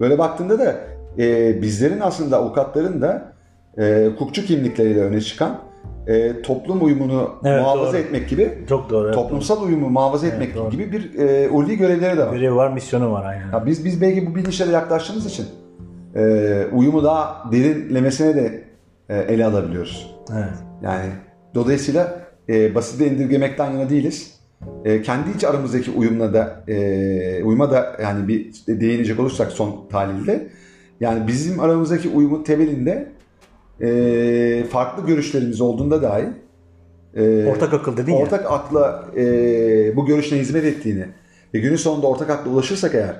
Böyle 0.00 0.18
baktığında 0.18 0.58
da 0.58 0.76
e, 1.18 1.62
bizlerin 1.62 2.00
aslında 2.00 2.36
avukatların 2.36 3.02
da 3.02 3.32
e, 3.78 4.08
hukukçu 4.12 4.44
kimlikleriyle 4.44 5.00
öne 5.00 5.20
çıkan 5.20 5.58
e, 6.06 6.42
toplum 6.42 6.84
uyumunu 6.84 7.30
Evet, 7.44 7.62
muhafaza 7.62 7.92
doğru. 7.92 7.96
etmek 7.96 8.28
gibi 8.28 8.58
Çok 8.68 8.90
doğru. 8.90 9.04
evet. 9.04 9.14
toplumsal 9.14 9.62
uyumu 9.66 9.90
muhafaza 9.90 10.26
etmek 10.26 10.54
doğru. 10.56 10.70
gibi 10.70 10.92
bir 10.92 11.18
e, 11.18 11.48
ulvi 11.48 11.76
görevleri 11.76 12.18
de 12.18 12.26
var. 12.26 12.32
Görevi 12.32 12.54
var, 12.54 12.72
misyonu 12.72 13.12
var 13.12 13.24
aynen. 13.24 13.52
Ya 13.52 13.66
biz 13.66 13.84
biz 13.84 14.00
belki 14.00 14.26
bu 14.26 14.34
bilinçlere 14.34 14.70
yaklaştığımız 14.70 15.26
için 15.26 15.46
e, 16.14 16.64
uyumu 16.72 17.04
daha 17.04 17.44
derinlemesine 17.52 18.34
de 18.34 18.64
e, 19.08 19.16
ele 19.18 19.46
alabiliyoruz. 19.46 20.16
Evet. 20.32 20.54
Yani 20.82 21.06
dolayısıyla 21.54 22.20
e, 22.48 22.74
basite 22.74 23.06
indirgemekten 23.06 23.70
yana 23.72 23.90
değiliz. 23.90 24.39
E, 24.84 25.02
kendi 25.02 25.30
iç 25.36 25.44
aramızdaki 25.44 25.90
uyumla 25.90 26.34
da 26.34 26.64
e, 26.68 27.42
uyuma 27.44 27.70
da 27.70 27.96
yani 28.02 28.28
bir 28.28 28.52
değinecek 28.68 29.20
olursak 29.20 29.52
son 29.52 29.88
tahlilde 29.90 30.48
yani 31.00 31.26
bizim 31.26 31.60
aramızdaki 31.60 32.08
uyumun 32.08 32.42
temelinde 32.42 33.12
e, 33.80 34.64
farklı 34.70 35.06
görüşlerimiz 35.06 35.60
olduğunda 35.60 36.02
dahi 36.02 36.24
e, 37.16 37.46
Ortak 37.46 37.74
akıl 37.74 37.96
dedin 37.96 38.12
ya. 38.12 38.18
ortak 38.18 38.52
akla 38.52 39.04
e, 39.16 39.22
bu 39.96 40.06
görüşüne 40.06 40.38
hizmet 40.38 40.64
ettiğini 40.64 41.04
ve 41.54 41.58
günün 41.58 41.76
sonunda 41.76 42.06
ortak 42.06 42.30
akla 42.30 42.50
ulaşırsak 42.50 42.94
eğer 42.94 43.16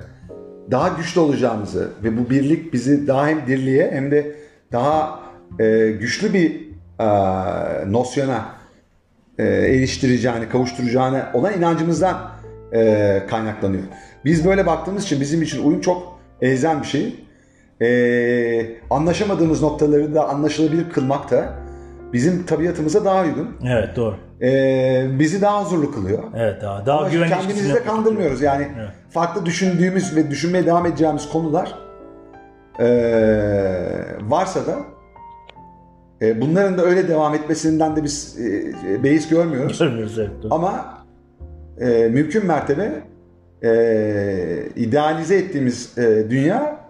daha 0.70 0.88
güçlü 0.88 1.20
olacağımızı 1.20 1.90
ve 2.04 2.18
bu 2.18 2.30
birlik 2.30 2.72
bizi 2.72 3.06
daha 3.06 3.28
hem 3.28 3.46
dirliğe 3.46 3.90
hem 3.90 4.10
de 4.10 4.36
daha 4.72 5.20
e, 5.58 5.90
güçlü 5.90 6.32
bir 6.34 6.70
e, 7.00 7.06
nosyona 7.92 8.59
e, 9.40 9.76
eriştireceğini, 9.76 10.48
kavuşturacağını 10.48 11.22
olan 11.34 11.52
inancımızdan 11.58 12.30
e, 12.72 13.22
kaynaklanıyor. 13.30 13.82
Biz 14.24 14.46
böyle 14.46 14.66
baktığımız 14.66 15.02
için 15.04 15.20
bizim 15.20 15.42
için 15.42 15.64
uyum 15.64 15.80
çok 15.80 16.20
elzem 16.42 16.82
bir 16.82 16.86
şey. 16.86 17.14
E, 17.82 18.66
anlaşamadığımız 18.90 19.62
noktaları 19.62 20.14
da 20.14 20.28
anlaşılabilir 20.28 20.90
kılmak 20.90 21.30
da 21.30 21.54
bizim 22.12 22.46
tabiatımıza 22.46 23.04
daha 23.04 23.22
uygun. 23.22 23.48
Evet 23.68 23.96
doğru. 23.96 24.16
E, 24.42 25.06
bizi 25.18 25.42
daha 25.42 25.64
huzurlu 25.64 25.92
kılıyor. 25.92 26.22
Evet 26.36 26.62
daha, 26.62 26.86
daha 26.86 26.98
Ama 26.98 27.08
güvenli 27.08 27.30
kendimizi 27.30 27.74
de 27.74 27.84
kandırmıyoruz. 27.84 28.42
Yani 28.42 28.68
Evet. 28.78 28.90
farklı 29.10 29.46
düşündüğümüz 29.46 30.16
ve 30.16 30.30
düşünmeye 30.30 30.66
devam 30.66 30.86
edeceğimiz 30.86 31.28
konular 31.28 31.74
eee, 32.80 34.06
varsa 34.20 34.66
da 34.66 34.76
e, 36.22 36.40
bunların 36.40 36.78
da 36.78 36.84
öyle 36.84 37.08
devam 37.08 37.34
etmesinden 37.34 37.96
de 37.96 38.04
biz 38.04 38.36
e, 38.88 39.02
beis 39.02 39.28
görmüyoruz. 39.28 39.78
Görmüyoruz 39.78 40.18
evet. 40.18 40.30
doğru. 40.42 40.54
Ama 40.54 40.98
e, 41.80 42.08
mümkün 42.08 42.46
mertebe 42.46 42.92
e, 43.62 43.72
idealize 44.76 45.36
ettiğimiz 45.36 45.98
e, 45.98 46.30
dünya 46.30 46.80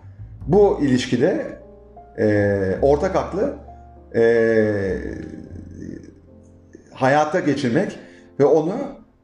bu 0.46 0.78
ilişkide 0.82 1.46
e, 2.18 2.76
ortak 2.82 3.16
aklı 3.16 3.54
e, 4.14 4.22
hayata 6.92 7.40
geçirmek 7.40 7.98
ve 8.40 8.44
onu 8.44 8.74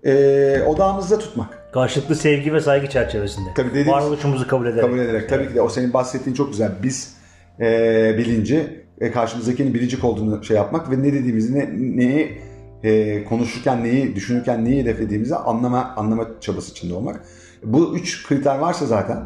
e, 0.04 0.62
odağımızda 0.66 1.18
tutmak. 1.18 1.72
Karşılıklı 1.72 2.14
sevgi 2.14 2.52
ve 2.54 2.60
saygı 2.60 2.86
çerçevesinde. 2.88 3.48
Tabii 3.56 3.68
dediğimiz- 3.70 3.92
Varoluşumuzu 3.92 4.48
kabul 4.48 4.66
ederek. 4.66 4.82
kabul 4.84 4.98
ederek. 4.98 5.28
Tabii 5.28 5.48
ki 5.48 5.54
de 5.54 5.60
o 5.62 5.68
senin 5.68 5.92
bahsettiğin 5.92 6.36
çok 6.36 6.50
güzel. 6.50 6.70
Biz 6.82 7.16
e, 7.60 8.14
bilinci 8.18 8.85
e, 9.00 9.10
karşımızdakinin 9.10 9.74
biricik 9.74 10.04
olduğunu 10.04 10.44
şey 10.44 10.56
yapmak 10.56 10.90
ve 10.90 11.02
ne 11.02 11.12
dediğimizi 11.12 11.58
ne, 11.58 11.70
neyi 11.96 12.38
e, 12.82 13.24
konuşurken 13.24 13.84
neyi 13.84 14.16
düşünürken 14.16 14.64
neyi 14.64 14.82
hedeflediğimizi 14.82 15.36
anlama 15.36 15.94
anlama 15.96 16.26
çabası 16.40 16.70
içinde 16.70 16.94
olmak. 16.94 17.24
Bu 17.64 17.96
üç 17.96 18.26
kriter 18.26 18.58
varsa 18.58 18.86
zaten 18.86 19.18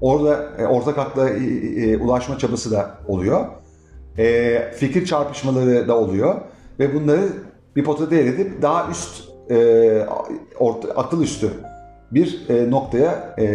orada 0.00 0.50
e, 0.58 0.66
ortak 0.66 0.98
akla 0.98 1.30
e, 1.30 1.34
e, 1.36 1.96
ulaşma 1.96 2.38
çabası 2.38 2.70
da 2.70 2.98
oluyor. 3.06 3.46
E, 4.18 4.72
fikir 4.76 5.06
çarpışmaları 5.06 5.88
da 5.88 5.98
oluyor 5.98 6.40
ve 6.78 6.94
bunları 6.94 7.28
bir 7.76 7.84
potada 7.84 8.14
yer 8.14 8.24
edip 8.24 8.62
daha 8.62 8.90
üst 8.90 9.28
e, 9.50 10.06
orta, 10.58 10.88
akıl 10.88 11.22
üstü 11.22 11.50
bir 12.10 12.48
e, 12.48 12.70
noktaya 12.70 13.34
e, 13.38 13.46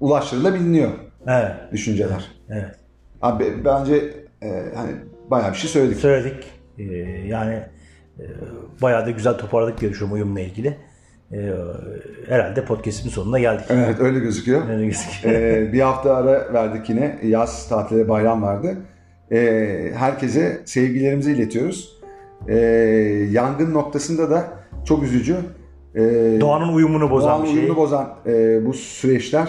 ulaştırılabiliyor 0.00 0.90
Evet. 1.26 1.52
düşünceler. 1.72 2.32
Evet. 2.48 2.87
Abi 3.22 3.44
bence 3.64 4.14
e, 4.42 4.48
hani 4.74 4.90
bayağı 5.30 5.52
bir 5.52 5.56
şey 5.56 5.70
söyledik. 5.70 5.98
Söyledik. 5.98 6.44
Ee, 6.78 6.82
yani 7.26 7.54
e, 8.18 8.24
bayağı 8.82 9.06
da 9.06 9.10
güzel 9.10 9.38
toparladık 9.38 9.80
düşünüyorum 9.80 10.12
uyumla 10.12 10.40
ilgili. 10.40 10.76
Ee, 11.32 11.50
herhalde 12.28 12.64
podcast'in 12.64 13.08
sonuna 13.08 13.38
geldik. 13.38 13.64
Evet 13.68 14.00
öyle 14.00 14.18
gözüküyor. 14.18 14.68
Öyle 14.70 14.84
gözüküyor. 14.86 15.34
E, 15.34 15.72
bir 15.72 15.80
hafta 15.80 16.16
ara 16.16 16.52
verdik 16.52 16.88
yine. 16.90 17.18
Yaz 17.22 17.68
tatili 17.68 18.08
bayram 18.08 18.42
vardı. 18.42 18.76
E, 19.32 19.38
herkese 19.96 20.60
sevgilerimizi 20.64 21.32
iletiyoruz. 21.32 21.98
E, 22.48 22.56
yangın 23.30 23.74
noktasında 23.74 24.30
da 24.30 24.44
çok 24.84 25.02
üzücü. 25.02 25.36
E, 25.94 26.00
Doğanın 26.40 26.72
uyumunu 26.72 27.10
bozan 27.10 27.30
Doğanın 27.30 27.42
bir 27.44 27.48
şey. 27.48 27.58
uyumunu 27.58 27.76
bozan 27.76 28.14
e, 28.26 28.66
bu 28.66 28.72
süreçler 28.74 29.48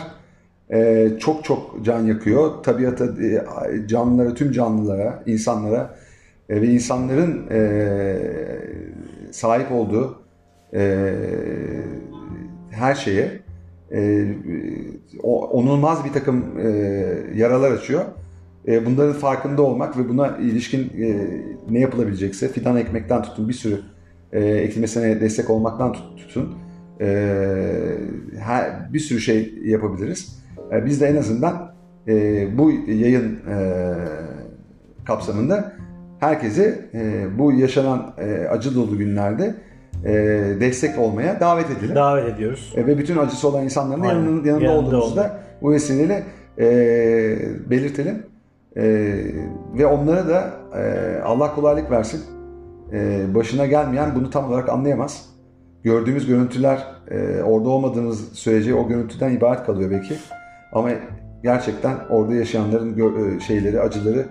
e, 0.73 1.09
çok 1.19 1.43
çok 1.43 1.85
can 1.85 1.99
yakıyor. 2.05 2.63
Tabiata, 2.63 3.05
e, 3.05 3.87
canlılara, 3.87 4.33
tüm 4.33 4.51
canlılara, 4.51 5.23
insanlara 5.25 5.95
e, 6.49 6.61
ve 6.61 6.67
insanların 6.67 7.47
e, 7.51 7.59
sahip 9.31 9.71
olduğu 9.71 10.21
e, 10.73 11.13
her 12.71 12.95
şeye 12.95 13.39
e, 13.91 14.27
o- 15.23 15.47
onulmaz 15.47 16.05
bir 16.05 16.13
takım 16.13 16.45
e, 16.59 16.67
yaralar 17.35 17.71
açıyor. 17.71 18.05
E, 18.67 18.85
bunların 18.85 19.13
farkında 19.13 19.61
olmak 19.61 19.97
ve 19.97 20.09
buna 20.09 20.37
ilişkin 20.37 20.79
e, 21.03 21.27
ne 21.69 21.79
yapılabilecekse 21.79 22.47
fidan 22.47 22.77
ekmekten 22.77 23.21
tutun 23.23 23.49
bir 23.49 23.53
sürü 23.53 23.81
e, 24.33 24.45
ekilmesine 24.45 25.21
destek 25.21 25.49
olmaktan 25.49 25.93
tut- 25.93 26.17
tutun 26.17 26.55
e, 27.01 27.07
her, 28.39 28.93
bir 28.93 28.99
sürü 28.99 29.19
şey 29.19 29.53
yapabiliriz. 29.63 30.39
E, 30.71 30.85
biz 30.85 31.01
de 31.01 31.07
en 31.07 31.15
azından 31.15 31.71
e, 32.07 32.47
bu 32.57 32.71
yayın 32.87 33.39
e, 33.49 33.93
kapsamında 35.05 35.71
herkese 36.19 36.89
e, 36.93 37.25
bu 37.39 37.51
yaşanan 37.51 38.13
e, 38.17 38.47
acı 38.47 38.75
dolu 38.75 38.97
günlerde 38.97 39.55
e, 40.05 40.13
destek 40.59 40.99
olmaya 40.99 41.39
davet 41.39 41.71
edelim. 41.71 41.95
Davet 41.95 42.33
ediyoruz. 42.33 42.73
E, 42.75 42.87
ve 42.87 42.97
bütün 42.97 43.17
acısı 43.17 43.47
olan 43.47 43.63
insanların 43.63 44.01
Aynen. 44.01 44.13
yanında, 44.13 44.47
yanında, 44.47 44.65
Yanında 44.65 44.87
olduğumuzu 44.87 45.15
da 45.15 45.39
bu 45.61 45.71
vesileyle 45.71 46.23
e, 46.59 46.65
belirtelim. 47.69 48.23
E, 48.77 48.83
ve 49.77 49.85
onlara 49.85 50.27
da 50.27 50.53
e, 50.77 51.21
Allah 51.21 51.55
kolaylık 51.55 51.91
versin. 51.91 52.21
E, 52.93 53.25
başına 53.35 53.65
gelmeyen 53.65 54.15
bunu 54.15 54.29
tam 54.29 54.49
olarak 54.49 54.69
anlayamaz. 54.69 55.25
Gördüğümüz 55.83 56.27
görüntüler 56.27 56.87
e, 57.11 57.41
orada 57.43 57.69
olmadığımız 57.69 58.33
sürece 58.33 58.75
o 58.75 58.87
görüntüden 58.87 59.31
ibaret 59.31 59.63
kalıyor 59.63 59.91
belki. 59.91 60.15
Ama 60.73 60.89
gerçekten 61.43 61.95
orada 62.09 62.35
yaşayanların 62.35 63.37
e, 63.37 63.39
şeyleri, 63.39 63.81
acıları 63.81 64.25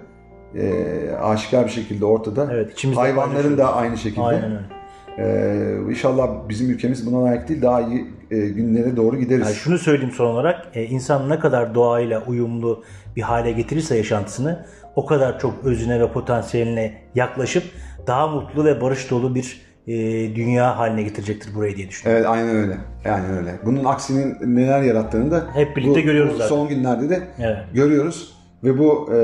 e, 0.54 1.10
aşikar 1.12 1.64
bir 1.64 1.70
şekilde 1.70 2.04
ortada. 2.04 2.48
Evet, 2.52 2.84
Hayvanların 2.96 3.58
da 3.58 3.74
aynı 3.74 3.96
şekilde. 3.98 4.22
Aynen 4.22 4.50
öyle. 4.50 4.78
Ee, 5.18 5.76
inşallah 5.90 6.48
bizim 6.48 6.70
ülkemiz 6.70 7.06
buna 7.06 7.24
layık 7.24 7.48
değil. 7.48 7.62
Daha 7.62 7.80
iyi 7.80 8.06
e, 8.30 8.36
günlere 8.38 8.96
doğru 8.96 9.16
gideriz. 9.16 9.46
Yani 9.46 9.54
şunu 9.54 9.78
söyleyeyim 9.78 10.14
son 10.14 10.26
olarak. 10.26 10.66
e, 10.74 10.84
insan 10.84 11.28
ne 11.28 11.38
kadar 11.38 11.74
doğayla 11.74 12.22
uyumlu 12.26 12.84
bir 13.16 13.22
hale 13.22 13.52
getirirse 13.52 13.96
yaşantısını 13.96 14.66
o 14.96 15.06
kadar 15.06 15.38
çok 15.38 15.54
özüne 15.64 16.00
ve 16.00 16.12
potansiyeline 16.12 17.02
yaklaşıp 17.14 17.64
daha 18.06 18.26
mutlu 18.26 18.64
ve 18.64 18.80
barış 18.80 19.10
dolu 19.10 19.34
bir 19.34 19.67
e, 19.88 19.94
dünya 20.36 20.78
haline 20.78 21.02
getirecektir 21.02 21.54
burayı 21.54 21.76
diye 21.76 21.88
düşünüyorum. 21.88 22.22
Evet 22.26 22.30
aynen 22.36 22.56
öyle. 22.56 22.76
Aynen 23.04 23.36
öyle. 23.38 23.58
Bunun 23.66 23.84
aksinin 23.84 24.56
neler 24.56 24.82
yarattığını 24.82 25.30
da 25.30 25.46
Hep 25.54 25.76
birlikte 25.76 26.00
bu- 26.00 26.04
görüyoruz 26.04 26.32
zaten. 26.32 26.48
Son 26.48 26.68
günlerde 26.68 27.10
de 27.10 27.28
Evet. 27.38 27.58
görüyoruz. 27.74 28.34
Ve 28.64 28.78
bu 28.78 29.10
e, 29.14 29.18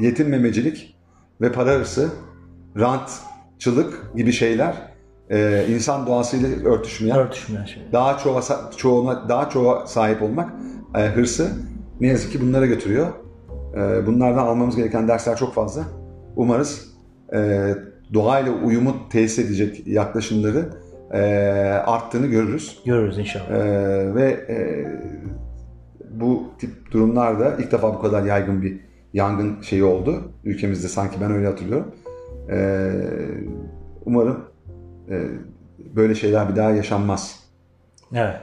yetinmemecilik 0.00 0.96
ve 1.40 1.52
para 1.52 1.70
hırsı, 1.70 2.08
rantçılık 2.78 4.10
gibi 4.16 4.32
şeyler 4.32 4.74
e, 5.30 5.64
insan 5.68 6.06
doğasıyla 6.06 6.48
örtüşmeyen, 6.70 7.18
Örtüşmeyen 7.18 7.64
şey. 7.64 7.82
daha 7.92 8.18
çoğa, 8.18 8.40
çoğuna, 8.76 9.28
daha 9.28 9.48
çoğa 9.50 9.86
sahip 9.86 10.22
olmak 10.22 10.52
e, 10.96 11.00
hırsı 11.06 11.48
ne 12.00 12.06
yazık 12.06 12.32
ki 12.32 12.40
bunlara 12.40 12.66
götürüyor. 12.66 13.06
E, 13.76 14.06
bunlardan 14.06 14.46
almamız 14.46 14.76
gereken 14.76 15.08
dersler 15.08 15.36
çok 15.36 15.54
fazla. 15.54 15.82
Umarız 16.36 16.86
e, 17.34 17.38
doğayla 18.14 18.52
uyumu 18.52 18.96
tesis 19.10 19.38
edecek 19.38 19.86
yaklaşımları 19.86 20.68
e, 21.12 21.20
arttığını 21.86 22.26
görürüz. 22.26 22.78
Görürüz 22.86 23.18
inşallah. 23.18 23.50
E, 23.50 24.14
ve 24.14 24.30
e, 24.30 24.58
bu 26.10 26.44
tip 26.58 26.92
durumlarda 26.92 27.56
ilk 27.58 27.72
defa 27.72 27.94
bu 27.94 28.00
kadar 28.00 28.22
yaygın 28.22 28.62
bir 28.62 28.80
yangın 29.14 29.62
şeyi 29.62 29.84
oldu. 29.84 30.32
Ülkemizde 30.44 30.88
sanki 30.88 31.20
ben 31.20 31.32
öyle 31.32 31.46
hatırlıyorum. 31.46 31.94
E, 32.50 32.90
umarım 34.04 34.44
e, 35.10 35.24
böyle 35.96 36.14
şeyler 36.14 36.48
bir 36.48 36.56
daha 36.56 36.70
yaşanmaz. 36.70 37.40
Evet. 38.14 38.36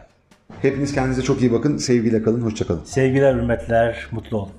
Hepiniz 0.61 0.93
kendinize 0.93 1.22
çok 1.22 1.41
iyi 1.41 1.53
bakın. 1.53 1.78
Sevgiyle 1.78 2.24
kalın. 2.24 2.41
Hoşçakalın. 2.41 2.84
Sevgiler, 2.84 3.36
hürmetler, 3.36 4.07
mutlu 4.11 4.38
olun. 4.38 4.51